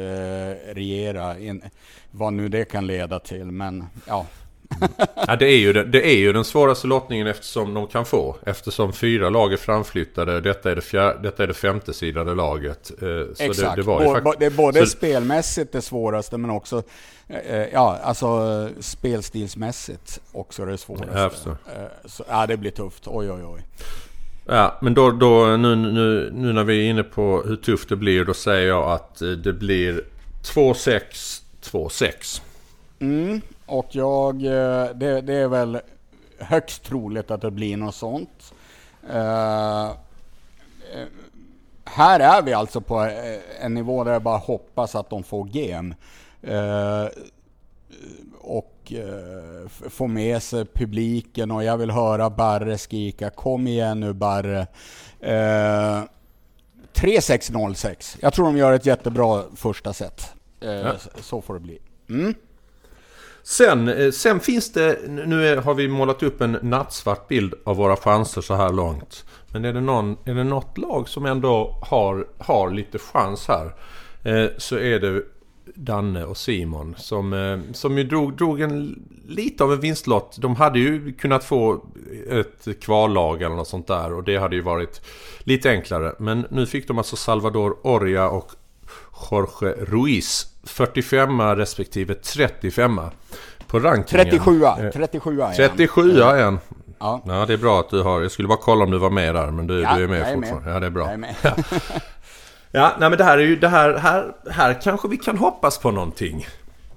Regera. 0.75 1.39
In, 1.39 1.63
vad 2.11 2.33
nu 2.33 2.49
det 2.49 2.65
kan 2.65 2.87
leda 2.87 3.19
till. 3.19 3.45
Men 3.45 3.87
ja, 4.07 4.27
ja, 5.27 5.37
det, 5.37 5.47
är 5.47 5.57
ju, 5.57 5.73
det 5.73 6.07
är 6.07 6.17
ju 6.17 6.33
den 6.33 6.45
svåraste 6.45 6.87
lottningen 6.87 7.27
eftersom 7.27 7.75
de 7.75 7.87
kan 7.87 8.05
få. 8.05 8.37
Eftersom 8.47 8.93
fyra 8.93 9.31
lag 9.31 9.53
är 9.53 9.57
framflyttade. 9.57 10.41
Detta 10.41 10.71
är 10.71 10.77
det, 10.77 10.83
fjär, 10.83 11.19
detta 11.23 11.43
är 11.43 11.47
det 11.47 11.55
femte 11.55 11.93
sidade 11.93 12.35
laget. 12.35 12.91
Eh, 12.91 12.99
så 13.35 13.43
Exakt. 13.43 13.77
Det, 13.77 13.83
det, 13.83 13.87
var 13.87 14.03
ju 14.03 14.33
det 14.39 14.47
är 14.47 14.51
både 14.51 14.81
så... 14.81 14.87
spelmässigt 14.87 15.73
det 15.73 15.83
svåraste 15.83 16.39
men 16.39 16.51
också 16.51 16.83
eh, 17.29 17.65
ja, 17.73 17.99
alltså 18.03 18.69
spelstilsmässigt 18.81 20.21
också 20.33 20.65
det 20.65 20.79
svåraste. 20.79 21.51
Eh, 21.51 21.57
så, 22.05 22.25
ja, 22.29 22.47
det 22.47 22.57
blir 22.57 22.71
tufft. 22.71 23.03
Oj, 23.07 23.31
oj, 23.31 23.45
oj. 23.45 23.61
Ja, 24.47 24.79
men 24.83 24.95
då, 24.95 25.11
då 25.11 25.57
nu, 25.57 25.77
nu, 25.77 26.31
nu 26.35 26.53
när 26.53 26.65
vi 26.65 26.87
är 26.87 26.91
inne 26.91 27.03
på 27.03 27.43
hur 27.47 27.57
tufft 27.57 27.89
det 27.89 27.97
blir. 27.97 28.25
Då 28.25 28.35
säger 28.35 28.69
jag 28.69 28.91
att 28.91 29.19
det 29.45 29.53
blir 29.53 30.05
2-6, 30.43 31.01
2-6. 31.63 32.43
Mm, 33.03 33.41
och 33.67 33.87
jag, 33.91 34.45
eh, 34.45 34.95
det, 34.95 35.21
det, 35.21 35.35
är 35.35 35.49
väl 35.49 35.81
högst 36.39 36.83
troligt 36.83 37.31
att 37.31 37.41
det 37.41 37.51
blir 37.51 37.77
något 37.77 37.95
sånt. 37.95 38.55
Uh, 39.05 39.91
här 41.85 42.21
är 42.21 42.43
vi 42.43 42.53
alltså 42.53 42.81
på 42.81 43.11
en 43.61 43.75
nivå 43.75 44.05
där 44.05 44.13
jag 44.13 44.23
bara 44.23 44.39
hoppas 44.39 44.95
att 44.95 45.11
de 45.11 45.23
får 45.23 45.45
game. 45.45 45.95
Uh, 46.49 47.09
och 48.41 48.93
uh, 48.93 49.69
få 49.69 50.07
med 50.07 50.43
sig 50.43 50.65
publiken 50.65 51.51
och 51.51 51.65
jag 51.65 51.77
vill 51.77 51.91
höra 51.91 52.31
Barre 52.31 52.79
skrika 52.79 53.31
Kom 53.31 53.67
igen 53.67 54.01
nu 54.01 54.13
Barre. 54.13 54.67
Uh, 55.23 56.05
3-6-0-6. 56.95 58.19
Jag 58.21 58.33
tror 58.33 58.47
de 58.47 58.57
gör 58.57 58.73
ett 58.73 58.87
jättebra 58.87 59.43
första 59.57 59.93
set. 59.93 60.33
Uh, 60.65 60.71
ja. 60.71 60.95
Så 61.21 61.41
får 61.41 61.55
det 61.55 61.61
bli. 61.61 61.79
Mm. 62.09 62.35
Sen, 63.43 63.89
eh, 63.89 64.11
sen 64.11 64.41
finns 64.41 64.73
det, 64.73 64.99
nu 65.09 65.57
har 65.57 65.75
vi 65.75 65.89
målat 65.89 66.23
upp 66.23 66.41
en 66.41 66.59
nattsvart 66.63 67.29
bild 67.29 67.55
av 67.65 67.77
våra 67.77 67.97
chanser 67.97 68.41
så 68.41 68.55
här 68.55 68.73
långt. 68.73 69.25
Men 69.49 69.65
är 69.65 69.73
det, 69.73 69.81
någon, 69.81 70.17
är 70.25 70.35
det 70.35 70.45
något 70.45 70.79
lag 70.79 71.09
som 71.09 71.27
ändå 71.27 71.79
har, 71.83 72.27
har 72.39 72.71
lite 72.71 72.99
chans 72.99 73.49
här 73.49 73.75
eh, 74.23 74.51
så 74.59 74.79
är 74.79 75.01
det 75.01 75.23
Danne 75.75 76.25
och 76.25 76.37
Simon 76.37 76.95
som, 76.99 77.33
eh, 77.33 77.59
som 77.73 77.99
ju 77.99 78.05
drog, 78.05 78.37
drog 78.37 78.61
en, 78.61 79.03
lite 79.29 79.65
av 79.65 79.73
en 79.73 79.81
vinstlott. 79.81 80.37
De 80.41 80.57
hade 80.57 80.79
ju 80.79 81.13
kunnat 81.13 81.45
få 81.45 81.85
ett 82.29 82.81
kvallag 82.81 83.43
eller 83.43 83.57
något 83.57 83.69
sånt 83.69 83.87
där 83.87 84.13
och 84.13 84.25
det 84.25 84.37
hade 84.37 84.57
ju 84.57 84.63
varit 84.63 85.01
lite 85.39 85.71
enklare. 85.71 86.15
Men 86.19 86.47
nu 86.51 86.67
fick 86.67 86.89
de 86.89 86.99
alltså 86.99 87.17
Salvador 87.17 87.77
Oria 87.83 88.29
och 88.29 88.53
Jorge 89.31 89.75
Ruiz 89.85 90.52
45 90.65 91.41
respektive 91.41 92.15
35 92.15 93.01
på 93.67 93.79
rankingen. 93.79 94.25
37 94.25 94.61
37 94.93 95.41
är 95.41 95.53
37 95.53 96.21
är 96.21 96.37
en. 96.37 96.59
Ja. 96.99 97.21
ja, 97.27 97.47
det 97.47 97.53
är 97.53 97.59
bra 97.59 97.81
att 97.81 97.91
du 97.91 98.03
har... 98.03 98.23
Jag 98.23 98.31
skulle 98.31 98.49
bara 98.49 98.59
kolla 98.59 98.85
om 98.85 98.91
du 98.91 98.99
var 98.99 99.11
med 99.11 99.35
där, 99.35 99.51
men 99.51 99.67
du, 99.67 99.81
ja, 99.81 99.97
du 99.97 100.05
är 100.05 100.09
med 100.09 100.21
jag 100.21 100.29
är 100.29 100.35
fortfarande. 100.35 100.65
Med. 100.65 100.75
Ja, 100.75 100.81
det 100.81 100.87
är 100.87 100.91
bra. 100.91 101.05
Jag 101.05 101.13
är 101.13 101.17
med. 101.17 101.35
ja, 102.71 102.93
nej 102.99 103.11
men 103.11 103.19
det 103.19 103.25
här 103.25 103.39
är 103.39 103.43
ju... 103.43 103.57
Det 103.57 103.69
här, 103.69 103.95
här, 103.95 104.33
här 104.51 104.81
kanske 104.83 105.09
vi 105.09 105.17
kan 105.17 105.39
hoppas 105.39 105.79
på 105.79 105.91
någonting. 105.91 106.47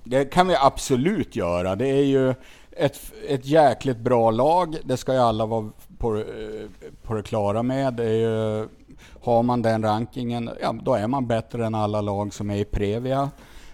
Det 0.03 0.25
kan 0.25 0.47
vi 0.47 0.55
absolut 0.61 1.35
göra. 1.35 1.75
Det 1.75 1.87
är 1.87 2.03
ju 2.03 2.33
ett, 2.71 2.99
ett 3.27 3.45
jäkligt 3.45 3.97
bra 3.97 4.31
lag. 4.31 4.77
Det 4.83 4.97
ska 4.97 5.13
ju 5.13 5.19
alla 5.19 5.45
vara 5.45 5.69
på, 5.97 6.23
på 7.03 7.13
det 7.13 7.23
klara 7.23 7.63
med. 7.63 7.93
Det 7.93 8.13
ju, 8.13 8.67
har 9.21 9.43
man 9.43 9.61
den 9.61 9.83
rankingen, 9.83 10.49
ja, 10.61 10.75
då 10.81 10.93
är 10.93 11.07
man 11.07 11.27
bättre 11.27 11.65
än 11.65 11.75
alla 11.75 12.01
lag 12.01 12.33
som 12.33 12.49
är 12.49 12.55
i 12.55 12.65
Previa. 12.65 13.29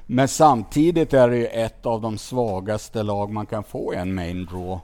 Men 0.05 0.27
samtidigt 0.27 1.13
är 1.13 1.29
det 1.29 1.37
ju 1.37 1.45
ett 1.45 1.85
av 1.85 2.01
de 2.01 2.17
svagaste 2.17 3.03
lag 3.03 3.31
man 3.31 3.45
kan 3.45 3.63
få 3.63 3.93
i 3.93 3.97
en 3.97 4.13
main 4.15 4.45
draw. 4.45 4.79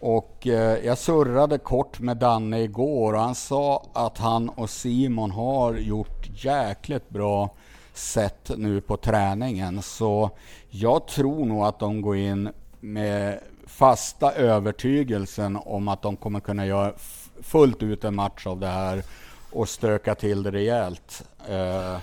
Och 0.00 0.46
eh, 0.46 0.86
jag 0.86 0.98
surrade 0.98 1.58
kort 1.58 2.00
med 2.00 2.16
Danne 2.16 2.60
igår 2.60 3.12
och 3.12 3.20
han 3.20 3.34
sa 3.34 3.86
att 3.92 4.18
han 4.18 4.48
och 4.48 4.70
Simon 4.70 5.30
har 5.30 5.74
gjort 5.74 6.44
jäkligt 6.44 7.10
bra 7.10 7.50
sätt 7.94 8.50
nu 8.56 8.80
på 8.80 8.96
träningen. 8.96 9.82
Så 9.82 10.30
jag 10.70 11.06
tror 11.06 11.46
nog 11.46 11.64
att 11.64 11.78
de 11.78 12.02
går 12.02 12.16
in 12.16 12.48
med 12.80 13.40
fasta 13.66 14.32
övertygelsen 14.32 15.56
om 15.56 15.88
att 15.88 16.02
de 16.02 16.16
kommer 16.16 16.40
kunna 16.40 16.66
göra 16.66 16.92
fullt 17.42 17.82
ut 17.82 18.04
en 18.04 18.14
match 18.14 18.46
av 18.46 18.60
det 18.60 18.66
här 18.66 19.02
och 19.52 19.68
stöka 19.68 20.14
till 20.14 20.42
det 20.42 20.50
rejält. 20.50 21.24
Eh, 21.48 21.96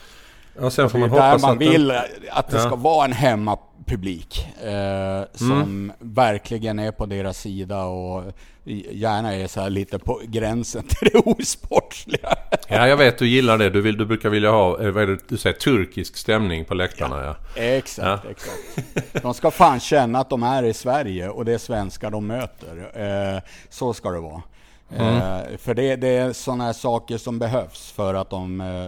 Ja, 0.62 0.70
sen 0.70 0.90
får 0.90 1.00
man 1.00 1.10
det 1.10 1.18
är 1.18 1.32
där 1.32 1.40
man 1.40 1.52
att 1.52 1.62
vill 1.62 1.92
att 2.32 2.50
det 2.50 2.58
ja. 2.58 2.64
ska 2.64 2.76
vara 2.76 3.06
en 3.06 3.14
hemmapublik 3.14 4.48
eh, 4.64 5.24
som 5.34 5.52
mm. 5.52 5.92
verkligen 6.00 6.80
är 6.80 6.92
på 6.92 7.06
deras 7.06 7.38
sida 7.38 7.84
och 7.84 8.24
gärna 8.92 9.36
är 9.36 9.48
så 9.48 9.70
lite 9.70 10.00
på 10.00 10.22
gränsen 10.24 10.84
till 10.88 11.10
det 11.14 11.20
osportsliga. 11.20 12.36
Ja, 12.68 12.88
jag 12.88 12.98
vet 12.98 13.18
du 13.18 13.28
gillar 13.28 13.58
det. 13.58 13.70
Du, 13.70 13.82
vill, 13.82 13.98
du 13.98 14.06
brukar 14.06 14.30
vilja 14.30 14.52
ha, 14.52 14.82
eh, 14.82 14.92
vad 14.92 15.04
är 15.04 15.08
det 15.08 15.20
du 15.28 15.38
säger, 15.38 15.56
turkisk 15.56 16.18
stämning 16.18 16.66
på 16.66 16.74
läktarna. 16.74 17.24
Ja, 17.24 17.36
ja. 17.56 17.62
Exakt, 17.62 18.24
ja. 18.26 18.32
exakt. 18.32 19.24
De 19.24 19.34
ska 19.34 19.52
fan 19.52 19.80
känna 19.80 20.20
att 20.20 20.30
de 20.30 20.44
är 20.44 20.64
i 20.64 20.74
Sverige 20.74 21.30
och 21.30 21.46
det 21.46 21.54
är 21.54 21.58
svenskar 21.58 22.12
de 22.12 22.28
möter. 22.28 22.92
Eh, 23.36 23.42
så 23.70 23.94
ska 23.94 24.10
det 24.10 24.20
vara. 24.20 24.42
Mm. 24.98 25.16
Eh, 25.16 25.58
för 25.58 25.74
det, 25.74 25.96
det 25.96 26.08
är 26.08 26.34
sådana 26.34 26.64
här 26.64 26.74
saker 26.74 27.18
som 27.18 27.40
behövs 27.40 27.92
för 27.92 28.14
att 28.14 28.30
de 28.30 28.62
eh, 28.62 28.88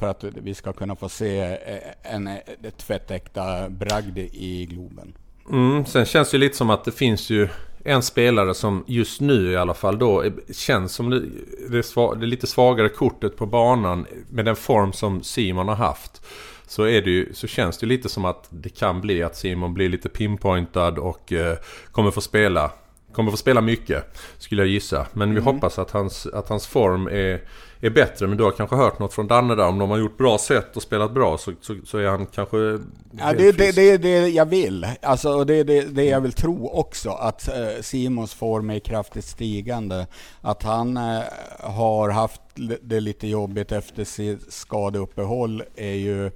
för 0.00 0.06
att 0.06 0.24
vi 0.24 0.54
ska 0.54 0.72
kunna 0.72 0.96
få 0.96 1.08
se 1.08 1.40
eh, 1.40 2.14
en, 2.14 2.26
eh, 2.26 2.36
tvättäkta 2.76 3.68
bragd 3.68 4.18
i 4.18 4.66
Globen. 4.70 5.12
Mm, 5.50 5.86
sen 5.86 6.04
känns 6.04 6.30
det 6.30 6.38
lite 6.38 6.56
som 6.56 6.70
att 6.70 6.84
det 6.84 6.92
finns 6.92 7.30
ju 7.30 7.48
en 7.84 8.02
spelare 8.02 8.54
som 8.54 8.84
just 8.86 9.20
nu 9.20 9.52
i 9.52 9.56
alla 9.56 9.74
fall 9.74 9.98
då 9.98 10.24
känns 10.52 10.92
som 10.92 11.10
det, 11.10 11.22
det, 11.68 11.82
sva, 11.82 12.14
det 12.14 12.26
lite 12.26 12.46
svagare 12.46 12.88
kortet 12.88 13.36
på 13.36 13.46
banan 13.46 14.06
med 14.30 14.44
den 14.44 14.56
form 14.56 14.92
som 14.92 15.22
Simon 15.22 15.68
har 15.68 15.76
haft. 15.76 16.22
Så, 16.66 16.82
är 16.82 17.02
det 17.02 17.10
ju, 17.10 17.34
så 17.34 17.46
känns 17.46 17.78
det 17.78 17.86
lite 17.86 18.08
som 18.08 18.24
att 18.24 18.46
det 18.50 18.68
kan 18.68 19.00
bli 19.00 19.22
att 19.22 19.36
Simon 19.36 19.74
blir 19.74 19.88
lite 19.88 20.08
pinpointad 20.08 20.98
och 20.98 21.32
eh, 21.32 21.56
kommer 21.92 22.10
få 22.10 22.20
spela. 22.20 22.70
Kommer 23.12 23.30
få 23.30 23.36
spela 23.36 23.60
mycket 23.60 24.04
skulle 24.38 24.62
jag 24.62 24.68
gissa. 24.68 25.06
Men 25.12 25.34
vi 25.34 25.40
mm. 25.40 25.54
hoppas 25.54 25.78
att 25.78 25.90
hans, 25.90 26.26
att 26.26 26.48
hans 26.48 26.66
form 26.66 27.06
är 27.06 27.40
är 27.80 27.90
bättre. 27.90 28.26
Men 28.26 28.38
du 28.38 28.44
har 28.44 28.50
kanske 28.50 28.76
hört 28.76 28.98
något 28.98 29.14
från 29.14 29.26
Danne 29.26 29.54
där. 29.54 29.68
Om 29.68 29.78
de 29.78 29.90
har 29.90 29.98
gjort 29.98 30.18
bra 30.18 30.38
sätt 30.38 30.76
och 30.76 30.82
spelat 30.82 31.12
bra 31.12 31.38
så, 31.38 31.52
så, 31.60 31.76
så 31.84 31.98
är 31.98 32.08
han 32.08 32.26
kanske... 32.26 32.56
Ja, 32.56 33.32
det 33.32 33.48
är 33.48 33.52
det, 33.52 33.72
det, 33.72 33.96
det 33.96 34.28
jag 34.28 34.46
vill. 34.46 34.86
Alltså, 35.02 35.44
det 35.44 35.54
är 35.54 35.64
det, 35.64 35.80
det 35.80 36.04
jag 36.04 36.20
vill 36.20 36.32
tro 36.32 36.68
också. 36.68 37.10
Att 37.10 37.48
eh, 37.48 37.80
Simons 37.80 38.34
form 38.34 38.70
är 38.70 38.78
kraftigt 38.78 39.24
stigande. 39.24 40.06
Att 40.40 40.62
han 40.62 40.96
eh, 40.96 41.22
har 41.60 42.10
haft 42.10 42.40
det 42.82 43.00
lite 43.00 43.26
jobbigt 43.26 43.72
efter 43.72 44.04
sitt 44.04 44.52
skadeuppehåll 44.52 45.62
är 45.76 45.94
ju 45.94 46.30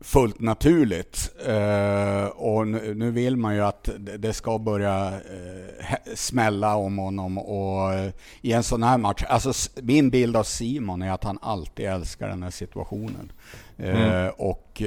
fullt 0.00 0.40
naturligt. 0.40 1.30
Uh, 1.48 2.26
och 2.26 2.68
nu, 2.68 3.10
vill 3.10 3.36
man 3.36 3.54
ju 3.54 3.60
att 3.60 3.88
det 4.18 4.32
ska 4.32 4.58
börja 4.58 5.08
uh, 5.08 5.86
smälla 6.14 6.76
om 6.76 6.98
honom. 6.98 7.38
Och 7.38 7.92
uh, 7.92 8.10
i 8.40 8.52
en 8.52 8.62
sån 8.62 8.82
här 8.82 8.98
match, 8.98 9.22
alltså 9.28 9.52
min 9.82 10.10
bild 10.10 10.36
av 10.36 10.44
Simon 10.44 11.02
är 11.02 11.12
att 11.12 11.24
han 11.24 11.38
alltid 11.42 11.86
älskar 11.86 12.28
den 12.28 12.42
här 12.42 12.50
situationen. 12.50 13.32
Mm. 13.78 14.30
Och 14.36 14.82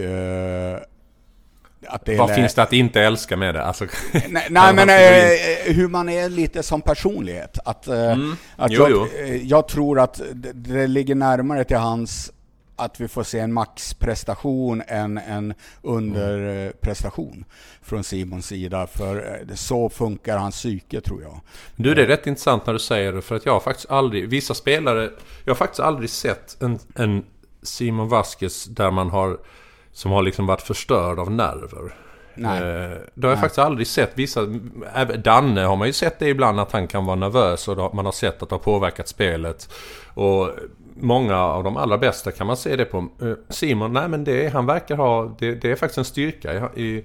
att 1.88 2.06
det 2.06 2.18
Vad 2.18 2.36
finns 2.36 2.54
det 2.54 2.64
att 2.64 2.74
inte 2.74 3.02
älska 3.02 3.38
med 3.38 3.56
det? 3.56 3.64
Alltså, 3.64 3.86
nej, 4.30 4.48
nej 4.50 4.74
men 4.74 4.90
eh, 4.90 5.74
hur 5.76 5.88
man 5.88 6.10
är 6.10 6.30
lite 6.30 6.64
som 6.64 6.82
personlighet. 6.82 7.58
Att, 7.66 7.88
mm. 7.88 8.36
att 8.56 8.72
jo, 8.72 8.82
jag, 8.82 8.92
jo. 8.92 9.08
jag, 9.44 9.68
tror 9.68 10.00
att 10.00 10.22
det, 10.34 10.54
det 10.54 10.88
ligger 10.88 11.16
närmare 11.16 11.64
till 11.64 11.78
hans 11.78 12.32
att 12.80 13.02
vi 13.02 13.08
får 13.08 13.24
se 13.24 13.40
en 13.40 13.54
maxprestation 13.54 14.84
än 14.88 15.18
en 15.18 15.54
underprestation 15.82 17.46
från 17.82 18.04
Simons 18.04 18.46
sida. 18.48 18.88
För 18.88 19.16
eh, 19.16 19.56
så 19.56 19.90
funkar 19.90 20.38
hans 20.38 20.56
psyke 20.56 21.02
tror 21.02 21.22
jag. 21.22 21.40
Du, 21.76 21.94
det 21.94 22.02
är 22.02 22.08
rätt 22.08 22.28
intressant 22.28 22.66
när 22.66 22.74
du 22.74 22.80
säger 22.80 23.14
det. 23.14 23.22
För 23.22 23.36
att 23.36 23.46
jag 23.46 23.54
har 23.54 23.60
faktiskt 23.60 23.92
aldrig, 23.92 24.30
vissa 24.30 24.54
spelare, 24.54 25.10
jag 25.46 25.52
har 25.54 25.58
faktiskt 25.58 25.80
aldrig 25.80 26.10
sett 26.10 26.62
en, 26.62 26.80
en 26.96 27.26
Simon 27.62 28.10
Vasquez 28.10 28.66
där 28.66 28.92
man 28.92 29.10
har, 29.10 29.38
som 29.92 30.12
har 30.12 30.24
liksom 30.24 30.46
varit 30.46 30.62
förstörd 30.62 31.20
av 31.20 31.32
nerver. 31.32 31.94
Nej. 32.36 32.58
Eh, 32.58 32.98
det 33.14 33.28
har 33.28 33.30
jag 33.30 33.30
Nej. 33.30 33.38
faktiskt 33.38 33.60
aldrig 33.60 33.88
sett. 33.88 34.12
Vissa, 34.16 34.46
Danne 35.24 35.62
har 35.62 35.76
man 35.76 35.88
ju 35.88 35.94
sett 35.94 36.20
det 36.20 36.30
ibland 36.30 36.60
att 36.60 36.72
han 36.72 36.88
kan 36.88 37.06
vara 37.06 37.16
nervös 37.16 37.68
och 37.68 37.96
man 37.96 38.06
har 38.06 38.12
sett 38.12 38.44
att 38.44 38.50
det 38.50 38.56
har 38.56 38.60
påverkat 38.60 39.08
spelet. 39.08 39.70
Och 40.14 40.50
många 41.02 41.38
av 41.38 41.64
de 41.64 41.78
allra 41.78 41.98
bästa 41.98 42.32
kan 42.32 42.48
man 42.48 42.58
se 42.58 42.76
det 42.76 42.86
på. 42.86 42.98
Eh, 42.98 43.34
Simon, 43.50 43.94
nej 43.94 44.08
men 44.08 44.24
det, 44.24 44.54
han 44.54 44.66
verkar 44.66 44.96
ha, 44.96 45.36
det, 45.40 45.56
det 45.56 45.72
är 45.72 45.76
faktiskt 45.76 45.98
en 45.98 46.06
styrka 46.06 46.70
i, 46.76 47.04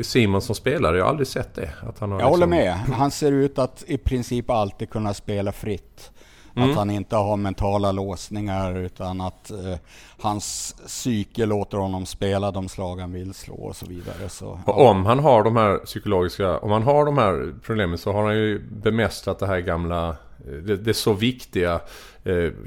i 0.00 0.04
Simon 0.04 0.42
som 0.42 0.54
spelare. 0.54 0.96
Jag 0.96 1.04
har 1.04 1.10
aldrig 1.10 1.26
sett 1.26 1.54
det. 1.54 1.70
Att 1.88 1.98
han 1.98 2.12
har 2.12 2.20
jag 2.20 2.26
liksom... 2.26 2.30
håller 2.30 2.46
med. 2.46 2.74
Han 2.74 3.10
ser 3.10 3.32
ut 3.32 3.58
att 3.58 3.84
i 3.86 3.98
princip 3.98 4.50
alltid 4.50 4.90
kunna 4.90 5.14
spela 5.14 5.52
fritt. 5.52 6.10
Mm. 6.56 6.70
Att 6.70 6.76
han 6.76 6.90
inte 6.90 7.16
har 7.16 7.36
mentala 7.36 7.92
låsningar 7.92 8.78
utan 8.78 9.20
att 9.20 9.50
eh, 9.50 9.74
hans 10.18 10.76
psyke 10.86 11.46
låter 11.46 11.78
honom 11.78 12.06
spela 12.06 12.50
de 12.50 12.68
slag 12.68 13.00
han 13.00 13.12
vill 13.12 13.34
slå 13.34 13.54
och 13.54 13.76
så 13.76 13.86
vidare. 13.86 14.28
Så, 14.28 14.48
och 14.48 14.60
ja. 14.66 14.90
om 14.90 15.06
han 15.06 15.18
har 15.18 15.42
de 15.44 15.56
här 15.56 15.78
psykologiska, 15.78 16.58
om 16.58 16.70
han 16.70 16.82
har 16.82 17.04
de 17.04 17.18
här 17.18 17.54
problemen 17.62 17.98
så 17.98 18.12
har 18.12 18.24
han 18.24 18.34
ju 18.36 18.62
bemästrat 18.70 19.38
det 19.38 19.46
här 19.46 19.60
gamla 19.60 20.16
det, 20.44 20.76
det 20.76 20.94
så 20.94 21.12
viktiga 21.12 21.74
eh, 21.74 21.80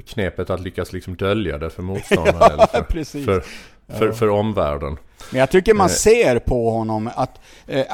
knepet 0.06 0.50
att 0.50 0.62
lyckas 0.62 0.94
liksom 0.94 1.16
dölja 1.16 1.58
det 1.58 1.70
för 1.70 1.84
motståndaren. 1.84 2.60
ja, 2.60 2.68
eller 2.74 3.04
för. 3.04 3.26
För, 3.26 3.44
för, 3.88 4.12
för, 4.12 4.30
omvärlden. 4.30 4.98
Men 5.32 5.40
jag 5.40 5.52
tycker 5.52 5.74
man 5.74 5.86
eh. 5.86 5.92
ser 5.92 6.40
på 6.40 6.70
honom 6.70 7.10
att 7.16 7.40
eh, 7.68 7.86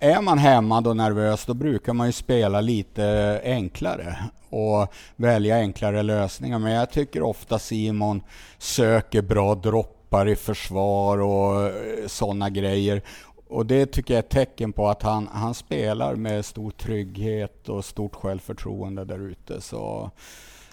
är 0.00 0.22
man 0.22 0.38
hämmad 0.38 0.86
och 0.86 0.96
nervös 0.96 1.46
då 1.46 1.54
brukar 1.54 1.92
man 1.92 2.06
ju 2.06 2.12
spela 2.12 2.60
lite 2.60 3.40
enklare 3.44 4.16
och 4.50 4.92
välja 5.16 5.56
enklare 5.56 6.02
lösningar. 6.02 6.58
Men 6.58 6.72
jag 6.72 6.90
tycker 6.90 7.22
ofta 7.22 7.58
Simon 7.58 8.22
söker 8.58 9.22
bra 9.22 9.54
droppar 9.54 10.28
i 10.28 10.36
försvar 10.36 11.18
och 11.18 11.66
eh, 11.66 12.06
sådana 12.06 12.50
grejer. 12.50 13.02
Och 13.48 13.66
det 13.66 13.86
tycker 13.86 14.14
jag 14.14 14.18
är 14.18 14.22
ett 14.22 14.30
tecken 14.30 14.72
på 14.72 14.88
att 14.88 15.02
han, 15.02 15.28
han 15.32 15.54
spelar 15.54 16.14
med 16.14 16.44
stor 16.44 16.70
trygghet 16.70 17.68
och 17.68 17.84
stort 17.84 18.14
självförtroende 18.14 19.04
där 19.04 19.30
ute. 19.30 19.60
Så... 19.60 20.10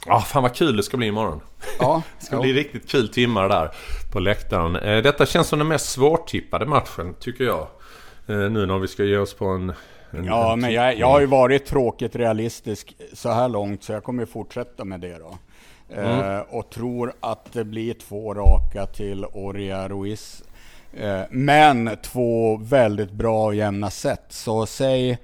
Ja, 0.08 0.20
fan 0.20 0.44
vad 0.44 0.56
kul 0.56 0.78
det 0.78 0.84
ska 0.84 0.98
bli 0.98 1.08
imorgon. 1.08 1.42
Ja, 1.80 2.02
det 2.20 2.26
ska 2.26 2.36
ja. 2.36 2.42
bli 2.42 2.54
riktigt 2.54 2.90
kul 2.90 3.10
timmar 3.10 3.50
där 3.50 3.72
på 4.12 4.20
läktaren. 4.20 4.76
Eh, 4.76 5.04
detta 5.04 5.26
känns 5.26 5.48
som 5.48 5.60
den 5.60 5.68
mest 5.68 5.90
svårtippade 5.90 6.66
matchen, 6.66 7.16
tycker 7.20 7.44
jag. 7.44 7.68
nu 8.26 8.66
när 8.66 8.80
vi 8.80 8.88
ska 8.88 9.04
ge 9.04 9.18
oss 9.18 9.34
på 9.34 9.46
en... 9.46 9.74
en 10.12 10.26
ja, 10.26 10.54
en 10.54 10.60
men 10.60 10.74
jag, 10.74 10.98
jag 10.98 11.08
har 11.08 11.20
ju 11.20 11.26
varit 11.26 11.66
tråkigt 11.66 12.16
realistisk 12.16 12.96
så 13.14 13.30
här 13.30 13.50
långt, 13.50 13.84
så 13.84 13.92
jag 13.92 14.04
kommer 14.04 14.26
fortsätta 14.26 14.86
med 14.86 15.00
det 15.00 15.18
då. 15.18 15.38
Mm. 15.94 16.36
Eh, 16.36 16.40
och 16.40 16.70
tror 16.70 17.14
att 17.20 17.54
det 17.54 17.64
blir 17.64 17.94
två 17.94 18.34
raka 18.34 18.86
till 18.86 19.26
Oria 19.26 19.88
Ruiz. 19.88 20.44
Eh, 20.94 21.22
men 21.30 21.98
två 22.04 22.58
väldigt 22.58 23.12
bra 23.12 23.46
och 23.46 23.56
jämna 23.56 23.90
set. 23.90 24.26
Så 24.30 24.66
säg 24.66 25.18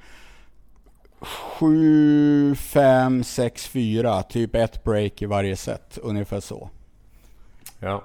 7, 1.24 2.55
5, 2.55 3.24
6, 3.24 3.67
4. 3.67 4.24
Typ 4.24 4.55
ett 4.55 4.84
break 4.84 5.21
i 5.21 5.26
varje 5.26 5.55
set. 5.55 5.99
Ungefär 6.01 6.39
så. 6.39 6.69
Ja. 7.80 8.03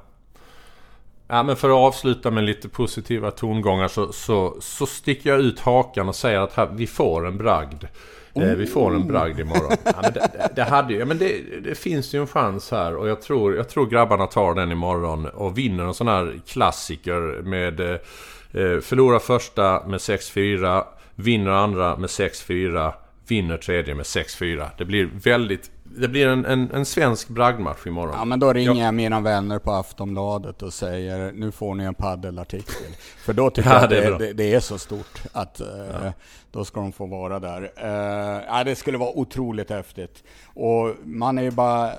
Ja, 1.31 1.43
men 1.43 1.57
för 1.57 1.69
att 1.69 1.77
avsluta 1.77 2.31
med 2.31 2.45
lite 2.45 2.69
positiva 2.69 3.31
tongångar 3.31 3.89
så, 3.89 4.13
så, 4.13 4.57
så 4.61 4.87
sticker 4.87 5.31
jag 5.31 5.41
ut 5.41 5.61
hakan 5.61 6.09
och 6.09 6.15
säger 6.15 6.41
att 6.41 6.53
här, 6.53 6.69
vi 6.73 6.87
får 6.87 7.27
en 7.27 7.39
bragd. 7.39 7.85
Oh. 8.33 8.45
Vi 8.45 8.67
får 8.67 8.95
en 8.95 9.07
bragd 9.07 9.41
imorgon. 9.41 9.77
Ja, 9.85 9.93
men 10.03 10.13
det, 10.13 10.51
det, 10.57 10.63
hade 10.63 10.95
ja, 10.95 11.05
men 11.05 11.19
det, 11.19 11.61
det, 11.65 11.75
finns 11.75 12.15
ju 12.15 12.21
en 12.21 12.27
chans 12.27 12.71
här 12.71 12.97
och 12.97 13.09
jag 13.09 13.23
tror, 13.23 13.57
jag 13.57 13.69
tror 13.69 13.87
grabbarna 13.87 14.27
tar 14.27 14.55
den 14.55 14.73
imorgon 14.73 15.27
och 15.27 15.59
vinner 15.59 15.85
en 15.85 15.95
sån 15.95 16.09
här 16.09 16.41
klassiker 16.47 17.43
med 17.43 17.81
eh, 17.81 18.81
Förlorar 18.81 19.19
första 19.19 19.87
med 19.87 19.99
6-4, 19.99 20.85
vinner 21.15 21.51
andra 21.51 21.97
med 21.97 22.09
6-4 22.09 22.93
vinner 23.29 23.57
tredje 23.57 23.95
med 23.95 24.05
6-4. 24.05 24.69
Det 24.79 24.85
blir 24.85 25.11
väldigt... 25.25 25.71
Det 25.85 26.09
blir 26.09 26.27
en, 26.27 26.45
en, 26.45 26.71
en 26.71 26.85
svensk 26.85 27.29
bragdmatch 27.29 27.87
imorgon. 27.87 28.15
Ja, 28.19 28.25
men 28.25 28.41
då 28.41 28.53
ringer 28.53 28.85
jag 28.85 28.95
mina 28.95 29.21
vänner 29.21 29.59
på 29.59 29.73
Aftonbladet 29.73 30.63
och 30.63 30.73
säger 30.73 31.33
nu 31.33 31.53
får 31.53 31.75
ni 31.75 31.85
en 31.85 31.95
paddelartikel. 31.95 32.93
För 33.25 33.33
då 33.33 33.51
tycker 33.51 33.71
ja, 33.71 33.81
jag 33.81 33.91
det, 33.91 34.01
det, 34.01 34.19
det, 34.19 34.33
det, 34.33 34.55
är 34.55 34.61
så 34.61 34.79
stort 34.79 35.23
att 35.33 35.61
uh, 35.61 35.67
ja. 36.05 36.13
då 36.53 36.65
ska 36.65 36.81
de 36.81 36.93
få 36.93 37.07
vara 37.07 37.39
där. 37.39 37.63
Uh, 37.63 38.45
ja, 38.49 38.65
det 38.65 38.75
skulle 38.75 38.99
vara 38.99 39.19
otroligt 39.19 39.71
häftigt. 39.71 40.25
Och 40.45 40.95
man 41.05 41.39
är 41.39 41.43
ju 41.43 41.51
bara 41.51 41.87
uh, 41.87 41.93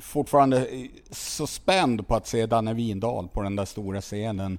fortfarande 0.00 0.66
så 1.10 1.46
spänd 1.46 2.08
på 2.08 2.14
att 2.14 2.26
se 2.26 2.46
Danne 2.46 2.74
Windahl 2.74 3.28
på 3.28 3.42
den 3.42 3.56
där 3.56 3.64
stora 3.64 4.00
scenen. 4.00 4.58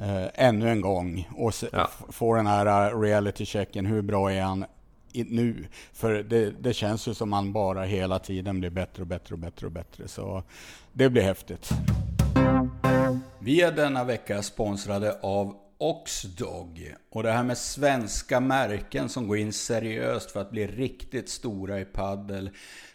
Uh, 0.00 0.26
ännu 0.34 0.70
en 0.70 0.80
gång 0.80 1.28
och 1.36 1.52
ja. 1.72 1.90
få 2.08 2.34
den 2.34 2.46
här 2.46 3.00
reality-checken. 3.00 3.86
Hur 3.86 4.02
bra 4.02 4.32
är 4.32 4.42
han? 4.42 4.64
Nu. 5.12 5.66
För 5.92 6.22
det, 6.22 6.50
det 6.50 6.74
känns 6.74 7.08
ju 7.08 7.14
som 7.14 7.30
man 7.30 7.52
bara 7.52 7.84
hela 7.84 8.18
tiden 8.18 8.60
blir 8.60 8.70
bättre 8.70 9.02
och 9.02 9.06
bättre 9.06 9.34
och 9.34 9.38
bättre 9.38 9.66
och 9.66 9.72
bättre. 9.72 10.08
Så 10.08 10.42
det 10.92 11.10
blir 11.10 11.22
häftigt. 11.22 11.70
Vi 13.38 13.60
är 13.60 13.72
denna 13.72 14.04
vecka 14.04 14.42
sponsrade 14.42 15.18
av 15.22 15.56
Oxdog. 15.78 16.94
Och 17.10 17.22
det 17.22 17.32
här 17.32 17.44
med 17.44 17.58
svenska 17.58 18.40
märken 18.40 19.08
som 19.08 19.28
går 19.28 19.38
in 19.38 19.52
seriöst 19.52 20.30
för 20.30 20.40
att 20.40 20.50
bli 20.50 20.66
riktigt 20.66 21.28
stora 21.28 21.80
i 21.80 21.84
paddel. 21.84 22.50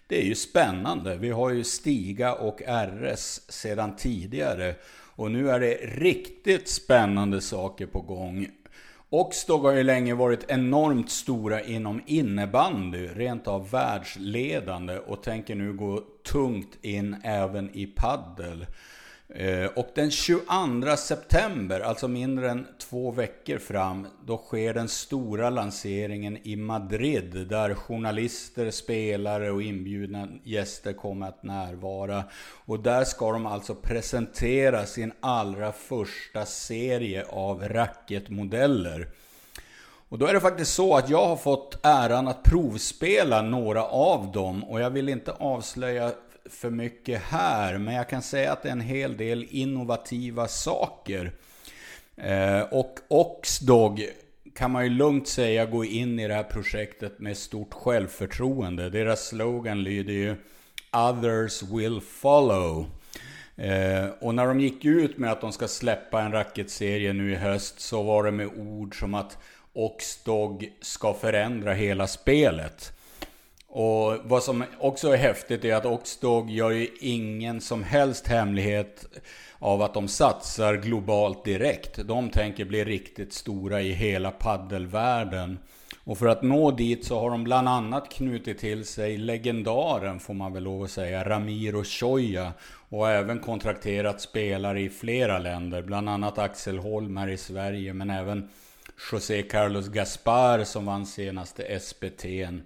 Det 0.07 0.21
är 0.21 0.25
ju 0.25 0.35
spännande. 0.35 1.15
Vi 1.15 1.29
har 1.29 1.49
ju 1.49 1.63
Stiga 1.63 2.33
och 2.33 2.61
RS 2.61 3.41
sedan 3.51 3.95
tidigare. 3.95 4.75
Och 5.15 5.31
nu 5.31 5.49
är 5.49 5.59
det 5.59 5.73
riktigt 5.83 6.69
spännande 6.69 7.41
saker 7.41 7.85
på 7.85 8.01
gång. 8.01 8.47
Oxdog 9.13 9.61
har 9.65 9.71
ju 9.71 9.83
länge 9.83 10.13
varit 10.13 10.45
enormt 10.47 11.09
stora 11.09 11.61
inom 11.61 12.01
innebandy, 12.05 13.07
rent 13.07 13.47
av 13.47 13.69
världsledande 13.69 14.97
och 14.97 15.23
tänker 15.23 15.55
nu 15.55 15.73
gå 15.73 16.03
tungt 16.31 16.77
in 16.81 17.15
även 17.23 17.77
i 17.77 17.85
paddel. 17.85 18.65
Eh, 19.35 19.65
och 19.65 19.87
den 19.95 20.11
22 20.11 20.97
september, 20.97 21.79
alltså 21.79 22.07
mindre 22.07 22.49
än 22.49 22.67
två 22.77 23.11
veckor 23.11 23.57
fram, 23.57 24.07
då 24.25 24.37
sker 24.37 24.73
den 24.73 24.87
stora 24.87 25.49
lanseringen 25.49 26.37
i 26.43 26.55
Madrid 26.55 27.47
där 27.49 27.73
journalister, 27.75 28.71
spelare 28.71 29.51
och 29.51 29.61
inbjudna 29.61 30.27
gäster 30.43 30.93
kommer 30.93 31.27
att 31.27 31.43
närvara. 31.43 32.23
Och 32.65 32.79
där 32.79 33.03
ska 33.03 33.31
de 33.31 33.45
alltså 33.45 33.75
presentera 33.75 34.85
sin 34.85 35.13
allra 35.19 35.71
första 35.71 36.45
serie 36.45 37.25
av 37.29 37.63
racketmodeller. 37.63 39.07
Och 40.09 40.17
då 40.17 40.25
är 40.25 40.33
det 40.33 40.39
faktiskt 40.39 40.73
så 40.73 40.95
att 40.95 41.09
jag 41.09 41.27
har 41.27 41.37
fått 41.37 41.79
äran 41.83 42.27
att 42.27 42.43
provspela 42.43 43.41
några 43.41 43.83
av 43.83 44.31
dem 44.31 44.63
och 44.63 44.81
jag 44.81 44.89
vill 44.89 45.09
inte 45.09 45.31
avslöja 45.31 46.11
för 46.51 46.69
mycket 46.69 47.21
här, 47.21 47.77
men 47.77 47.93
jag 47.93 48.09
kan 48.09 48.21
säga 48.21 48.51
att 48.51 48.63
det 48.63 48.69
är 48.69 48.73
en 48.73 48.81
hel 48.81 49.17
del 49.17 49.47
innovativa 49.49 50.47
saker. 50.47 51.31
Eh, 52.15 52.61
och 52.61 52.99
Oxdog 53.07 54.09
kan 54.55 54.71
man 54.71 54.83
ju 54.83 54.89
lugnt 54.89 55.27
säga 55.27 55.65
går 55.65 55.85
in 55.85 56.19
i 56.19 56.27
det 56.27 56.33
här 56.33 56.43
projektet 56.43 57.19
med 57.19 57.37
stort 57.37 57.73
självförtroende. 57.73 58.89
Deras 58.89 59.27
slogan 59.27 59.83
lyder 59.83 60.13
ju 60.13 60.35
Others 60.91 61.63
will 61.63 62.01
follow. 62.01 62.85
Eh, 63.55 64.05
och 64.19 64.35
när 64.35 64.47
de 64.47 64.59
gick 64.59 64.85
ut 64.85 65.17
med 65.17 65.31
att 65.31 65.41
de 65.41 65.51
ska 65.51 65.67
släppa 65.67 66.21
en 66.21 66.31
racketserie 66.31 67.13
nu 67.13 67.31
i 67.31 67.35
höst 67.35 67.79
så 67.79 68.03
var 68.03 68.23
det 68.23 68.31
med 68.31 68.47
ord 68.47 68.99
som 68.99 69.13
att 69.13 69.37
Oxdog 69.73 70.71
ska 70.81 71.13
förändra 71.13 71.73
hela 71.73 72.07
spelet. 72.07 72.93
Och 73.73 74.17
vad 74.23 74.43
som 74.43 74.63
också 74.79 75.09
är 75.09 75.17
häftigt 75.17 75.65
är 75.65 75.75
att 75.75 75.85
Oxdog 75.85 76.49
gör 76.49 76.71
ju 76.71 76.87
ingen 76.99 77.61
som 77.61 77.83
helst 77.83 78.27
hemlighet 78.27 79.05
av 79.59 79.81
att 79.81 79.93
de 79.93 80.07
satsar 80.07 80.75
globalt 80.75 81.45
direkt. 81.45 82.07
De 82.07 82.29
tänker 82.29 82.65
bli 82.65 82.83
riktigt 82.83 83.33
stora 83.33 83.81
i 83.81 83.91
hela 83.91 84.31
paddelvärlden. 84.31 85.59
Och 86.03 86.17
för 86.17 86.27
att 86.27 86.41
nå 86.41 86.71
dit 86.71 87.05
så 87.05 87.19
har 87.19 87.29
de 87.29 87.43
bland 87.43 87.69
annat 87.69 88.09
knutit 88.09 88.59
till 88.59 88.85
sig 88.85 89.17
legendaren, 89.17 90.19
får 90.19 90.33
man 90.33 90.53
väl 90.53 90.63
lov 90.63 90.83
att 90.83 90.91
säga, 90.91 91.29
Ramiro 91.29 91.83
Choya. 91.83 92.53
Och 92.89 93.09
även 93.09 93.39
kontrakterat 93.39 94.21
spelare 94.21 94.81
i 94.81 94.89
flera 94.89 95.39
länder, 95.39 95.81
bland 95.81 96.09
annat 96.09 96.37
Axel 96.37 96.77
Holm 96.77 97.17
här 97.17 97.27
i 97.27 97.37
Sverige, 97.37 97.93
men 97.93 98.09
även 98.09 98.49
José 99.11 99.43
Carlos 99.43 99.87
Gaspar 99.87 100.63
som 100.63 100.85
vann 100.85 101.05
senaste 101.05 101.79
SPT'n. 101.79 102.61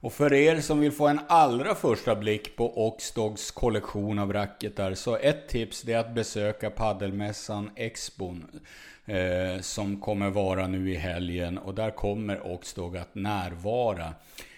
Och 0.00 0.12
för 0.12 0.32
er 0.32 0.60
som 0.60 0.80
vill 0.80 0.92
få 0.92 1.08
en 1.08 1.20
allra 1.28 1.74
första 1.74 2.16
blick 2.16 2.56
på 2.56 2.86
Oxdogs 2.86 3.50
kollektion 3.50 4.18
av 4.18 4.32
racketar 4.32 4.94
så 4.94 5.16
ett 5.16 5.48
tips 5.48 5.82
det 5.82 5.92
är 5.92 5.98
att 5.98 6.14
besöka 6.14 6.70
paddelmässan 6.70 7.70
Expon 7.76 8.46
eh, 9.06 9.60
som 9.60 10.00
kommer 10.00 10.30
vara 10.30 10.66
nu 10.66 10.92
i 10.92 10.94
helgen 10.94 11.58
och 11.58 11.74
där 11.74 11.90
kommer 11.90 12.52
Oxdog 12.52 12.96
att 12.96 13.14
närvara. 13.14 14.14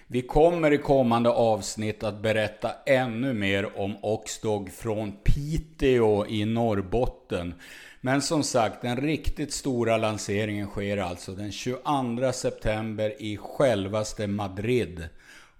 Vi 0.06 0.22
kommer 0.22 0.72
i 0.72 0.78
kommande 0.78 1.30
avsnitt 1.30 2.02
att 2.02 2.22
berätta 2.22 2.70
ännu 2.86 3.32
mer 3.32 3.78
om 3.80 3.96
Oxdog 4.02 4.72
från 4.72 5.12
Piteå 5.12 6.26
i 6.26 6.44
Norrbotten. 6.44 7.54
Men 8.00 8.22
som 8.22 8.42
sagt, 8.42 8.82
den 8.82 8.96
riktigt 8.96 9.52
stora 9.52 9.96
lanseringen 9.96 10.66
sker 10.66 10.96
alltså 10.96 11.32
den 11.32 11.52
22 11.52 12.32
september 12.32 13.22
i 13.22 13.36
självaste 13.36 14.26
Madrid. 14.26 15.08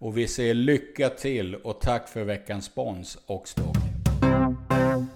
Och 0.00 0.18
vi 0.18 0.28
säger 0.28 0.54
lycka 0.54 1.08
till 1.08 1.54
och 1.54 1.80
tack 1.80 2.08
för 2.08 2.24
veckans 2.24 2.64
spons 2.64 3.18
Oxdog. 3.26 3.76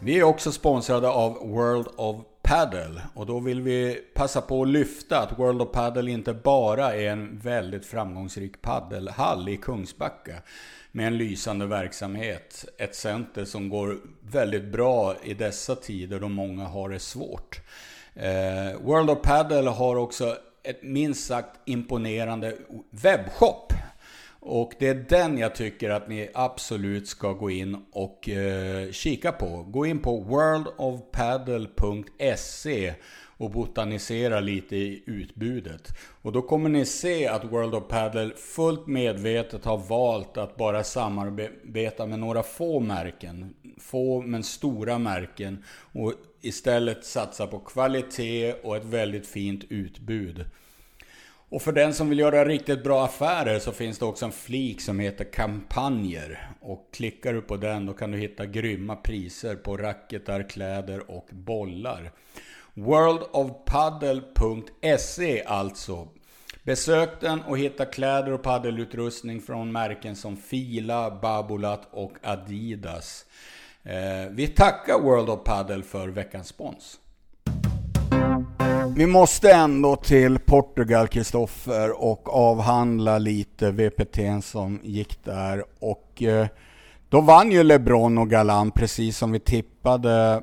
Vi 0.00 0.18
är 0.18 0.22
också 0.22 0.52
sponsrade 0.52 1.08
av 1.08 1.32
World 1.32 1.86
of 1.96 2.16
Paddle 2.42 3.00
och 3.14 3.26
då 3.26 3.40
vill 3.40 3.60
vi 3.60 4.00
passa 4.14 4.40
på 4.40 4.62
att 4.62 4.68
lyfta 4.68 5.20
att 5.20 5.38
World 5.38 5.62
of 5.62 5.72
Paddle 5.72 6.10
inte 6.10 6.34
bara 6.34 6.94
är 6.94 7.10
en 7.10 7.38
väldigt 7.38 7.86
framgångsrik 7.86 8.62
paddelhall 8.62 9.48
i 9.48 9.56
Kungsbacka 9.56 10.34
med 10.92 11.06
en 11.06 11.18
lysande 11.18 11.66
verksamhet. 11.66 12.64
Ett 12.78 12.94
center 12.94 13.44
som 13.44 13.68
går 13.68 13.98
väldigt 14.20 14.64
bra 14.64 15.14
i 15.22 15.34
dessa 15.34 15.74
tider 15.76 16.20
då 16.20 16.28
många 16.28 16.64
har 16.64 16.88
det 16.88 16.98
svårt. 16.98 17.60
Eh, 18.14 18.80
World 18.80 19.10
of 19.10 19.22
Paddle 19.22 19.70
har 19.70 19.96
också 19.96 20.36
ett 20.62 20.82
minst 20.82 21.26
sagt 21.26 21.60
imponerande 21.64 22.56
webbshop 22.90 23.73
och 24.46 24.72
det 24.78 24.88
är 24.88 24.94
den 24.94 25.38
jag 25.38 25.54
tycker 25.54 25.90
att 25.90 26.08
ni 26.08 26.30
absolut 26.34 27.08
ska 27.08 27.32
gå 27.32 27.50
in 27.50 27.76
och 27.92 28.28
eh, 28.28 28.90
kika 28.90 29.32
på. 29.32 29.62
Gå 29.62 29.86
in 29.86 29.98
på 29.98 30.20
worldofpaddle.se 30.20 32.94
och 33.36 33.50
botanisera 33.50 34.40
lite 34.40 34.76
i 34.76 35.02
utbudet. 35.06 35.88
Och 36.22 36.32
då 36.32 36.42
kommer 36.42 36.68
ni 36.68 36.84
se 36.84 37.26
att 37.26 37.44
World 37.44 37.74
of 37.74 37.88
Paddle 37.88 38.30
fullt 38.36 38.86
medvetet 38.86 39.64
har 39.64 39.78
valt 39.78 40.36
att 40.36 40.56
bara 40.56 40.84
samarbeta 40.84 42.06
med 42.06 42.18
några 42.18 42.42
få 42.42 42.80
märken. 42.80 43.54
Få 43.78 44.22
men 44.22 44.42
stora 44.42 44.98
märken. 44.98 45.64
Och 45.92 46.12
istället 46.40 47.04
satsa 47.04 47.46
på 47.46 47.58
kvalitet 47.58 48.54
och 48.62 48.76
ett 48.76 48.84
väldigt 48.84 49.26
fint 49.26 49.64
utbud. 49.68 50.44
Och 51.54 51.62
för 51.62 51.72
den 51.72 51.94
som 51.94 52.08
vill 52.08 52.18
göra 52.18 52.44
riktigt 52.44 52.84
bra 52.84 53.04
affärer 53.04 53.58
så 53.58 53.72
finns 53.72 53.98
det 53.98 54.04
också 54.04 54.24
en 54.24 54.32
flik 54.32 54.80
som 54.80 54.98
heter 54.98 55.24
kampanjer. 55.24 56.50
Och 56.60 56.88
klickar 56.92 57.32
du 57.32 57.40
på 57.40 57.56
den 57.56 57.86
då 57.86 57.92
kan 57.92 58.10
du 58.10 58.18
hitta 58.18 58.46
grymma 58.46 58.96
priser 58.96 59.56
på 59.56 59.76
racketar, 59.76 60.48
kläder 60.48 61.10
och 61.10 61.26
bollar. 61.30 62.12
Worldofpaddle.se 62.74 65.44
alltså. 65.44 66.08
Besök 66.62 67.20
den 67.20 67.42
och 67.42 67.58
hitta 67.58 67.84
kläder 67.84 68.32
och 68.32 68.42
paddelutrustning 68.42 69.40
från 69.40 69.72
märken 69.72 70.16
som 70.16 70.36
Fila, 70.36 71.18
Babolat 71.22 71.88
och 71.90 72.12
Adidas. 72.22 73.26
Eh, 73.82 74.26
vi 74.30 74.48
tackar 74.48 75.00
World 75.00 75.30
of 75.30 75.44
Paddle 75.44 75.82
för 75.82 76.08
veckans 76.08 76.48
spons. 76.48 76.98
Vi 78.96 79.06
måste 79.06 79.52
ändå 79.52 79.96
till 79.96 80.38
Portugal, 80.38 81.08
Kristoffer, 81.08 82.02
och 82.02 82.34
avhandla 82.34 83.18
lite 83.18 83.70
VPT 83.70 84.44
som 84.44 84.80
gick 84.82 85.24
där. 85.24 85.64
Och 85.78 86.22
eh, 86.22 86.46
då 87.08 87.20
vann 87.20 87.52
ju 87.52 87.62
LeBron 87.62 88.18
och 88.18 88.30
Galan 88.30 88.70
precis 88.70 89.18
som 89.18 89.32
vi 89.32 89.40
tippade 89.40 90.42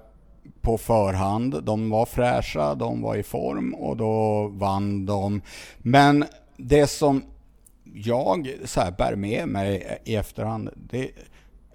på 0.62 0.78
förhand. 0.78 1.64
De 1.64 1.90
var 1.90 2.06
fräscha, 2.06 2.76
de 2.76 3.02
var 3.02 3.16
i 3.16 3.24
form 3.24 3.74
och 3.74 3.98
då 3.98 4.48
vann 4.48 5.06
de. 5.06 5.42
Men 5.78 6.26
det 6.58 6.88
som 6.88 7.24
jag 7.84 8.54
så 8.66 8.82
här 8.82 8.92
bär 8.92 9.16
med 9.16 9.48
mig 9.48 10.00
i 10.06 10.16
efterhand, 10.16 10.70
det 10.76 11.12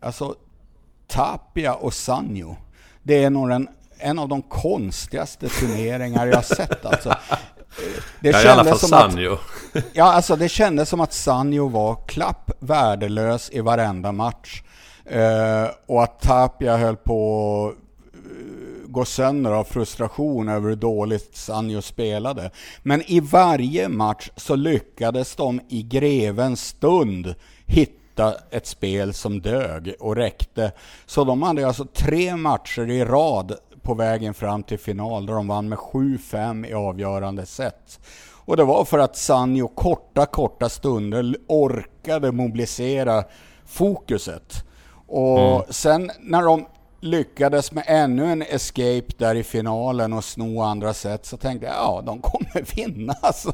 alltså 0.00 0.34
Tapia 1.06 1.74
och 1.74 1.94
Sanjo. 1.94 2.56
Det 3.02 3.24
är 3.24 3.30
nog 3.30 3.48
den 3.48 3.68
en 3.98 4.18
av 4.18 4.28
de 4.28 4.42
konstigaste 4.42 5.48
turneringar 5.48 6.26
jag 6.26 6.44
sett 6.44 6.86
alltså. 6.86 7.14
Det 8.20 8.30
ja, 8.30 8.42
i 8.42 8.46
alla 8.48 8.64
fall 8.64 8.78
Sanjo. 8.78 9.32
Att, 9.32 9.84
ja, 9.92 10.04
alltså 10.12 10.36
det 10.36 10.48
kändes 10.48 10.88
som 10.88 11.00
att 11.00 11.12
Sanjo 11.12 11.68
var 11.68 11.96
klapp 12.06 12.50
värdelös 12.58 13.50
i 13.52 13.60
varenda 13.60 14.12
match. 14.12 14.62
Uh, 15.14 15.70
och 15.86 16.02
att 16.02 16.20
Tapia 16.20 16.76
höll 16.76 16.96
på 16.96 17.72
gå 18.96 19.04
sönder 19.04 19.50
av 19.50 19.64
frustration 19.64 20.48
över 20.48 20.68
hur 20.68 20.76
dåligt 20.76 21.36
Sanjo 21.36 21.82
spelade. 21.82 22.50
Men 22.82 23.02
i 23.02 23.20
varje 23.20 23.88
match 23.88 24.30
så 24.36 24.56
lyckades 24.56 25.36
de 25.36 25.60
i 25.68 25.82
grevens 25.82 26.66
stund 26.66 27.34
hitta 27.66 28.34
ett 28.50 28.66
spel 28.66 29.14
som 29.14 29.40
dög 29.40 29.94
och 30.00 30.16
räckte. 30.16 30.72
Så 31.06 31.24
de 31.24 31.42
hade 31.42 31.66
alltså 31.66 31.84
tre 31.84 32.36
matcher 32.36 32.90
i 32.90 33.04
rad 33.04 33.56
på 33.86 33.94
vägen 33.94 34.34
fram 34.34 34.62
till 34.62 34.78
final 34.78 35.26
där 35.26 35.34
de 35.34 35.48
vann 35.48 35.68
med 35.68 35.78
7-5 35.78 36.66
i 36.66 36.74
avgörande 36.74 37.46
set. 37.46 38.00
Och 38.34 38.56
det 38.56 38.64
var 38.64 38.84
för 38.84 38.98
att 38.98 39.16
Sanjo 39.16 39.68
korta, 39.68 40.26
korta 40.26 40.68
stunder 40.68 41.36
orkade 41.46 42.32
mobilisera 42.32 43.24
fokuset. 43.66 44.64
Och 45.06 45.38
mm. 45.38 45.62
sen 45.70 46.10
när 46.20 46.42
de 46.42 46.66
lyckades 47.00 47.72
med 47.72 47.84
ännu 47.86 48.32
en 48.32 48.42
escape 48.42 49.06
där 49.18 49.34
i 49.34 49.42
finalen 49.42 50.12
och 50.12 50.24
sno 50.24 50.60
andra 50.60 50.94
set 50.94 51.26
så 51.26 51.36
tänkte 51.36 51.66
jag 51.66 51.74
ja, 51.74 52.02
de 52.06 52.20
kommer 52.20 52.74
vinna. 52.76 53.14
Alltså. 53.20 53.52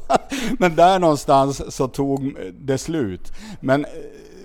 Men 0.59 0.75
där 0.75 0.99
någonstans 0.99 1.75
så 1.75 1.87
tog 1.87 2.35
det 2.53 2.77
slut. 2.77 3.31
Men 3.59 3.85
eh, 3.85 3.91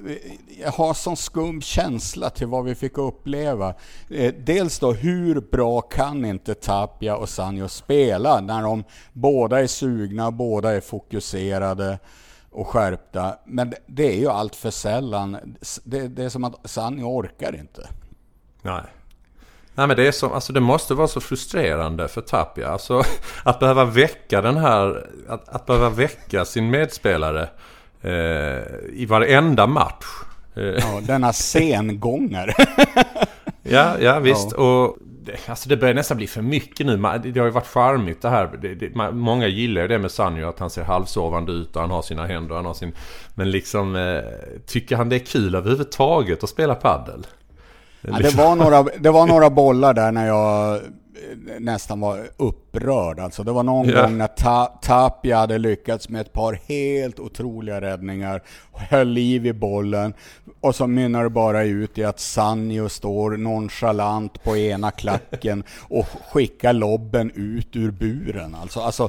Eh, 0.07 0.17
jag 0.63 0.73
har 0.73 0.95
sån 0.95 1.17
skum 1.17 1.63
känsla 1.63 2.31
till 2.31 2.47
vad 2.47 2.65
vi 2.65 2.75
fick 2.75 2.99
uppleva. 2.99 3.75
Eh, 4.11 4.35
dels 4.39 4.79
då, 4.79 4.93
hur 4.93 5.41
bra 5.41 5.81
kan 5.81 6.25
inte 6.25 6.55
Tapia 6.55 7.17
och 7.17 7.29
Sanjo 7.29 7.69
spela 7.69 8.41
när 8.41 8.63
de 8.63 8.85
båda 9.13 9.61
är 9.61 9.67
sugna, 9.67 10.31
båda 10.31 10.73
är 10.73 10.81
fokuserade 10.81 11.99
och 12.51 12.69
skärpta. 12.69 13.39
Men 13.47 13.75
det 13.87 14.13
är 14.15 14.19
ju 14.19 14.29
allt 14.29 14.57
för 14.57 14.71
sällan. 14.71 15.57
Det, 15.85 16.09
det 16.09 16.25
är 16.25 16.29
som 16.29 16.45
att 16.45 16.71
Sanjo 16.71 17.05
orkar 17.05 17.55
inte. 17.55 17.89
Nej. 18.63 18.83
Nej 19.75 19.87
men 19.87 19.97
det 19.97 20.07
är 20.07 20.13
så, 20.13 20.35
alltså 20.35 20.53
det 20.53 20.61
måste 20.61 20.95
vara 20.95 21.09
så 21.09 21.21
frustrerande 21.21 22.09
för 22.09 22.21
Tapia. 22.21 22.69
Alltså 22.69 23.03
att 23.45 23.61
behöva 23.61 23.85
väcka 23.85 24.41
den 24.41 24.57
här, 24.57 25.11
att, 25.29 25.49
att 25.49 25.67
behöva 25.67 25.91
väcka 25.91 26.45
sin 26.45 26.71
medspelare 26.71 27.49
eh, 28.03 28.13
i 28.93 29.07
varenda 29.09 29.67
match. 29.67 30.07
Eh. 30.57 30.63
Ja, 30.63 31.01
denna 31.07 31.33
sengångare. 31.33 32.55
ja, 33.63 33.97
ja 34.01 34.19
visst. 34.19 34.49
Ja. 34.57 34.63
Och 34.63 34.97
alltså 35.47 35.69
det 35.69 35.77
börjar 35.77 35.95
nästan 35.95 36.17
bli 36.17 36.27
för 36.27 36.43
mycket 36.43 36.87
nu. 36.87 36.97
Det 36.97 37.41
har 37.41 37.47
ju 37.47 37.51
varit 37.51 37.67
charmigt 37.67 38.23
det 38.23 38.29
här. 38.29 38.51
Det, 38.63 38.75
det, 38.75 39.13
många 39.13 39.47
gillar 39.47 39.83
ju 39.83 39.89
det 39.89 39.99
med 39.99 40.11
Sanjo. 40.11 40.49
Att 40.49 40.59
han 40.59 40.71
ser 40.71 40.83
halvsovande 40.83 41.53
ut 41.53 41.77
och 41.77 41.83
han 41.83 41.91
har 41.91 42.03
sina 42.03 42.27
händer. 42.27 42.55
Han 42.55 42.67
har 42.67 42.75
sin, 42.75 42.93
men 43.35 43.51
liksom, 43.51 43.97
eh, 43.97 44.23
tycker 44.67 44.97
han 44.97 45.09
det 45.09 45.17
är 45.17 45.27
kul 45.27 45.55
överhuvudtaget 45.55 46.45
att 46.45 46.51
spela 46.51 46.75
paddel? 46.75 47.27
Ja, 48.01 48.19
det, 48.19 48.35
var 48.35 48.57
några, 48.57 48.83
det 48.83 49.11
var 49.11 49.27
några 49.27 49.51
bollar 49.51 49.95
där 49.95 50.13
när 50.13 50.27
jag 50.27 50.81
nästan 51.59 52.01
var 52.01 52.29
upprörd. 52.37 53.21
Alltså 53.21 53.43
det 53.43 53.53
var 53.53 53.63
någon 53.63 53.89
yeah. 53.89 54.03
gång 54.03 54.19
när 54.19 54.27
Ta 54.27 54.79
Tapia 54.83 55.37
hade 55.37 55.59
lyckats 55.59 56.09
med 56.09 56.21
ett 56.21 56.33
par 56.33 56.61
helt 56.67 57.19
otroliga 57.19 57.81
räddningar. 57.81 58.43
Höll 58.73 59.09
liv 59.09 59.47
i 59.47 59.53
bollen. 59.53 60.15
Och 60.61 60.75
så 60.75 60.87
mynnar 60.87 61.25
det 61.25 61.31
bara 61.31 61.65
ut 61.65 61.99
i 61.99 62.05
att 62.05 62.21
Sanjo 62.21 62.89
står 62.89 63.37
nonchalant 63.37 64.43
på 64.43 64.57
ena 64.57 64.91
klacken 64.91 65.65
och 65.81 66.07
skickar 66.33 66.73
lobben 66.73 67.31
ut 67.35 67.77
ur 67.77 67.91
buren. 67.91 68.55
Alltså, 68.55 68.81
alltså 68.81 69.09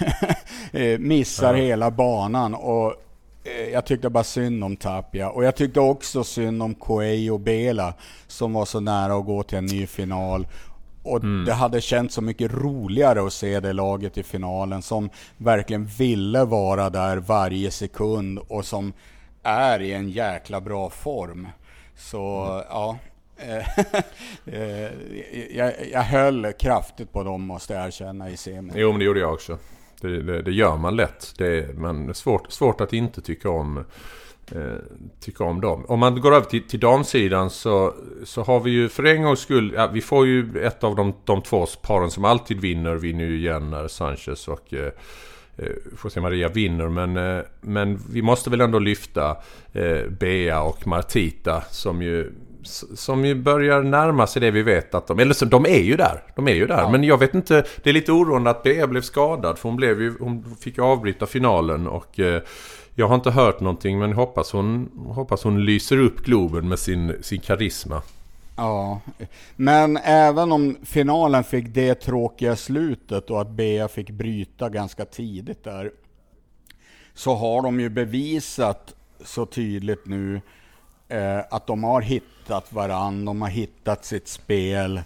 eh, 0.72 0.98
missar 0.98 1.54
ja. 1.54 1.62
hela 1.62 1.90
banan. 1.90 2.54
Och 2.54 2.94
Eh, 3.46 3.68
jag 3.72 3.86
tyckte 3.86 4.08
bara 4.08 4.24
synd 4.24 4.64
om 4.64 4.76
Tapia. 4.76 5.30
Och 5.30 5.44
jag 5.44 5.56
tyckte 5.56 5.80
också 5.80 6.24
synd 6.24 6.62
om 6.62 6.74
Coelho 6.74 7.34
och 7.34 7.40
Bela 7.40 7.94
som 8.26 8.52
var 8.52 8.64
så 8.64 8.80
nära 8.80 9.14
att 9.14 9.26
gå 9.26 9.42
till 9.42 9.58
en 9.58 9.66
ny 9.66 9.86
final. 9.86 10.46
Och 11.06 11.24
mm. 11.24 11.44
det 11.44 11.52
hade 11.52 11.80
känts 11.80 12.14
så 12.14 12.22
mycket 12.22 12.52
roligare 12.52 13.26
att 13.26 13.32
se 13.32 13.60
det 13.60 13.72
laget 13.72 14.18
i 14.18 14.22
finalen 14.22 14.82
som 14.82 15.10
verkligen 15.36 15.86
ville 15.86 16.44
vara 16.44 16.90
där 16.90 17.16
varje 17.16 17.70
sekund 17.70 18.38
och 18.38 18.64
som 18.64 18.92
är 19.42 19.82
i 19.82 19.92
en 19.92 20.10
jäkla 20.10 20.60
bra 20.60 20.90
form. 20.90 21.48
Så 21.96 22.44
mm. 22.44 22.64
ja, 22.68 22.98
eh, 24.46 24.90
jag, 25.56 25.72
jag 25.92 26.02
höll 26.02 26.52
kraftigt 26.52 27.12
på 27.12 27.22
dem 27.22 27.42
måste 27.42 27.74
jag 27.74 27.86
erkänna 27.86 28.30
i 28.30 28.36
semin. 28.36 28.72
Jo 28.76 28.90
men 28.90 28.98
det 28.98 29.04
gjorde 29.04 29.20
jag 29.20 29.32
också. 29.32 29.58
Det, 30.00 30.22
det, 30.22 30.42
det 30.42 30.52
gör 30.52 30.76
man 30.76 30.96
lätt. 30.96 31.34
Det 31.38 31.46
är 31.46 31.72
man, 31.72 32.14
svårt, 32.14 32.52
svårt 32.52 32.80
att 32.80 32.92
inte 32.92 33.20
tycka 33.20 33.50
om, 33.50 33.84
eh, 34.52 34.60
tycka 35.20 35.44
om 35.44 35.60
dem. 35.60 35.84
Om 35.88 35.98
man 35.98 36.20
går 36.20 36.34
över 36.34 36.46
till, 36.46 36.68
till 36.68 36.80
damsidan 36.80 37.50
så, 37.50 37.94
så 38.24 38.42
har 38.42 38.60
vi 38.60 38.70
ju 38.70 38.88
för 38.88 39.04
en 39.04 39.22
gångs 39.22 39.40
skull... 39.40 39.72
Ja, 39.76 39.86
vi 39.86 40.00
får 40.00 40.26
ju 40.26 40.60
ett 40.62 40.84
av 40.84 40.96
de, 40.96 41.14
de 41.24 41.42
två 41.42 41.66
paren 41.82 42.10
som 42.10 42.24
alltid 42.24 42.60
vinner. 42.60 42.94
Vinner 42.94 43.24
ju 43.24 43.36
igen 43.36 43.70
när 43.70 43.88
Sanchez 43.88 44.48
och... 44.48 44.74
Eh, 44.74 44.92
eh, 45.56 45.72
José 46.04 46.20
Maria 46.20 46.48
vinner 46.48 46.88
men, 46.88 47.16
eh, 47.16 47.44
men 47.60 48.00
vi 48.10 48.22
måste 48.22 48.50
väl 48.50 48.60
ändå 48.60 48.78
lyfta 48.78 49.36
eh, 49.72 50.10
Bea 50.10 50.62
och 50.62 50.86
Martita 50.86 51.62
som 51.70 52.02
ju 52.02 52.32
som 52.94 53.24
ju 53.24 53.34
börjar 53.34 53.82
närma 53.82 54.26
sig 54.26 54.40
det 54.40 54.50
vi 54.50 54.62
vet 54.62 54.94
att 54.94 55.06
de... 55.06 55.18
Eller 55.18 55.34
så, 55.34 55.44
de 55.44 55.66
är 55.66 55.82
ju 55.82 55.96
där. 55.96 56.22
De 56.36 56.48
är 56.48 56.54
ju 56.54 56.66
där. 56.66 56.80
Ja. 56.80 56.90
Men 56.90 57.04
jag 57.04 57.18
vet 57.18 57.34
inte... 57.34 57.64
Det 57.82 57.90
är 57.90 57.94
lite 57.94 58.12
oroande 58.12 58.50
att 58.50 58.62
Bea 58.62 58.86
blev 58.86 59.00
skadad. 59.00 59.58
För 59.58 59.68
hon, 59.68 59.76
blev 59.76 60.02
ju, 60.02 60.14
hon 60.20 60.56
fick 60.60 60.78
avbryta 60.78 61.26
finalen 61.26 61.86
och... 61.86 62.20
Jag 62.98 63.08
har 63.08 63.14
inte 63.14 63.30
hört 63.30 63.60
någonting 63.60 63.98
men 63.98 64.12
hoppas 64.12 64.52
hon, 64.52 64.90
hoppas 65.14 65.44
hon 65.44 65.64
lyser 65.64 65.98
upp 65.98 66.20
Globen 66.20 66.68
med 66.68 66.78
sin, 66.78 67.22
sin 67.22 67.40
karisma. 67.40 68.02
Ja, 68.56 69.00
men 69.56 69.96
även 69.96 70.52
om 70.52 70.76
finalen 70.84 71.44
fick 71.44 71.66
det 71.74 71.94
tråkiga 71.94 72.56
slutet 72.56 73.30
och 73.30 73.40
att 73.40 73.50
Bea 73.50 73.88
fick 73.88 74.10
bryta 74.10 74.68
ganska 74.68 75.04
tidigt 75.04 75.64
där. 75.64 75.92
Så 77.14 77.34
har 77.34 77.62
de 77.62 77.80
ju 77.80 77.88
bevisat 77.88 78.94
så 79.24 79.46
tydligt 79.46 80.06
nu 80.06 80.40
eh, 81.08 81.38
att 81.50 81.66
de 81.66 81.84
har 81.84 82.00
hittat 82.00 82.72
varann, 82.72 83.24
de 83.24 83.42
har 83.42 83.48
hittat 83.48 84.04
sitt 84.04 84.28
spel 84.28 85.00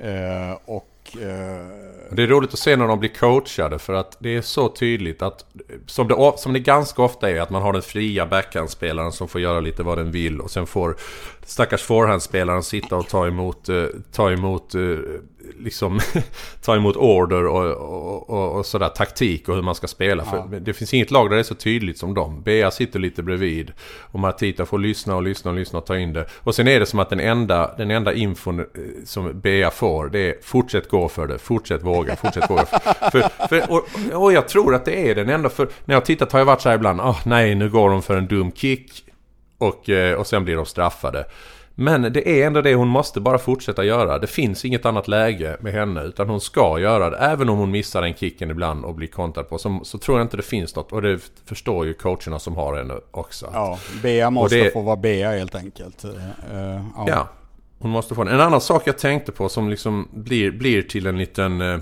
eh, 0.00 0.52
och 0.64 0.93
Eh, 1.12 1.66
det 2.10 2.22
är 2.22 2.26
roligt 2.26 2.52
att 2.52 2.58
se 2.58 2.76
när 2.76 2.88
de 2.88 3.00
blir 3.00 3.10
coachade 3.10 3.78
för 3.78 3.92
att 3.92 4.16
det 4.18 4.36
är 4.36 4.42
så 4.42 4.68
tydligt 4.68 5.22
att 5.22 5.44
som 5.86 6.08
det, 6.08 6.32
som 6.36 6.52
det 6.52 6.58
ganska 6.58 7.02
ofta 7.02 7.30
är 7.30 7.40
att 7.40 7.50
man 7.50 7.62
har 7.62 7.72
den 7.72 7.82
fria 7.82 8.26
backhandspelaren 8.26 9.12
som 9.12 9.28
får 9.28 9.40
göra 9.40 9.60
lite 9.60 9.82
vad 9.82 9.98
den 9.98 10.10
vill 10.10 10.40
och 10.40 10.50
sen 10.50 10.66
får 10.66 10.96
stackars 11.42 11.82
forehandspelaren 11.82 12.62
sitta 12.62 12.96
och 12.96 13.08
ta 13.08 13.26
emot, 13.26 13.68
eh, 13.68 13.84
ta 14.12 14.30
emot 14.30 14.74
eh, 14.74 14.80
liksom 15.58 16.00
ta 16.64 16.76
emot 16.76 16.96
order 16.96 17.46
och, 17.46 17.72
och, 17.72 18.30
och, 18.30 18.58
och, 18.58 18.66
sådär 18.66 18.88
taktik 18.88 19.48
och 19.48 19.54
hur 19.54 19.62
man 19.62 19.74
ska 19.74 19.86
spela. 19.86 20.24
Ja. 20.32 20.48
För 20.50 20.60
det 20.60 20.72
finns 20.72 20.94
inget 20.94 21.10
lag 21.10 21.30
där 21.30 21.36
det 21.36 21.40
är 21.40 21.44
så 21.44 21.54
tydligt 21.54 21.98
som 21.98 22.14
dem. 22.14 22.42
Bea 22.42 22.70
sitter 22.70 22.98
lite 22.98 23.22
bredvid 23.22 23.72
och 24.00 24.18
Martita 24.18 24.66
får 24.66 24.78
lyssna 24.78 25.16
och 25.16 25.22
lyssna 25.22 25.50
och 25.50 25.56
lyssna 25.56 25.78
och 25.78 25.86
ta 25.86 25.98
in 25.98 26.12
det. 26.12 26.26
Och 26.34 26.54
sen 26.54 26.68
är 26.68 26.80
det 26.80 26.86
som 26.86 26.98
att 26.98 27.10
den 27.10 27.20
enda, 27.20 27.74
den 27.76 27.90
enda 27.90 28.14
infon 28.14 28.60
eh, 28.60 28.66
som 29.04 29.40
Bea 29.40 29.70
får 29.70 30.08
det 30.08 30.18
är 30.18 30.34
fortsätt 30.42 30.88
gå 30.88 31.08
för 31.08 31.26
det, 31.26 31.38
fortsätt 31.38 31.82
våga, 31.82 32.16
fortsätt 32.16 32.50
våga. 32.50 32.64
för, 33.12 33.48
för, 33.48 33.72
och, 33.72 33.88
och 34.22 34.32
jag 34.32 34.48
tror 34.48 34.74
att 34.74 34.84
det 34.84 35.10
är 35.10 35.14
den 35.14 35.28
enda, 35.28 35.48
för 35.48 35.68
när 35.84 35.94
jag 35.94 36.04
tittat 36.04 36.32
har 36.32 36.38
jag 36.38 36.46
varit 36.46 36.60
så 36.60 36.68
här 36.68 36.76
ibland, 36.76 37.00
oh, 37.00 37.20
nej 37.24 37.54
nu 37.54 37.70
går 37.70 37.90
de 37.90 38.02
för 38.02 38.16
en 38.16 38.26
dum 38.26 38.52
kick 38.52 39.04
och, 39.58 39.88
eh, 39.88 40.14
och 40.14 40.26
sen 40.26 40.44
blir 40.44 40.56
de 40.56 40.66
straffade. 40.66 41.24
Men 41.74 42.12
det 42.12 42.28
är 42.28 42.46
ändå 42.46 42.60
det 42.60 42.74
hon 42.74 42.88
måste 42.88 43.20
bara 43.20 43.38
fortsätta 43.38 43.84
göra. 43.84 44.18
Det 44.18 44.26
finns 44.26 44.64
inget 44.64 44.86
annat 44.86 45.08
läge 45.08 45.56
med 45.60 45.72
henne. 45.72 46.02
Utan 46.02 46.28
hon 46.28 46.40
ska 46.40 46.78
göra 46.78 47.10
det. 47.10 47.16
Även 47.16 47.48
om 47.48 47.58
hon 47.58 47.70
missar 47.70 48.02
den 48.02 48.14
kicken 48.14 48.50
ibland 48.50 48.84
och 48.84 48.94
blir 48.94 49.08
kontrad 49.08 49.48
på. 49.48 49.58
Så, 49.58 49.80
så 49.82 49.98
tror 49.98 50.18
jag 50.18 50.24
inte 50.24 50.36
det 50.36 50.42
finns 50.42 50.76
något. 50.76 50.92
Och 50.92 51.02
det 51.02 51.18
förstår 51.44 51.86
ju 51.86 51.94
coacherna 51.94 52.38
som 52.38 52.56
har 52.56 52.76
henne 52.76 52.94
också. 53.10 53.50
Ja, 53.52 53.78
Bea 54.02 54.30
måste 54.30 54.56
det, 54.56 54.70
få 54.70 54.80
vara 54.80 54.96
Bea 54.96 55.30
helt 55.30 55.54
enkelt. 55.54 56.04
Uh, 56.04 56.10
ja. 56.96 57.04
ja. 57.08 57.28
hon 57.78 57.90
måste 57.90 58.14
få 58.14 58.24
den. 58.24 58.34
En 58.34 58.40
annan 58.40 58.60
sak 58.60 58.82
jag 58.86 58.98
tänkte 58.98 59.32
på 59.32 59.48
som 59.48 59.68
liksom 59.68 60.08
blir, 60.12 60.50
blir 60.50 60.82
till 60.82 61.06
en 61.06 61.18
liten... 61.18 61.60
Uh, 61.60 61.80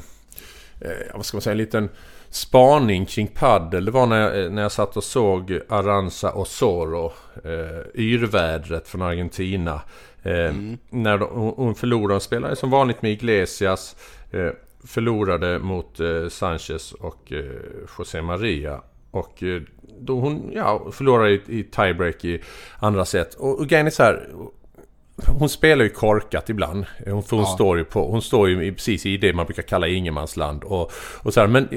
vad 1.14 1.26
ska 1.26 1.36
man 1.36 1.42
säga? 1.42 1.52
En 1.52 1.58
liten 1.58 1.88
spaning 2.32 3.06
kring 3.06 3.26
paddel. 3.28 3.84
Det 3.84 3.90
var 3.90 4.06
när 4.06 4.20
jag, 4.20 4.52
när 4.52 4.62
jag 4.62 4.72
satt 4.72 4.96
och 4.96 5.04
såg 5.04 5.60
Aranza 5.68 6.34
Osoro. 6.34 7.12
Eh, 7.44 8.00
yrvädret 8.00 8.88
från 8.88 9.02
Argentina. 9.02 9.80
Eh, 10.22 10.32
mm. 10.32 10.78
När 10.90 11.18
de, 11.18 11.52
hon 11.56 11.74
förlorade. 11.74 12.14
Hon 12.14 12.20
spelade 12.20 12.56
som 12.56 12.70
vanligt 12.70 13.02
med 13.02 13.12
Iglesias. 13.12 13.96
Eh, 14.30 14.50
förlorade 14.84 15.58
mot 15.58 16.00
eh, 16.00 16.28
Sanchez 16.28 16.92
och 16.92 17.32
eh, 17.32 17.44
José 17.98 18.22
Maria. 18.22 18.80
Och 19.10 19.42
eh, 19.42 19.62
då 20.00 20.20
hon 20.20 20.50
ja, 20.54 20.86
förlorade 20.92 21.30
i, 21.30 21.40
i 21.46 21.64
tiebreak 21.64 22.24
i 22.24 22.42
andra 22.78 23.04
set. 23.04 23.34
Och, 23.34 23.58
och 23.58 23.68
grejen 23.68 23.86
är 23.86 23.90
så 23.90 24.02
här 24.02 24.28
hon 25.26 25.48
spelar 25.48 25.84
ju 25.84 25.90
korkat 25.90 26.50
ibland. 26.50 26.86
Hon, 27.06 27.22
för 27.22 27.36
hon, 27.36 27.44
ja. 27.44 27.54
står 27.54 27.78
ju 27.78 27.84
på, 27.84 28.10
hon 28.10 28.22
står 28.22 28.48
ju 28.48 28.74
precis 28.74 29.06
i 29.06 29.16
det 29.16 29.32
man 29.32 29.46
brukar 29.46 29.62
kalla 29.62 29.88
ingenmansland. 29.88 30.64
Och, 30.64 30.92
och 31.22 31.34
så 31.34 31.40
här, 31.40 31.46
men 31.46 31.68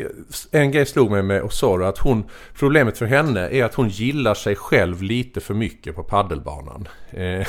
en 0.51 0.71
grej 0.71 0.85
slog 0.85 1.11
mig 1.11 1.23
med 1.23 1.43
Osoro 1.43 1.83
att 1.83 1.97
hon... 1.97 2.23
Problemet 2.53 2.97
för 2.97 3.05
henne 3.05 3.49
är 3.49 3.63
att 3.63 3.73
hon 3.73 3.89
gillar 3.89 4.33
sig 4.33 4.55
själv 4.55 5.03
lite 5.03 5.41
för 5.41 5.53
mycket 5.53 5.95
på 5.95 6.03
paddelbanan. 6.03 6.87
Eh, 7.11 7.47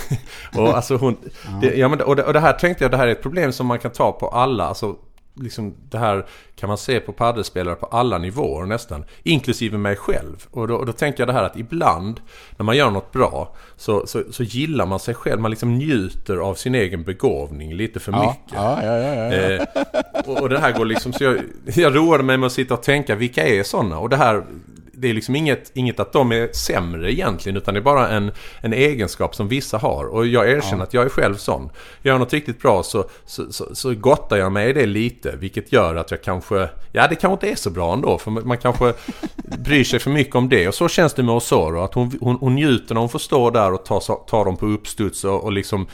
och 0.61 0.77
alltså 0.77 0.97
hon... 0.97 1.17
ja. 1.23 1.59
Det, 1.61 1.77
ja, 1.77 1.89
men, 1.89 2.01
och, 2.01 2.17
det, 2.17 2.23
och 2.23 2.33
det 2.33 2.41
här 2.41 2.53
tänkte 2.53 2.85
jag, 2.85 2.91
det 2.91 2.97
här 2.97 3.07
är 3.07 3.13
ett 3.13 3.23
problem 3.23 3.53
som 3.53 3.67
man 3.67 3.79
kan 3.79 3.91
ta 3.91 4.13
på 4.13 4.29
alla. 4.29 4.65
Alltså 4.65 4.97
liksom 5.37 5.75
det 5.91 5.99
här 5.99 6.27
kan 6.57 6.69
man 6.69 6.79
se 6.79 7.01
på 7.01 7.13
paddelspelare 7.13 7.75
på 7.75 7.87
alla 7.87 8.19
nivåer 8.19 8.67
nästan. 8.67 9.05
Inklusive 9.23 9.79
mig 9.79 9.97
själv. 9.97 10.47
Och 10.51 10.69
då, 10.69 10.85
då 10.85 10.93
tänker 10.93 11.21
jag 11.21 11.29
det 11.29 11.33
här 11.33 11.43
att 11.43 11.57
ibland 11.57 12.21
när 12.57 12.65
man 12.65 12.77
gör 12.77 12.91
något 12.91 13.13
bra 13.13 13.55
så, 13.77 14.07
så, 14.07 14.23
så 14.31 14.43
gillar 14.43 14.87
man 14.87 14.99
sig 14.99 15.15
själv. 15.15 15.41
Man 15.41 15.51
liksom 15.51 15.75
njuter 15.75 16.37
av 16.37 16.55
sin 16.55 16.75
egen 16.75 17.03
begåvning 17.03 17.75
lite 17.75 18.01
för 18.01 18.13
ja, 18.13 18.21
mycket. 18.21 18.59
Ja, 18.59 18.83
ja, 18.83 19.33
eh, 19.33 19.67
och, 20.27 20.41
och, 20.41 20.49
det 20.49 20.59
här 20.59 20.73
går 20.73 20.85
liksom... 20.85 21.13
Så 21.13 21.25
jag, 21.25 21.39
jag 21.65 21.97
roade 21.97 22.23
mig 22.23 22.37
med 22.37 22.47
att 22.47 22.53
sitta 22.53 22.75
och 22.75 22.83
tänka 22.83 23.15
vilka 23.15 23.47
är 23.47 23.63
sådana? 23.63 23.99
Och 23.99 24.09
det 24.09 24.17
här 24.17 24.45
det 24.99 25.09
är 25.09 25.15
liksom 25.15 25.37
inget, 25.37 25.71
inget 25.75 26.01
att 26.01 26.13
de 26.13 26.33
är 26.33 26.53
sämre 26.53 27.13
egentligen 27.13 27.57
utan 27.57 27.75
det 27.75 27.81
är 27.81 27.83
bara 27.83 28.09
en, 28.09 28.33
en 28.61 28.73
egenskap 28.73 29.35
som 29.35 29.49
vissa 29.49 29.79
har. 29.79 30.05
Och 30.05 30.27
jag 30.27 30.51
erkänner 30.51 30.79
ja. 30.79 30.83
att 30.83 30.95
jag 30.95 31.05
är 31.05 31.09
själv 31.09 31.37
sån. 31.37 31.71
Gör 32.03 32.13
jag 32.13 32.21
något 32.21 32.33
riktigt 32.33 32.63
bra 32.63 32.83
så, 32.83 33.05
så, 33.25 33.53
så, 33.53 33.75
så 33.75 33.95
gottar 33.95 34.37
jag 34.37 34.53
mig 34.53 34.71
i 34.71 34.73
det 34.73 34.87
lite. 34.87 35.37
Vilket 35.37 35.73
gör 35.73 35.95
att 35.95 36.11
jag 36.11 36.23
kanske, 36.23 36.69
ja 36.93 37.09
det 37.09 37.15
kanske 37.15 37.33
inte 37.33 37.51
är 37.51 37.57
så 37.57 37.71
bra 37.71 37.93
ändå. 37.93 38.19
För 38.19 38.31
man 38.31 38.59
kanske 38.59 38.95
bryr 39.59 39.85
sig 39.85 40.01
för 40.01 40.11
mycket 40.11 40.35
om 40.35 40.49
det. 40.49 40.69
Och 40.69 40.75
så 40.75 40.89
känns 40.89 41.15
det 41.15 41.23
med 41.23 41.35
Osoro. 41.35 41.81
Att 41.81 41.95
hon, 41.95 42.19
hon, 42.21 42.37
hon 42.37 42.55
njuter 42.55 42.95
när 42.95 43.01
hon 43.01 43.11
får 43.11 43.19
stå 43.19 43.51
där 43.51 43.73
och 43.73 43.85
ta, 43.85 44.01
ta 44.01 44.45
dem 44.45 44.57
på 44.57 44.67
uppstuds 44.67 45.25
och, 45.25 45.45
och 45.45 45.53
liksom 45.53 45.87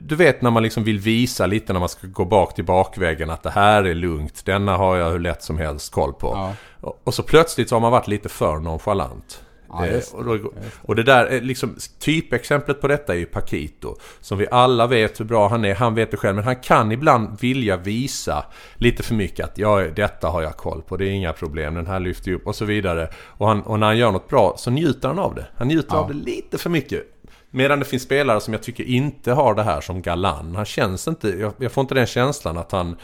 du 0.00 0.16
vet 0.16 0.42
när 0.42 0.50
man 0.50 0.62
liksom 0.62 0.84
vill 0.84 0.98
visa 0.98 1.46
lite 1.46 1.72
när 1.72 1.80
man 1.80 1.88
ska 1.88 2.06
gå 2.06 2.24
bak 2.24 2.54
till 2.54 2.64
bakvägen 2.64 3.30
att 3.30 3.42
det 3.42 3.50
här 3.50 3.84
är 3.84 3.94
lugnt. 3.94 4.44
Denna 4.44 4.76
har 4.76 4.96
jag 4.96 5.10
hur 5.10 5.18
lätt 5.18 5.42
som 5.42 5.58
helst 5.58 5.92
koll 5.92 6.12
på. 6.12 6.54
Ja. 6.80 6.94
Och, 7.04 7.14
så 7.14 7.22
plötsligt 7.22 7.68
så 7.68 7.74
har 7.74 7.80
man 7.80 7.92
varit 7.92 8.08
lite 8.08 8.28
för 8.28 8.58
nonchalant. 8.58 9.42
Ja, 9.68 9.86
eh, 9.86 10.02
och, 10.12 10.24
då, 10.24 10.52
och, 10.82 10.96
det 10.96 11.02
där, 11.02 11.40
liksom, 11.40 11.76
typexemplet 11.98 12.80
på 12.80 12.88
detta 12.88 13.14
är 13.14 13.18
ju 13.18 13.26
Paquito. 13.26 13.96
Som 14.20 14.38
vi 14.38 14.46
alla 14.50 14.86
vet 14.86 15.20
hur 15.20 15.24
bra 15.24 15.48
han 15.48 15.64
är, 15.64 15.74
han 15.74 15.94
vet 15.94 16.10
det 16.10 16.16
själv. 16.16 16.36
Men 16.36 16.44
han 16.44 16.56
kan 16.56 16.92
ibland 16.92 17.40
vilja 17.40 17.76
visa 17.76 18.44
lite 18.74 19.02
för 19.02 19.14
mycket 19.14 19.44
att 19.44 19.58
ja, 19.58 19.80
detta 19.96 20.28
har 20.28 20.42
jag 20.42 20.56
koll 20.56 20.82
på, 20.82 20.96
det 20.96 21.06
är 21.06 21.10
inga 21.10 21.32
problem, 21.32 21.74
den 21.74 21.86
här 21.86 22.00
lyfter 22.00 22.28
ju 22.28 22.36
upp 22.36 22.46
och 22.46 22.56
så 22.56 22.64
vidare. 22.64 23.08
Och, 23.14 23.48
han, 23.48 23.62
och 23.62 23.78
när 23.78 23.86
han 23.86 23.98
gör 23.98 24.12
något 24.12 24.28
bra 24.28 24.54
så 24.58 24.70
njuter 24.70 25.08
han 25.08 25.18
av 25.18 25.34
det. 25.34 25.46
Han 25.56 25.68
njuter 25.68 25.94
ja. 25.94 26.00
av 26.00 26.08
det 26.08 26.14
lite 26.14 26.58
för 26.58 26.70
mycket. 26.70 27.11
Medan 27.54 27.78
det 27.78 27.84
finns 27.84 28.02
spelare 28.02 28.40
som 28.40 28.54
jag 28.54 28.62
tycker 28.62 28.84
inte 28.84 29.32
har 29.32 29.54
det 29.54 29.62
här 29.62 29.80
som 29.80 30.02
Galan. 30.02 30.56
Han 30.56 30.64
känns 30.64 31.08
inte, 31.08 31.28
jag, 31.28 31.52
jag 31.58 31.72
får 31.72 31.82
inte 31.82 31.94
den 31.94 32.06
känslan 32.06 32.58
att 32.58 32.72
han, 32.72 32.96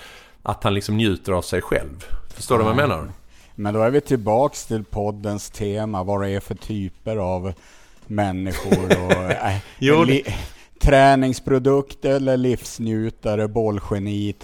att 0.43 0.65
han 0.65 0.75
liksom 0.75 0.97
njuter 0.97 1.33
av 1.33 1.43
sig 1.43 1.63
själv. 1.63 2.05
Förstår 2.35 2.59
du 2.59 2.65
vad 2.65 2.71
jag 2.71 2.77
menar? 2.77 3.09
Men 3.55 3.75
då 3.75 3.83
är 3.83 3.91
vi 3.91 4.01
tillbaks 4.01 4.67
till 4.67 4.85
poddens 4.85 5.51
tema, 5.51 6.03
vad 6.03 6.23
det 6.23 6.29
är 6.29 6.41
för 6.41 6.55
typer 6.55 7.17
av 7.17 7.53
människor. 8.07 9.07
Och, 9.07 9.31
äh, 9.31 9.57
jo, 9.79 10.05
li, 10.05 10.25
träningsprodukter 10.81 12.11
eller 12.11 12.37
livsnjutare, 12.37 13.49
bollgeni 13.49 14.35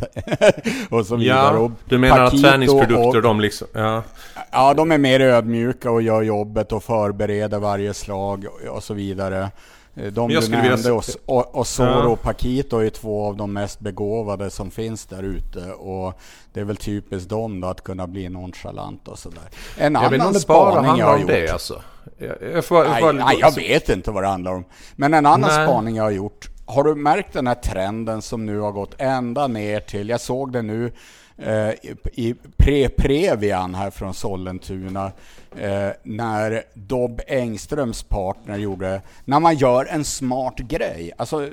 och 0.91 1.07
så 1.07 1.17
vidare. 1.17 1.57
Ja, 1.57 1.71
du 1.89 1.99
menar 1.99 2.21
att 2.21 2.43
träningsprodukter 2.43 3.17
och, 3.17 3.23
de 3.23 3.41
liksom... 3.41 3.69
Ja. 3.73 4.03
ja, 4.51 4.75
de 4.75 4.93
är 4.93 4.99
mer 4.99 5.21
ödmjuka 5.21 5.91
och 5.91 6.03
gör 6.03 6.23
jobbet 6.23 6.73
och 6.73 6.85
förbereder 6.85 7.59
varje 7.59 7.95
slag 7.95 8.47
och 8.71 8.85
så 8.85 8.95
vidare. 8.95 9.51
Eh, 9.97 10.13
de 10.13 10.29
du 10.29 10.49
nämnde, 10.49 10.77
vilja... 10.77 11.03
och, 11.27 11.55
och 11.55 11.67
Soro 11.67 12.13
och 12.13 12.23
Paquito 12.23 12.79
är 12.79 12.91
två 12.91 13.27
av 13.27 13.37
de 13.37 13.53
mest 13.53 13.81
begåvade 13.81 14.51
som 14.51 14.71
finns 14.71 15.07
där 15.07 15.23
ute. 15.23 15.73
Och 15.73 16.21
det 16.53 16.61
är 16.61 16.65
väl 16.65 16.77
typiskt 16.77 17.31
dem 17.31 17.61
då 17.61 17.69
att 17.69 17.85
kunna 17.85 18.07
bli 18.07 18.29
nonchalant 18.29 19.09
och 19.09 19.19
sådär. 19.19 19.45
En 19.79 19.95
jag 19.95 20.15
annan 20.15 20.35
spaning 20.35 20.97
jag 20.97 21.07
har 21.07 21.19
gjort. 21.19 21.29
Det, 21.29 21.49
alltså. 21.49 21.83
jag, 22.19 22.37
jag, 22.55 22.65
får, 22.65 22.85
jag, 22.85 23.01
får... 23.01 23.13
nej, 23.13 23.25
nej, 23.25 23.37
jag 23.41 23.55
vet 23.55 23.89
inte 23.89 24.11
vad 24.11 24.23
det 24.23 24.29
handlar 24.29 24.55
om. 24.55 24.65
Men 24.97 25.15
en 25.15 25.27
annan 25.27 25.51
nej. 25.57 25.67
spaning 25.67 25.97
jag 25.97 26.05
har 26.05 26.11
gjort. 26.11 26.51
Har 26.67 26.85
du 26.85 26.95
märkt 26.95 27.33
den 27.33 27.47
här 27.47 27.55
trenden 27.55 28.23
som 28.23 28.47
nu 28.47 28.59
har 28.59 28.73
gått 28.73 28.95
ända 28.99 29.47
ner 29.47 29.81
till, 29.81 30.09
jag 30.09 30.21
såg 30.21 30.53
det 30.53 30.63
nu 30.63 30.93
eh, 31.39 31.71
i 32.13 32.35
pre-Previan 32.57 33.75
här 33.75 33.91
från 33.91 34.15
Sollentuna 34.15 35.13
eh, 35.57 35.91
när 36.03 36.63
Dobb 36.75 37.21
Engströms 37.27 38.03
partner 38.03 38.57
gjorde, 38.57 39.03
när 39.25 39.41
man 39.41 39.57
gör 39.57 39.87
en 39.87 40.05
smart 40.05 40.59
grej. 40.59 41.13
Alltså, 41.17 41.51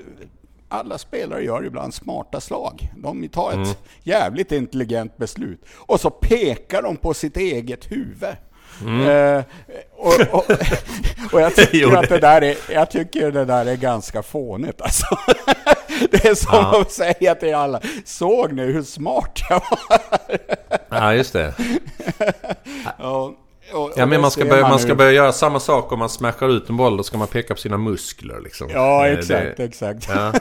alla 0.68 0.98
spelare 0.98 1.44
gör 1.44 1.66
ibland 1.66 1.94
smarta 1.94 2.42
slag. 2.42 2.92
De 2.96 3.30
tar 3.30 3.50
ett 3.50 3.56
mm. 3.56 3.70
jävligt 4.04 4.52
intelligent 4.52 5.18
beslut. 5.18 5.66
Och 5.74 6.00
så 6.00 6.10
pekar 6.10 6.82
de 6.82 6.98
på 6.98 7.14
sitt 7.14 7.38
eget 7.38 7.92
huvud. 7.92 8.36
Mm. 8.82 9.38
Eh, 9.38 9.44
och, 9.98 10.22
och, 10.32 10.46
och, 11.32 11.42
jag 11.42 11.56
tycker 11.72 11.98
att 11.98 12.10
det 12.10 12.20
där 12.20 12.44
är, 12.44 12.56
jag 12.70 12.92
tycker 12.92 13.32
det 13.32 13.46
där 13.46 13.66
är 13.66 13.76
ganska 13.76 14.24
fånigt 14.24 14.82
alltså. 14.82 15.06
Det 16.12 16.26
är 16.26 16.36
som 16.36 16.50
ja. 16.52 16.82
att 16.82 16.92
säga 16.92 17.36
till 17.36 17.56
alla, 17.56 17.82
såg 18.06 18.54
ni 18.54 18.62
hur 18.62 18.84
smart 18.84 19.40
jag 19.50 19.62
var? 19.70 20.00
Ja, 20.90 21.14
just 21.14 21.34
det. 21.34 21.54
ja. 23.00 23.34
Och, 23.74 23.92
ja, 23.96 24.06
men 24.06 24.22
man 24.22 24.32
ska, 24.32 24.46
börja, 24.46 24.62
man, 24.62 24.70
man 24.70 24.80
ska 24.80 24.96
börja 24.96 25.12
göra 25.12 25.32
samma 25.32 25.60
sak 25.60 25.92
om 25.92 26.00
man 26.00 26.10
smashar 26.10 26.50
ut 26.50 26.70
en 26.70 26.78
boll. 26.78 26.98
Då 26.98 27.04
ska 27.04 27.18
man 27.18 27.28
peka 27.28 27.54
på 27.54 27.60
sina 27.60 27.78
muskler 27.78 28.40
liksom. 28.44 28.70
Ja, 28.74 29.08
exakt, 29.08 29.58
det, 29.58 29.64
exakt. 29.64 30.10
Ja. 30.10 30.34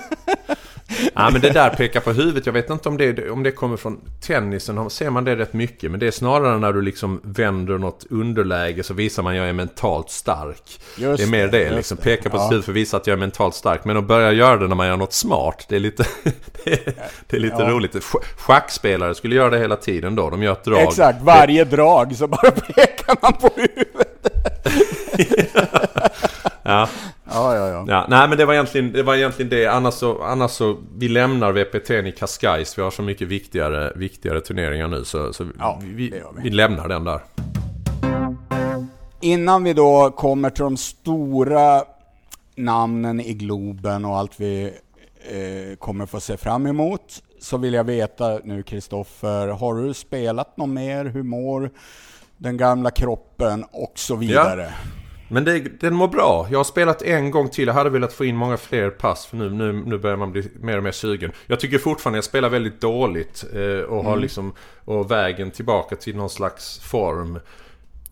Ja, 1.14 1.30
men 1.30 1.40
det 1.40 1.50
där 1.50 1.70
pekar 1.70 2.00
på 2.00 2.12
huvudet. 2.12 2.46
Jag 2.46 2.52
vet 2.52 2.70
inte 2.70 2.88
om 2.88 2.96
det, 2.96 3.30
om 3.30 3.42
det 3.42 3.50
kommer 3.50 3.76
från 3.76 4.00
tennisen. 4.20 4.90
Ser 4.90 5.10
man 5.10 5.24
det 5.24 5.36
rätt 5.36 5.52
mycket. 5.52 5.90
Men 5.90 6.00
det 6.00 6.06
är 6.06 6.10
snarare 6.10 6.58
när 6.58 6.72
du 6.72 6.82
liksom 6.82 7.20
vänder 7.22 7.78
något 7.78 8.06
underläge 8.10 8.82
så 8.82 8.94
visar 8.94 9.22
man 9.22 9.32
att 9.32 9.38
jag 9.38 9.48
är 9.48 9.52
mentalt 9.52 10.10
stark. 10.10 10.80
Just 10.96 11.18
det 11.18 11.24
är 11.24 11.30
mer 11.30 11.48
det. 11.48 11.70
Liksom. 11.70 11.96
Det. 11.96 12.02
Peka 12.02 12.30
på 12.30 12.36
ja. 12.36 12.42
sitt 12.42 12.52
huvud 12.52 12.64
för 12.64 12.72
att 12.72 12.76
visa 12.76 12.96
att 12.96 13.06
jag 13.06 13.14
är 13.14 13.18
mentalt 13.20 13.54
stark. 13.54 13.84
Men 13.84 13.96
att 13.96 14.04
börja 14.04 14.32
göra 14.32 14.56
det 14.56 14.68
när 14.68 14.76
man 14.76 14.86
gör 14.86 14.96
något 14.96 15.12
smart. 15.12 15.66
Det 15.68 15.76
är 15.76 15.80
lite, 15.80 16.04
det 16.64 16.72
är, 16.72 16.94
det 17.26 17.36
är 17.36 17.40
lite 17.40 17.62
ja. 17.62 17.70
roligt. 17.70 17.96
Schackspelare 18.36 19.14
skulle 19.14 19.34
göra 19.34 19.50
det 19.50 19.58
hela 19.58 19.76
tiden 19.76 20.16
då. 20.16 20.30
De 20.30 20.42
gör 20.42 20.52
ett 20.52 20.64
drag. 20.64 20.82
Exakt, 20.82 21.22
varje 21.22 21.64
drag 21.64 22.16
så 22.16 22.26
bara 22.26 22.50
pekar 22.74 23.16
man 23.22 23.32
på 23.32 23.50
huvudet. 23.56 24.26
ja. 26.70 26.88
Ja, 27.24 27.56
ja, 27.56 27.68
ja. 27.68 27.84
ja. 27.88 28.06
Nej, 28.08 28.28
men 28.28 28.38
det 28.38 28.44
var 28.44 28.54
egentligen 28.54 28.92
det. 28.92 29.02
Var 29.02 29.14
egentligen 29.14 29.50
det. 29.50 29.66
Annars, 29.66 29.94
så, 29.94 30.22
annars 30.22 30.50
så, 30.50 30.76
vi 30.98 31.08
lämnar 31.08 31.52
VPT 31.52 31.90
i 31.90 32.12
Cascais. 32.18 32.78
Vi 32.78 32.82
har 32.82 32.90
så 32.90 33.02
mycket 33.02 33.28
viktigare, 33.28 33.92
viktigare 33.96 34.40
turneringar 34.40 34.88
nu. 34.88 35.04
Så, 35.04 35.32
så 35.32 35.46
ja, 35.58 35.80
vi, 35.82 36.10
vi. 36.10 36.22
vi 36.42 36.50
lämnar 36.50 36.88
den 36.88 37.04
där. 37.04 37.20
Innan 39.20 39.64
vi 39.64 39.72
då 39.72 40.10
kommer 40.10 40.50
till 40.50 40.64
de 40.64 40.76
stora 40.76 41.82
namnen 42.56 43.20
i 43.20 43.34
Globen 43.34 44.04
och 44.04 44.16
allt 44.16 44.40
vi 44.40 44.64
eh, 45.30 45.76
kommer 45.78 46.06
få 46.06 46.20
se 46.20 46.36
fram 46.36 46.66
emot 46.66 47.22
så 47.40 47.56
vill 47.56 47.74
jag 47.74 47.84
veta 47.84 48.40
nu 48.44 48.62
Kristoffer, 48.62 49.48
har 49.48 49.74
du 49.74 49.94
spelat 49.94 50.56
något 50.56 50.68
mer? 50.68 51.04
Hur 51.04 51.22
mår 51.22 51.70
den 52.36 52.56
gamla 52.56 52.90
kroppen 52.90 53.64
och 53.72 53.92
så 53.94 54.16
vidare? 54.16 54.62
Ja. 54.62 54.99
Men 55.30 55.44
det, 55.44 55.80
den 55.80 55.94
mår 55.94 56.08
bra. 56.08 56.46
Jag 56.50 56.58
har 56.58 56.64
spelat 56.64 57.02
en 57.02 57.30
gång 57.30 57.48
till. 57.48 57.66
Jag 57.66 57.74
hade 57.74 57.90
velat 57.90 58.12
få 58.12 58.24
in 58.24 58.36
många 58.36 58.56
fler 58.56 58.90
pass. 58.90 59.26
För 59.26 59.36
nu, 59.36 59.50
nu, 59.50 59.72
nu 59.72 59.98
börjar 59.98 60.16
man 60.16 60.32
bli 60.32 60.50
mer 60.60 60.76
och 60.76 60.82
mer 60.82 60.92
sugen. 60.92 61.32
Jag 61.46 61.60
tycker 61.60 61.78
fortfarande 61.78 62.16
jag 62.16 62.24
spelar 62.24 62.48
väldigt 62.48 62.80
dåligt. 62.80 63.44
Eh, 63.54 63.84
och, 63.84 64.04
har 64.04 64.12
mm. 64.12 64.22
liksom, 64.22 64.52
och 64.84 65.10
vägen 65.10 65.50
tillbaka 65.50 65.96
till 65.96 66.16
någon 66.16 66.30
slags 66.30 66.78
form 66.78 67.38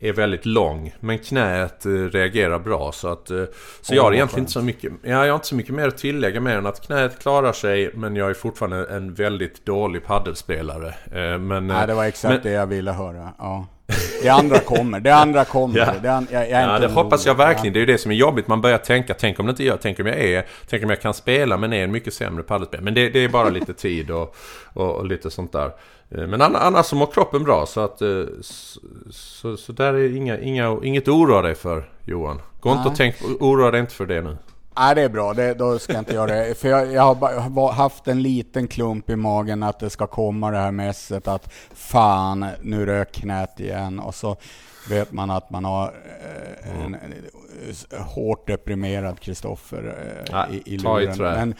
är 0.00 0.12
väldigt 0.12 0.46
lång. 0.46 0.94
Men 1.00 1.18
knät 1.18 1.86
eh, 1.86 1.90
reagerar 1.90 2.58
bra 2.58 2.92
så 2.92 3.08
att... 3.08 3.30
Eh, 3.30 3.44
så 3.80 3.94
jag 3.94 4.02
har 4.02 4.12
egentligen 4.12 4.42
inte 4.42 4.52
så 4.52 4.62
mycket... 4.62 4.92
Ja, 5.02 5.10
jag 5.10 5.32
har 5.32 5.34
inte 5.34 5.46
så 5.46 5.54
mycket 5.54 5.74
mer 5.74 5.88
att 5.88 5.98
tillägga 5.98 6.40
mer 6.40 6.56
än 6.56 6.66
att 6.66 6.86
knät 6.86 7.18
klarar 7.18 7.52
sig 7.52 7.90
men 7.94 8.16
jag 8.16 8.30
är 8.30 8.34
fortfarande 8.34 8.86
en 8.86 9.14
väldigt 9.14 9.66
dålig 9.66 10.04
paddelspelare. 10.04 10.88
Eh, 10.88 11.38
men, 11.38 11.66
Nej, 11.66 11.86
det 11.86 11.94
var 11.94 12.04
exakt 12.04 12.34
men, 12.34 12.42
det 12.42 12.50
jag 12.50 12.66
ville 12.66 12.92
höra. 12.92 13.32
Ja. 13.38 13.66
Det 14.22 14.28
andra 14.28 14.58
kommer, 14.58 15.00
det 15.00 15.14
andra 15.14 15.44
kommer. 15.44 15.78
Ja, 15.78 15.92
det, 16.02 16.12
an, 16.12 16.26
jag, 16.30 16.50
jag 16.50 16.62
ja, 16.62 16.78
det 16.78 16.88
hoppas 16.88 17.26
jag 17.26 17.34
verkligen. 17.34 17.72
Det 17.72 17.78
är 17.78 17.80
ju 17.80 17.86
det 17.86 17.98
som 17.98 18.10
är 18.10 18.14
jobbigt. 18.14 18.48
Man 18.48 18.60
börjar 18.60 18.78
tänka, 18.78 19.14
tänk 19.14 19.40
om 19.40 19.46
det 19.46 19.50
inte 19.50 19.64
gör, 19.64 19.78
tänk 19.82 20.00
om 20.00 20.06
jag 20.06 20.18
är, 20.18 20.46
tänk 20.66 20.84
om 20.84 20.90
jag 20.90 21.00
kan 21.00 21.14
spela 21.14 21.56
men 21.56 21.72
är 21.72 21.84
en 21.84 21.90
mycket 21.90 22.14
sämre 22.14 22.42
paddelspelare. 22.42 22.84
Men 22.84 22.94
det, 22.94 23.10
det, 23.10 23.24
är 23.24 23.28
bara 23.28 23.48
lite 23.48 23.74
tid 23.74 24.10
och, 24.10 24.36
och, 24.72 24.96
och 24.96 25.06
lite 25.06 25.30
sånt 25.30 25.52
där. 25.52 25.70
Eh, 26.10 26.26
men 26.26 26.42
annars 26.42 26.86
så 26.86 26.96
mår 26.96 27.06
kroppen 27.06 27.44
bra 27.44 27.66
så 27.66 27.80
att... 27.80 28.02
Eh, 28.02 28.08
så, 28.40 28.80
så, 29.10 29.56
så 29.56 29.72
där 29.72 29.94
är 29.94 30.16
inga, 30.16 30.38
inga, 30.38 30.78
inget 30.82 31.02
att 31.02 31.08
oroa 31.08 31.42
dig 31.42 31.54
för 31.54 31.88
Johan. 32.04 32.40
Gå 32.60 32.72
inte 32.72 32.88
och 32.88 32.96
tänk, 32.96 33.14
oroa 33.40 33.70
dig 33.70 33.80
inte 33.80 33.94
för 33.94 34.06
det 34.06 34.20
nu. 34.20 34.36
Nej, 34.78 34.94
det 34.94 35.02
är 35.02 35.08
bra. 35.08 35.34
Det, 35.34 35.54
då 35.54 35.78
ska 35.78 35.92
jag 35.92 36.00
inte 36.00 36.14
göra 36.14 36.26
det. 36.26 36.58
För 36.58 36.68
jag, 36.68 36.92
jag 36.92 37.14
har 37.14 37.72
haft 37.72 38.08
en 38.08 38.22
liten 38.22 38.68
klump 38.68 39.10
i 39.10 39.16
magen 39.16 39.62
att 39.62 39.78
det 39.78 39.90
ska 39.90 40.06
komma 40.06 40.50
det 40.50 40.58
här 40.58 40.70
mässet 40.70 41.28
att 41.28 41.52
fan, 41.74 42.46
nu 42.62 42.86
rök 42.86 43.12
knät 43.12 43.60
igen. 43.60 43.98
Och 43.98 44.14
så 44.14 44.36
vet 44.88 45.12
man 45.12 45.30
att 45.30 45.50
man 45.50 45.64
har 45.64 45.84
eh, 45.84 46.84
en, 46.84 46.94
en, 46.94 47.14
en 47.90 48.02
hårt 48.02 48.46
deprimerad 48.46 49.20
Kristoffer 49.20 49.96
eh, 50.32 50.54
i, 50.54 50.74
i 50.74 50.78
luren. 50.78 51.18
Men, 51.18 51.54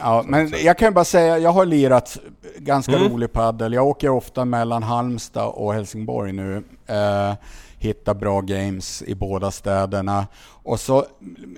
ja, 0.00 0.24
men 0.26 0.52
jag 0.64 0.78
kan 0.78 0.94
bara 0.94 1.04
säga, 1.04 1.38
jag 1.38 1.50
har 1.50 1.66
lirat 1.66 2.18
ganska 2.58 2.96
mm. 2.96 3.08
rolig 3.08 3.32
paddel. 3.32 3.72
Jag 3.72 3.86
åker 3.86 4.08
ofta 4.08 4.44
mellan 4.44 4.82
Halmstad 4.82 5.48
och 5.48 5.74
Helsingborg 5.74 6.32
nu. 6.32 6.64
Eh, 6.86 7.34
hitta 7.78 8.14
bra 8.14 8.40
games 8.40 9.02
i 9.02 9.14
båda 9.14 9.50
städerna. 9.50 10.26
Och 10.62 10.80
så 10.80 11.06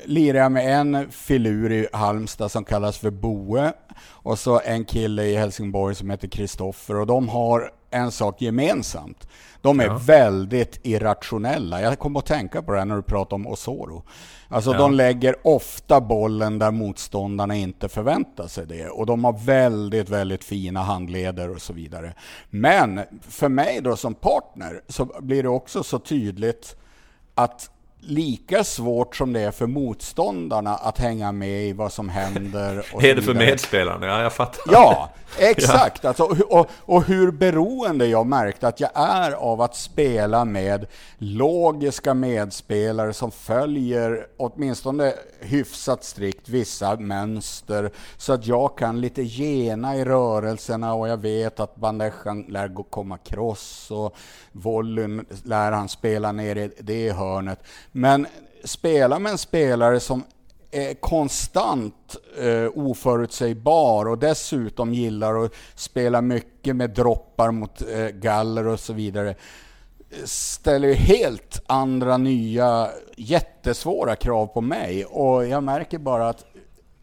lirar 0.04 0.38
jag 0.38 0.52
med 0.52 0.80
en 0.80 1.10
filur 1.10 1.72
i 1.72 1.88
Halmstad 1.92 2.50
som 2.50 2.64
kallas 2.64 2.98
för 2.98 3.10
Boe 3.10 3.72
och 4.06 4.38
så 4.38 4.60
en 4.64 4.84
kille 4.84 5.24
i 5.24 5.36
Helsingborg 5.36 5.94
som 5.94 6.10
heter 6.10 6.28
Kristoffer 6.28 6.96
och 6.96 7.06
de 7.06 7.28
har 7.28 7.70
en 7.90 8.10
sak 8.10 8.42
gemensamt. 8.42 9.28
De 9.60 9.80
är 9.80 9.86
ja. 9.86 10.00
väldigt 10.04 10.80
irrationella. 10.82 11.82
Jag 11.82 11.98
kom 11.98 12.16
att 12.16 12.26
tänka 12.26 12.62
på 12.62 12.72
det 12.72 12.84
när 12.84 12.96
du 12.96 13.02
pratade 13.02 13.34
om 13.34 13.46
Osoro. 13.46 14.02
Alltså 14.48 14.72
ja. 14.72 14.78
de 14.78 14.94
lägger 14.94 15.46
ofta 15.46 16.00
bollen 16.00 16.58
där 16.58 16.70
motståndarna 16.70 17.56
inte 17.56 17.88
förväntar 17.88 18.46
sig 18.46 18.66
det. 18.66 18.88
Och 18.88 19.06
de 19.06 19.24
har 19.24 19.32
väldigt, 19.32 20.08
väldigt 20.08 20.44
fina 20.44 20.82
handleder 20.82 21.50
och 21.50 21.62
så 21.62 21.72
vidare. 21.72 22.14
Men 22.50 23.00
för 23.22 23.48
mig 23.48 23.80
då 23.80 23.96
som 23.96 24.14
partner 24.14 24.80
så 24.88 25.04
blir 25.20 25.42
det 25.42 25.48
också 25.48 25.82
så 25.82 25.98
tydligt 25.98 26.76
att 27.34 27.70
lika 28.00 28.64
svårt 28.64 29.16
som 29.16 29.32
det 29.32 29.40
är 29.40 29.50
för 29.50 29.66
motståndarna 29.66 30.74
att 30.74 30.98
hänga 30.98 31.32
med 31.32 31.62
i 31.64 31.72
vad 31.72 31.92
som 31.92 32.08
händer. 32.08 32.86
Och 32.92 33.04
är 33.04 33.14
det 33.14 33.22
för 33.22 33.34
medspelarna? 33.34 34.06
Ja, 34.06 34.22
jag 34.22 34.32
fattar. 34.32 34.72
Ja, 34.72 35.10
exakt. 35.38 36.02
ja. 36.02 36.08
Alltså, 36.08 36.24
och, 36.24 36.70
och 36.76 37.04
hur 37.04 37.30
beroende 37.30 38.06
jag 38.06 38.26
märkt 38.26 38.64
att 38.64 38.80
jag 38.80 38.90
är 38.94 39.32
av 39.32 39.60
att 39.60 39.76
spela 39.76 40.44
med 40.44 40.86
logiska 41.18 42.14
medspelare 42.14 43.12
som 43.12 43.30
följer 43.30 44.26
åtminstone 44.36 45.14
hyfsat 45.40 46.04
strikt 46.04 46.48
vissa 46.48 46.96
mönster 46.96 47.90
så 48.16 48.32
att 48.32 48.46
jag 48.46 48.78
kan 48.78 49.00
lite 49.00 49.22
gena 49.22 49.96
i 49.96 50.04
rörelserna 50.04 50.94
och 50.94 51.08
jag 51.08 51.16
vet 51.16 51.60
att 51.60 51.76
Bandejan 51.76 52.42
lär 52.48 52.90
komma 52.90 53.18
cross 53.18 53.90
och 53.90 54.16
volleyn 54.52 55.26
lär 55.44 55.72
han 55.72 55.88
spela 55.88 56.32
ner 56.32 56.56
i 56.56 56.70
det 56.80 57.12
hörnet. 57.12 57.62
Men 57.92 58.26
spela 58.64 59.18
med 59.18 59.32
en 59.32 59.38
spelare 59.38 60.00
som 60.00 60.24
är 60.70 60.94
konstant 60.94 62.16
eh, 62.38 62.70
oförutsägbar 62.74 64.08
och 64.08 64.18
dessutom 64.18 64.94
gillar 64.94 65.44
att 65.44 65.52
spela 65.74 66.20
mycket 66.20 66.76
med 66.76 66.90
droppar 66.90 67.50
mot 67.50 67.82
eh, 67.82 68.08
galler 68.08 68.66
och 68.66 68.80
så 68.80 68.92
vidare 68.92 69.34
ställer 70.24 70.94
helt 70.94 71.62
andra 71.66 72.16
nya 72.16 72.90
jättesvåra 73.16 74.16
krav 74.16 74.46
på 74.46 74.60
mig 74.60 75.04
och 75.04 75.46
jag 75.46 75.62
märker 75.62 75.98
bara 75.98 76.28
att 76.28 76.44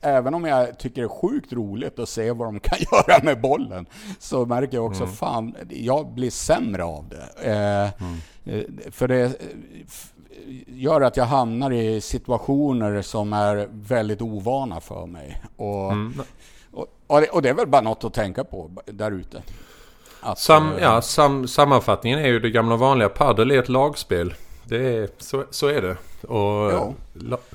även 0.02 0.34
om 0.34 0.46
jag 0.46 0.80
tycker 0.80 1.02
det 1.02 1.06
är 1.06 1.10
sjukt 1.10 1.54
roligt 1.54 2.00
att 2.00 2.10
se 2.10 2.32
vad 2.32 2.48
de 2.48 2.60
kan 2.60 2.78
göra 2.92 3.24
med 3.24 3.42
bollen, 3.42 3.86
så 4.20 4.46
märker 4.46 4.78
jag 4.78 4.86
också, 4.86 5.04
mm. 5.04 5.16
fan, 5.16 5.56
jag 5.70 6.14
blir 6.14 6.30
sämre 6.30 6.84
av 6.84 7.10
det. 7.10 7.50
Eh, 7.50 8.02
mm. 8.02 8.18
Eh, 8.46 8.92
för 8.92 9.08
det 9.08 9.42
gör 10.68 11.02
att 11.02 11.18
jag 11.18 11.26
hamnar 11.26 11.72
i 11.72 12.02
situationer 12.02 13.02
som 13.02 13.34
är 13.34 13.68
väldigt 13.72 14.22
ovana 14.22 14.82
för 14.82 15.06
mig. 15.06 15.42
Och, 15.56 15.92
mm. 15.92 16.22
och, 16.72 16.88
och, 17.08 17.22
det, 17.22 17.28
och, 17.28 17.42
det, 17.42 17.50
är 17.50 17.54
väl 17.54 17.68
bara 17.68 17.82
något 17.82 18.04
att 18.04 18.14
tänka 18.14 18.44
på 18.44 18.72
där 18.86 19.12
ute. 19.12 19.44
Sam, 20.38 20.72
eh, 20.74 20.82
ja, 20.82 21.02
sam, 21.02 21.48
sammanfattningen 21.48 22.20
är 22.20 22.28
ju 22.28 22.40
det 22.40 22.50
gamla 22.50 22.76
vanliga. 22.76 23.10
Padel 23.10 23.52
är 23.52 23.60
ett 23.60 23.70
lagspel. 23.70 24.34
Det 24.64 24.78
är, 24.78 25.10
så, 25.18 25.44
så 25.50 25.68
är 25.68 25.82
det. 25.82 25.98
Och, 26.28 26.72
ja. 26.72 26.94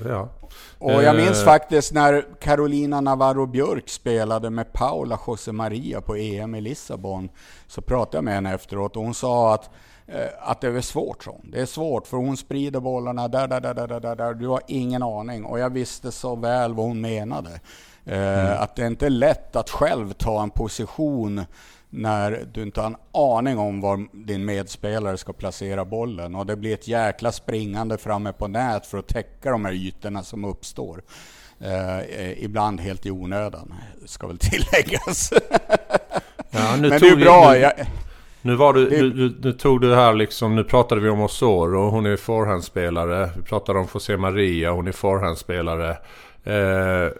ja. 0.05 0.29
Och 0.81 1.03
jag 1.03 1.15
minns 1.15 1.39
uh, 1.39 1.45
faktiskt 1.45 1.93
när 1.93 2.25
Carolina 2.39 3.01
Navarro 3.01 3.45
Björk 3.45 3.89
spelade 3.89 4.49
med 4.49 4.73
Paula 4.73 5.19
José 5.27 5.51
Maria 5.51 6.01
på 6.01 6.15
EM 6.15 6.55
i 6.55 6.61
Lissabon. 6.61 7.29
Så 7.67 7.81
pratade 7.81 8.17
jag 8.17 8.23
med 8.23 8.33
henne 8.33 8.53
efteråt 8.53 8.95
och 8.95 9.03
hon 9.03 9.13
sa 9.13 9.53
att 9.53 9.69
Eh, 10.13 10.29
att 10.39 10.61
det 10.61 10.67
är 10.67 10.81
svårt. 10.81 11.23
Så. 11.23 11.39
Det 11.43 11.61
är 11.61 11.65
svårt 11.65 12.07
för 12.07 12.17
hon 12.17 12.37
sprider 12.37 12.79
bollarna 12.79 13.27
där, 13.27 13.47
där, 13.47 13.61
där, 13.61 13.73
där, 13.73 13.99
där, 13.99 14.15
där. 14.15 14.33
Du 14.33 14.47
har 14.47 14.61
ingen 14.67 15.03
aning. 15.03 15.45
Och 15.45 15.59
jag 15.59 15.69
visste 15.69 16.11
så 16.11 16.35
väl 16.35 16.73
vad 16.73 16.85
hon 16.85 17.01
menade. 17.01 17.59
Eh, 18.05 18.39
mm. 18.39 18.63
Att 18.63 18.75
det 18.75 18.87
inte 18.87 19.05
är 19.05 19.09
lätt 19.09 19.55
att 19.55 19.69
själv 19.69 20.13
ta 20.13 20.43
en 20.43 20.49
position 20.49 21.45
när 21.93 22.47
du 22.53 22.61
inte 22.61 22.81
har 22.81 22.87
en 22.87 22.95
aning 23.11 23.59
om 23.59 23.81
var 23.81 24.25
din 24.25 24.45
medspelare 24.45 25.17
ska 25.17 25.33
placera 25.33 25.85
bollen. 25.85 26.35
Och 26.35 26.45
det 26.45 26.55
blir 26.55 26.73
ett 26.73 26.87
jäkla 26.87 27.31
springande 27.31 27.97
framme 27.97 28.33
på 28.33 28.47
nät 28.47 28.85
för 28.85 28.97
att 28.97 29.07
täcka 29.07 29.51
de 29.51 29.65
här 29.65 29.73
ytorna 29.73 30.23
som 30.23 30.45
uppstår. 30.45 31.01
Eh, 31.59 32.43
ibland 32.43 32.79
helt 32.79 33.05
i 33.05 33.11
onödan, 33.11 33.73
ska 34.05 34.27
väl 34.27 34.37
tilläggas. 34.39 35.33
Ja, 36.49 36.77
Men 36.79 36.81
det 36.81 36.95
är 36.95 37.15
bra. 37.15 37.57
Jag, 37.57 37.73
nu, 38.41 38.55
var 38.55 38.73
du, 38.73 38.89
det... 38.89 39.01
nu, 39.01 39.35
nu, 39.41 39.53
tog 39.53 39.81
du 39.81 39.95
här 39.95 40.13
liksom, 40.13 40.55
nu 40.55 40.63
pratade 40.63 41.01
vi 41.01 41.09
om 41.09 41.21
Osoro, 41.21 41.89
hon 41.89 42.05
är 42.05 42.15
forehandspelare. 42.15 43.29
Vi 43.35 43.41
pratade 43.41 43.79
om 43.79 43.87
José 43.93 44.17
Maria, 44.17 44.71
hon 44.71 44.87
är 44.87 44.91
forehandspelare. 44.91 45.89
Eh, 46.43 47.11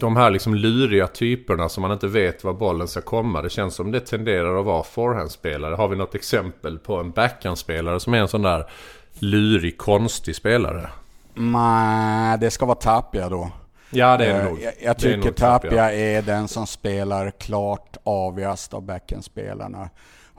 de 0.00 0.16
här 0.16 0.30
liksom 0.30 0.54
luriga 0.54 1.06
typerna 1.06 1.68
som 1.68 1.82
man 1.82 1.92
inte 1.92 2.06
vet 2.06 2.44
var 2.44 2.52
bollen 2.52 2.88
ska 2.88 3.00
komma. 3.00 3.42
Det 3.42 3.50
känns 3.50 3.74
som 3.74 3.90
det 3.92 4.00
tenderar 4.00 4.60
att 4.60 4.66
vara 4.66 4.82
forehandspelare. 4.82 5.74
Har 5.74 5.88
vi 5.88 5.96
något 5.96 6.14
exempel 6.14 6.78
på 6.78 6.96
en 6.96 7.10
backhandspelare 7.10 8.00
som 8.00 8.14
är 8.14 8.18
en 8.18 8.28
sån 8.28 8.42
där 8.42 8.70
lurig, 9.18 9.78
konstig 9.78 10.36
spelare? 10.36 10.90
Nej, 11.34 12.38
det 12.38 12.50
ska 12.50 12.66
vara 12.66 12.78
Tapia 12.78 13.28
då. 13.28 13.50
Ja, 13.90 14.16
det 14.16 14.26
är 14.26 14.38
det 14.38 14.44
nog. 14.44 14.60
Jag, 14.60 14.72
jag 14.82 14.98
tycker 14.98 15.32
Tapia 15.32 15.92
är 15.92 16.22
den 16.22 16.48
som 16.48 16.66
spelar 16.66 17.30
klart 17.30 17.96
avigast 18.04 18.74
av 18.74 18.82
backhandspelarna 18.82 19.88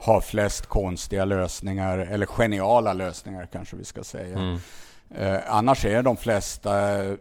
har 0.02 0.20
flest 0.20 0.66
konstiga 0.66 1.24
lösningar, 1.24 1.98
eller 1.98 2.26
geniala 2.26 2.92
lösningar 2.92 3.48
kanske 3.52 3.76
vi 3.76 3.84
ska 3.84 4.04
säga. 4.04 4.38
Mm. 4.38 4.58
Eh, 5.18 5.38
annars 5.46 5.84
är 5.84 6.02
de 6.02 6.16
flesta 6.16 6.72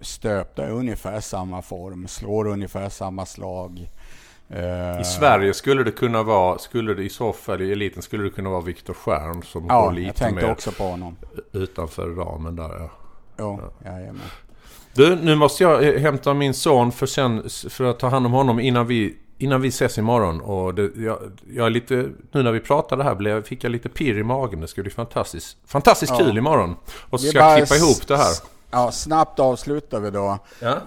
stöpta 0.01 0.67
i 0.67 0.71
ungefär 0.71 1.19
samma 1.19 1.61
form, 1.61 2.07
slår 2.07 2.47
ungefär 2.47 2.89
samma 2.89 3.25
slag. 3.25 3.89
Eh, 4.49 5.01
I 5.01 5.03
Sverige 5.03 5.53
skulle 5.53 5.83
det 5.83 5.91
kunna 5.91 6.23
vara, 6.23 6.57
skulle 6.57 6.93
det 6.93 7.03
i 7.03 7.09
så 7.09 7.33
fall 7.33 7.61
i 7.61 7.71
eliten 7.71 8.01
skulle 8.01 8.23
det 8.23 8.29
kunna 8.29 8.49
vara 8.49 8.61
Viktor 8.61 8.93
Stjärn 8.93 9.43
som 9.43 9.65
ja, 9.69 9.81
går 9.81 9.91
lite 9.91 10.07
jag 10.07 10.15
tänkte 10.15 10.45
mer 10.45 10.51
också 10.51 10.71
på 10.71 10.83
honom. 10.83 11.15
utanför 11.51 12.07
ramen 12.07 12.55
där. 12.55 12.79
Ja. 12.79 12.89
Jo, 13.39 13.59
ja. 13.83 13.91
jajamän. 13.91 14.21
Du, 14.93 15.15
nu 15.15 15.35
måste 15.35 15.63
jag 15.63 15.99
hämta 15.99 16.33
min 16.33 16.53
son 16.53 16.91
för, 16.91 17.05
sen, 17.05 17.49
för 17.69 17.83
att 17.83 17.99
ta 17.99 18.07
hand 18.07 18.25
om 18.25 18.31
honom 18.31 18.59
innan 18.59 18.87
vi 18.87 19.17
innan 19.41 19.61
vi 19.61 19.67
ses 19.67 19.97
imorgon 19.97 20.41
och 20.41 20.75
det, 20.75 20.91
jag, 20.95 21.19
jag 21.53 21.65
är 21.65 21.69
lite, 21.69 21.95
nu 22.31 22.43
när 22.43 22.51
vi 22.51 22.59
pratade 22.59 23.03
här 23.03 23.15
blev, 23.15 23.43
fick 23.43 23.63
jag 23.63 23.71
lite 23.71 23.89
pirr 23.89 24.17
i 24.17 24.23
magen. 24.23 24.61
Det 24.61 24.67
ska 24.67 24.81
bli 24.81 24.91
fantastiskt, 24.91 25.57
fantastiskt 25.65 26.13
ja. 26.19 26.25
kul 26.25 26.37
imorgon. 26.37 26.75
Och 27.09 27.21
så 27.21 27.27
ska 27.27 27.37
jag 27.37 27.57
klippa 27.57 27.75
ihop 27.75 28.07
det 28.07 28.17
här. 28.17 28.33
Ja, 28.71 28.91
snabbt 28.91 29.39
avslutar 29.39 29.99
vi 29.99 30.11
då. 30.11 30.39
Ja. 30.59 30.77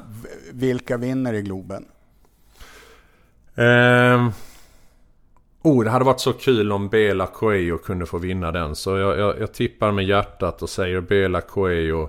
Vilka 0.52 0.96
vinner 0.96 1.34
i 1.34 1.42
Globen? 1.42 1.84
Um, 3.54 4.32
oh, 5.62 5.84
det 5.84 5.90
hade 5.90 6.04
varit 6.04 6.20
så 6.20 6.32
kul 6.32 6.72
om 6.72 6.88
Bela 6.88 7.26
Coelho 7.26 7.78
kunde 7.78 8.06
få 8.06 8.18
vinna 8.18 8.52
den. 8.52 8.76
Så 8.76 8.98
jag, 8.98 9.18
jag, 9.18 9.40
jag 9.40 9.54
tippar 9.54 9.92
med 9.92 10.04
hjärtat 10.04 10.62
och 10.62 10.70
säger 10.70 11.00
Bela 11.00 11.40
Coelho. 11.40 12.08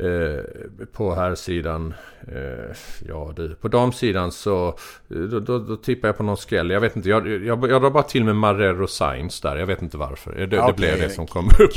Eh, 0.00 0.44
på 0.92 1.14
här 1.14 1.34
sidan 1.34 1.94
eh, 2.28 2.76
Ja 3.08 3.32
du, 3.36 3.54
på 3.54 3.68
damsidan 3.68 4.32
så 4.32 4.74
då, 5.08 5.40
då, 5.40 5.58
då, 5.58 5.76
tippar 5.76 6.08
jag 6.08 6.16
på 6.16 6.22
någon 6.22 6.36
skräll. 6.36 6.70
Jag 6.70 6.80
vet 6.80 6.96
inte, 6.96 7.08
jag, 7.08 7.28
jag, 7.28 7.70
jag 7.70 7.82
drar 7.82 7.90
bara 7.90 8.02
till 8.02 8.24
med 8.24 8.36
Marrero 8.36 8.86
Sainz 8.86 9.40
där. 9.40 9.56
Jag 9.56 9.66
vet 9.66 9.82
inte 9.82 9.96
varför. 9.96 10.32
Det, 10.32 10.46
det 10.46 10.60
okay. 10.60 10.72
blev 10.72 10.98
det 11.00 11.10
som 11.10 11.26
kommer 11.26 11.62
upp. 11.62 11.72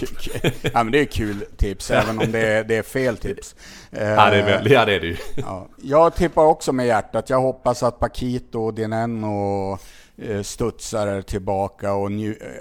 ja 0.62 0.84
men 0.84 0.92
det 0.92 1.00
är 1.00 1.06
kul 1.06 1.46
tips, 1.58 1.92
även 1.92 2.20
om 2.20 2.32
det 2.32 2.48
är, 2.48 2.64
det 2.64 2.76
är 2.76 2.84
fel 2.84 3.18
tips. 3.18 3.56
ja, 3.90 4.30
det 4.30 4.38
är 4.38 4.46
väl, 4.46 4.72
ja 4.72 4.86
det 4.86 4.96
är 4.96 5.00
det 5.00 5.08
ju. 5.08 5.18
ja. 5.36 5.68
Jag 5.78 6.16
tippar 6.16 6.46
också 6.46 6.74
med 6.74 6.88
hjärtat. 6.88 7.30
Jag 7.30 7.42
hoppas 7.42 7.84
att 7.84 8.00
Paquito 8.00 8.60
och 8.60 8.74
Dineno 8.74 9.72
Eh, 9.74 9.78
studsar 10.44 11.22
tillbaka 11.22 11.94
och 11.94 12.10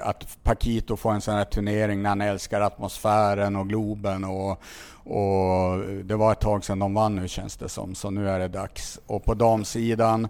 att 0.03 0.39
Paquito 0.43 0.97
får 0.97 1.13
en 1.13 1.21
sån 1.21 1.35
här 1.35 1.45
turnering 1.45 2.03
när 2.03 2.09
han 2.09 2.21
älskar 2.21 2.61
atmosfären 2.61 3.57
och 3.57 3.69
Globen 3.69 4.25
och, 4.25 4.63
och 5.05 5.79
det 6.05 6.17
var 6.17 6.33
ett 6.33 6.41
tag 6.41 6.65
sedan 6.65 6.79
de 6.79 6.95
vann 6.95 7.17
nu 7.17 7.29
känns 7.29 7.57
det 7.57 7.69
som, 7.69 7.95
så 7.95 8.11
nu 8.11 8.31
är 8.31 8.39
det 8.39 8.49
dags. 8.49 9.01
Och 9.07 9.25
på 9.25 9.35
damsidan 9.35 10.25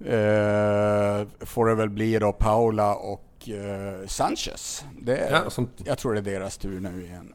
eh, 0.00 1.26
får 1.40 1.66
det 1.66 1.74
väl 1.74 1.90
bli 1.90 2.18
då 2.18 2.32
Paula 2.32 2.94
och 2.94 3.48
eh, 3.48 4.06
Sanchez. 4.06 4.84
Det, 5.00 5.28
ja, 5.30 5.50
som... 5.50 5.70
Jag 5.84 5.98
tror 5.98 6.14
det 6.14 6.20
är 6.20 6.22
deras 6.22 6.56
tur 6.56 6.80
nu 6.80 7.04
igen. 7.04 7.34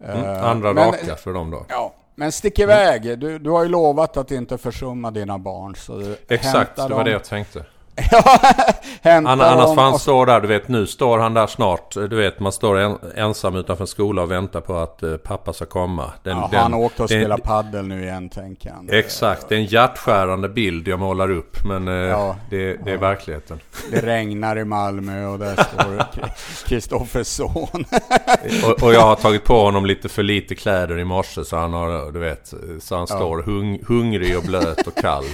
Mm, 0.00 0.24
eh, 0.24 0.44
andra 0.44 0.72
men, 0.72 0.86
raka 0.86 1.16
för 1.16 1.32
dem 1.32 1.50
då. 1.50 1.66
Ja, 1.68 1.94
men 2.14 2.32
stick 2.32 2.58
iväg. 2.58 3.18
Du, 3.18 3.38
du 3.38 3.50
har 3.50 3.62
ju 3.62 3.68
lovat 3.68 4.16
att 4.16 4.30
inte 4.30 4.58
försumma 4.58 5.10
dina 5.10 5.38
barn. 5.38 5.76
Så 5.76 6.14
Exakt, 6.28 6.76
det 6.76 6.88
var 6.88 7.04
det 7.04 7.10
jag 7.10 7.24
tänkte. 7.24 7.64
Annars 9.02 9.74
får 9.74 9.82
han 9.82 9.98
stå 9.98 10.24
där, 10.24 10.40
du 10.40 10.48
vet 10.48 10.68
nu 10.68 10.86
står 10.86 11.18
han 11.18 11.34
där 11.34 11.46
snart. 11.46 11.94
Du 11.94 12.16
vet 12.16 12.40
man 12.40 12.52
står 12.52 12.78
en, 12.78 12.98
ensam 13.16 13.56
utanför 13.56 13.86
skolan 13.86 14.24
och 14.24 14.30
väntar 14.30 14.60
på 14.60 14.76
att 14.76 15.02
uh, 15.02 15.16
pappa 15.16 15.52
ska 15.52 15.66
komma. 15.66 16.12
Den, 16.22 16.36
ja, 16.36 16.48
den, 16.50 16.60
han 16.60 16.74
åkte 16.74 17.02
och 17.02 17.08
spelade 17.08 17.42
paddel 17.42 17.86
nu 17.86 18.02
igen 18.02 18.28
tänker 18.28 18.70
han. 18.70 18.88
Exakt, 18.90 19.48
det 19.48 19.54
är 19.54 19.58
en 19.58 19.64
hjärtskärande 19.64 20.48
bild 20.48 20.88
jag 20.88 20.98
målar 20.98 21.30
upp. 21.30 21.64
Men 21.64 21.88
uh, 21.88 21.94
ja, 21.94 22.36
det, 22.50 22.76
det, 22.84 22.92
är 22.92 22.98
verkligheten. 22.98 23.60
Det 23.90 24.00
regnar 24.00 24.58
i 24.58 24.64
Malmö 24.64 25.26
och 25.26 25.38
där 25.38 25.54
står 25.54 26.04
Kristoffers 26.68 27.26
son. 27.26 27.84
och, 28.64 28.82
och, 28.82 28.94
jag 28.94 29.00
har 29.00 29.16
tagit 29.16 29.44
på 29.44 29.60
honom 29.60 29.86
lite 29.86 30.08
för 30.08 30.22
lite 30.22 30.54
kläder 30.54 30.98
i 30.98 31.04
morse 31.04 31.44
så 31.44 31.56
han 31.56 31.72
har, 31.72 32.12
du 32.12 32.18
vet, 32.18 32.54
så 32.80 32.96
han 32.96 33.06
står 33.06 33.42
hung, 33.42 33.80
hungrig 33.86 34.38
och 34.38 34.44
blöt 34.44 34.86
och 34.86 34.94
kall. 34.94 35.24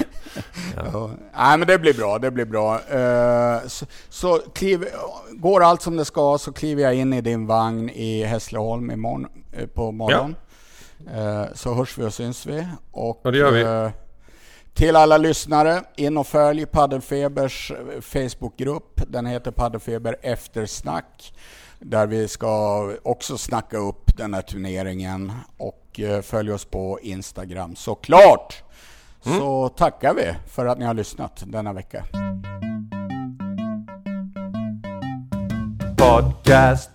Ja. 0.76 0.82
ja. 0.92 1.10
Nej 1.36 1.58
men 1.58 1.68
det 1.68 1.78
blir 1.78 1.94
bra, 1.94 2.18
det 2.18 2.30
blir 2.30 2.44
bra. 2.44 2.49
Uh, 2.58 3.68
så, 3.68 3.86
så 4.08 4.38
kliv, 4.54 4.84
går 5.30 5.62
allt 5.62 5.82
som 5.82 5.96
det 5.96 6.04
ska 6.04 6.38
så 6.38 6.52
kliver 6.52 6.82
jag 6.82 6.94
in 6.94 7.12
i 7.12 7.20
din 7.20 7.46
vagn 7.46 7.90
i 7.90 8.24
Hässleholm 8.24 8.90
imorgon, 8.90 9.26
uh, 9.60 9.66
på 9.66 9.92
morgonen. 9.92 10.36
Ja. 11.14 11.42
Uh, 11.42 11.54
så 11.54 11.74
hörs 11.74 11.98
vi 11.98 12.04
och 12.04 12.14
syns 12.14 12.46
vi. 12.46 12.66
Och, 12.90 13.20
ja, 13.22 13.30
det 13.30 13.38
gör 13.38 13.50
vi. 13.52 13.92
Till 14.74 14.96
alla 14.96 15.16
lyssnare, 15.16 15.82
in 15.96 16.16
och 16.16 16.26
följ 16.26 16.66
Paddelfebers 16.66 17.72
Facebookgrupp. 18.00 19.02
Den 19.08 19.26
heter 19.26 19.50
Paddelfeber 19.50 20.16
Eftersnack. 20.22 21.34
Där 21.78 22.06
vi 22.06 22.28
ska 22.28 22.92
också 23.02 23.38
snacka 23.38 23.78
upp 23.78 24.16
den 24.16 24.34
här 24.34 24.42
turneringen. 24.42 25.32
Och 25.56 26.00
följ 26.22 26.52
oss 26.52 26.64
på 26.64 26.98
Instagram 27.02 27.76
såklart! 27.76 28.62
Mm. 29.26 29.38
Så 29.38 29.68
tackar 29.68 30.14
vi 30.14 30.34
för 30.46 30.66
att 30.66 30.78
ni 30.78 30.84
har 30.84 30.94
lyssnat 30.94 31.42
denna 31.46 31.72
vecka. 31.72 32.04
Podcast 35.96 36.90